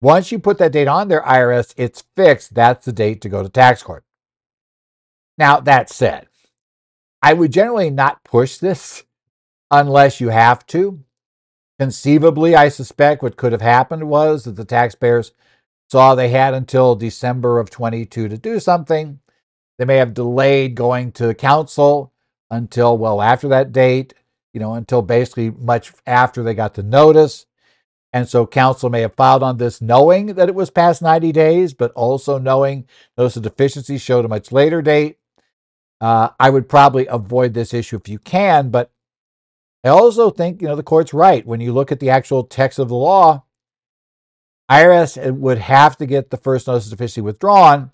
Once 0.00 0.30
you 0.30 0.38
put 0.38 0.58
that 0.58 0.72
date 0.72 0.88
on 0.88 1.08
there, 1.08 1.22
IRS, 1.22 1.74
it's 1.76 2.04
fixed. 2.14 2.54
That's 2.54 2.84
the 2.84 2.92
date 2.92 3.20
to 3.22 3.28
go 3.28 3.42
to 3.42 3.48
tax 3.48 3.82
court. 3.82 4.04
Now, 5.38 5.60
that 5.60 5.90
said, 5.90 6.28
I 7.22 7.32
would 7.32 7.52
generally 7.52 7.90
not 7.90 8.22
push 8.24 8.58
this 8.58 9.04
unless 9.70 10.20
you 10.20 10.28
have 10.28 10.66
to. 10.68 11.02
Conceivably, 11.78 12.54
I 12.54 12.68
suspect 12.68 13.22
what 13.22 13.36
could 13.36 13.52
have 13.52 13.60
happened 13.60 14.08
was 14.08 14.44
that 14.44 14.52
the 14.52 14.64
taxpayers 14.64 15.32
saw 15.90 16.14
they 16.14 16.28
had 16.28 16.54
until 16.54 16.94
December 16.94 17.58
of 17.58 17.70
22 17.70 18.28
to 18.28 18.38
do 18.38 18.60
something. 18.60 19.20
They 19.78 19.84
may 19.84 19.96
have 19.96 20.14
delayed 20.14 20.74
going 20.74 21.12
to 21.12 21.34
counsel 21.34 22.12
until 22.50 22.96
well 22.96 23.20
after 23.20 23.48
that 23.48 23.72
date, 23.72 24.14
you 24.52 24.60
know, 24.60 24.74
until 24.74 25.02
basically 25.02 25.50
much 25.50 25.92
after 26.06 26.42
they 26.42 26.54
got 26.54 26.74
the 26.74 26.82
notice. 26.82 27.46
And 28.12 28.28
so 28.28 28.46
counsel 28.46 28.88
may 28.88 29.02
have 29.02 29.14
filed 29.14 29.42
on 29.42 29.58
this 29.58 29.82
knowing 29.82 30.26
that 30.26 30.48
it 30.48 30.54
was 30.54 30.70
past 30.70 31.02
90 31.02 31.32
days, 31.32 31.74
but 31.74 31.92
also 31.92 32.38
knowing 32.38 32.86
notice 33.18 33.36
of 33.36 33.42
deficiency 33.42 33.98
showed 33.98 34.24
a 34.24 34.28
much 34.28 34.52
later 34.52 34.80
date. 34.80 35.18
Uh, 36.00 36.30
I 36.38 36.50
would 36.50 36.68
probably 36.68 37.06
avoid 37.06 37.52
this 37.52 37.74
issue 37.74 37.96
if 37.96 38.08
you 38.08 38.18
can, 38.18 38.70
but 38.70 38.90
I 39.84 39.88
also 39.88 40.30
think, 40.30 40.62
you 40.62 40.68
know, 40.68 40.76
the 40.76 40.82
court's 40.82 41.14
right. 41.14 41.46
When 41.46 41.60
you 41.60 41.72
look 41.72 41.92
at 41.92 42.00
the 42.00 42.10
actual 42.10 42.44
text 42.44 42.78
of 42.78 42.88
the 42.88 42.94
law, 42.94 43.44
IRS 44.70 45.32
would 45.32 45.58
have 45.58 45.96
to 45.98 46.06
get 46.06 46.30
the 46.30 46.36
first 46.36 46.66
notice 46.66 46.86
of 46.86 46.90
deficiency 46.90 47.20
withdrawn. 47.20 47.92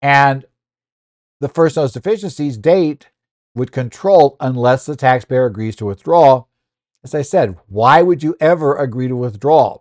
And 0.00 0.44
the 1.40 1.48
first 1.48 1.76
notice 1.76 1.92
deficiencies 1.92 2.56
date 2.56 3.08
would 3.54 3.72
control 3.72 4.36
unless 4.40 4.86
the 4.86 4.96
taxpayer 4.96 5.46
agrees 5.46 5.76
to 5.76 5.86
withdraw. 5.86 6.44
As 7.04 7.14
I 7.14 7.22
said, 7.22 7.56
why 7.66 8.02
would 8.02 8.22
you 8.22 8.36
ever 8.40 8.76
agree 8.76 9.08
to 9.08 9.16
withdraw? 9.16 9.78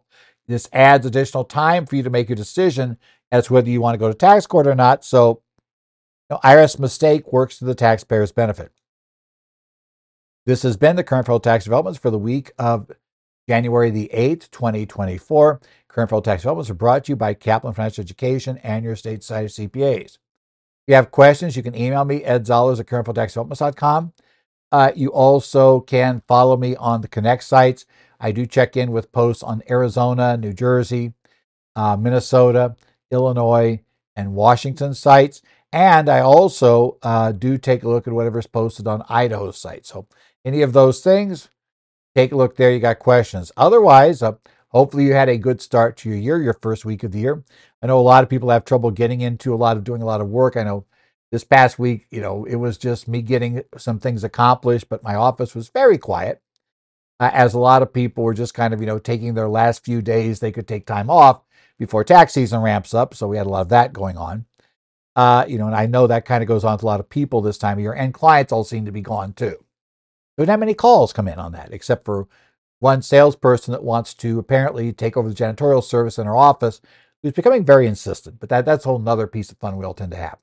This 0.48 0.70
adds 0.72 1.06
additional 1.06 1.44
time 1.44 1.86
for 1.86 1.96
you 1.96 2.04
to 2.04 2.10
make 2.10 2.30
a 2.30 2.36
decision 2.36 2.98
as 3.32 3.48
to 3.48 3.54
whether 3.54 3.70
you 3.70 3.82
want 3.82 3.96
to 3.96 4.00
go 4.00 4.08
to 4.08 4.14
tax 4.14 4.48
court 4.48 4.68
or 4.68 4.76
not. 4.76 5.04
So, 5.04 5.42
you 6.30 6.36
know, 6.36 6.40
IRS 6.44 6.80
mistake 6.80 7.34
works 7.34 7.60
to 7.60 7.66
the 7.66 7.76
taxpayer's 7.76 8.32
benefit. 8.32 8.72
This 10.46 10.64
has 10.64 10.78
been 10.78 10.96
the 10.96 11.04
current 11.04 11.26
federal 11.26 11.42
tax 11.42 11.66
developments 11.66 12.00
for 12.00 12.10
the 12.10 12.18
week 12.18 12.52
of 12.58 12.90
January 13.50 13.90
the 13.90 14.10
8th, 14.14 14.50
2024. 14.52 15.60
Current 15.90 16.10
federal 16.10 16.22
tax 16.22 16.44
developments 16.44 16.70
are 16.70 16.76
brought 16.76 17.06
to 17.06 17.12
you 17.12 17.16
by 17.18 17.34
Kaplan 17.34 17.74
Financial 17.74 18.02
Education 18.02 18.58
and 18.60 18.86
your 18.86 18.96
state 18.96 19.24
site 19.24 19.46
of 19.46 19.52
CPAs 19.52 20.18
you 20.88 20.96
have 20.96 21.12
questions, 21.12 21.56
you 21.56 21.64
can 21.64 21.76
email 21.76 22.06
me, 22.06 22.24
Ed 22.24 22.46
Zollars 22.46 22.80
at 22.80 22.86
currentfederaltaxdevelopments.com. 22.86 24.14
Uh, 24.72 24.92
you 24.96 25.10
also 25.10 25.82
can 25.82 26.22
follow 26.28 26.58
me 26.58 26.76
on 26.76 27.02
the 27.02 27.08
Connect 27.08 27.44
sites. 27.44 27.86
I 28.20 28.32
do 28.32 28.46
check 28.46 28.76
in 28.76 28.92
with 28.92 29.12
posts 29.12 29.44
on 29.44 29.62
Arizona, 29.70 30.38
New 30.38 30.54
Jersey, 30.54 31.14
uh, 31.76 31.96
Minnesota, 31.96 32.76
Illinois, 33.12 33.82
and 34.16 34.34
Washington 34.34 34.94
sites. 34.94 35.42
And 35.72 36.10
I 36.10 36.22
also 36.22 36.98
uh, 37.04 37.32
do 37.32 37.58
take 37.58 37.84
a 37.84 37.90
look 37.90 38.08
at 38.08 38.14
whatever's 38.14 38.48
posted 38.48 38.88
on 38.88 39.04
Idaho's 39.10 39.58
site. 39.58 39.86
So 39.86 40.08
any 40.44 40.62
of 40.62 40.74
those 40.74 41.02
things, 41.02 41.50
take 42.16 42.32
a 42.32 42.36
look 42.36 42.56
there. 42.56 42.72
You 42.72 42.80
got 42.80 43.00
questions. 43.00 43.52
Otherwise, 43.58 44.24
uh, 44.24 44.34
Hopefully, 44.70 45.06
you 45.06 45.14
had 45.14 45.30
a 45.30 45.38
good 45.38 45.62
start 45.62 45.98
to 45.98 46.10
your 46.10 46.18
year, 46.18 46.42
your 46.42 46.58
first 46.62 46.86
week 46.86 47.04
of 47.04 47.12
the 47.12 47.20
year. 47.20 47.44
I 47.82 47.88
know 47.88 48.00
a 48.00 48.02
lot 48.02 48.24
of 48.24 48.30
people 48.30 48.50
have 48.50 48.66
trouble 48.66 48.92
getting 48.92 49.22
into 49.22 49.54
a 49.54 49.56
lot 49.56 49.78
of 49.78 49.84
doing 49.84 50.02
a 50.02 50.06
lot 50.06 50.22
of 50.22 50.30
work. 50.30 50.58
I 50.58 50.64
know 50.64 50.86
this 51.32 51.44
past 51.44 51.78
week, 51.78 52.08
you 52.10 52.22
know, 52.22 52.46
it 52.46 52.56
was 52.56 52.78
just 52.78 53.08
me 53.08 53.22
getting 53.22 53.64
some 53.78 54.00
things 54.00 54.24
accomplished, 54.24 54.90
but 54.90 55.04
my 55.04 55.16
office 55.16 55.56
was 55.56 55.70
very 55.70 55.98
quiet. 55.98 56.42
Uh, 57.20 57.32
as 57.34 57.54
a 57.54 57.60
lot 57.60 57.82
of 57.82 57.92
people 57.92 58.24
were 58.24 58.34
just 58.34 58.54
kind 58.54 58.74
of, 58.74 58.80
you 58.80 58.86
know, 58.86 59.00
taking 59.00 59.34
their 59.34 59.50
last 59.50 59.84
few 59.84 60.02
days 60.02 60.40
they 60.40 60.52
could 60.52 60.68
take 60.68 60.86
time 60.86 61.10
off 61.10 61.42
before 61.80 62.04
tax 62.04 62.34
season 62.34 62.62
ramps 62.62 62.94
up. 62.94 63.14
So 63.16 63.28
we 63.28 63.38
had 63.38 63.48
a 63.48 63.50
lot 63.50 63.62
of 63.62 63.70
that 63.70 63.94
going 63.94 64.18
on. 64.18 64.46
Uh, 65.16 65.44
you 65.48 65.58
know, 65.58 65.66
and 65.66 65.76
I 65.76 65.88
know 65.88 66.06
that 66.06 66.26
kind 66.26 66.44
of 66.44 66.48
goes 66.48 66.64
on 66.64 66.78
to 66.78 66.86
a 66.86 66.88
lot 66.88 67.00
of 67.00 67.10
people 67.10 67.42
this 67.42 67.58
time 67.58 67.78
of 67.78 67.82
year, 67.82 67.94
and 67.94 68.14
clients 68.14 68.54
all 68.54 68.64
seem 68.64 68.86
to 68.86 68.92
be 68.92 69.02
gone 69.02 69.34
too. 69.34 69.64
There 70.38 70.46
not 70.46 70.60
many 70.60 70.76
calls 70.76 71.12
come 71.12 71.28
in 71.28 71.40
on 71.40 71.54
that, 71.54 71.74
except 71.74 72.06
for 72.06 72.28
one 72.80 73.02
salesperson 73.02 73.72
that 73.72 73.84
wants 73.84 74.14
to 74.16 74.40
apparently 74.40 74.94
take 74.94 75.18
over 75.18 75.30
the 75.30 75.36
janitorial 75.36 75.84
service 75.84 76.20
in 76.20 76.28
her 76.28 76.36
office, 76.36 76.82
who's 77.22 77.34
becoming 77.34 77.66
very 77.66 77.88
insistent. 77.88 78.40
But 78.40 78.50
that, 78.50 78.66
that's 78.66 78.86
a 78.86 78.90
whole 78.90 79.10
other 79.10 79.28
piece 79.28 79.52
of 79.52 79.58
fun 79.58 79.78
we 79.78 79.86
all 79.86 79.94
tend 79.94 80.12
to 80.12 80.18
have. 80.18 80.38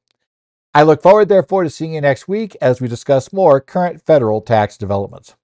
I 0.75 0.83
look 0.83 1.03
forward, 1.03 1.29
therefore, 1.29 1.63
to 1.63 1.71
seeing 1.71 1.95
you 1.95 2.01
next 2.01 2.27
week 2.27 2.57
as 2.61 2.81
we 2.81 2.89
discuss 2.89 3.33
more 3.33 3.61
current 3.61 4.03
federal 4.05 4.41
tax 4.41 4.77
developments. 4.77 5.37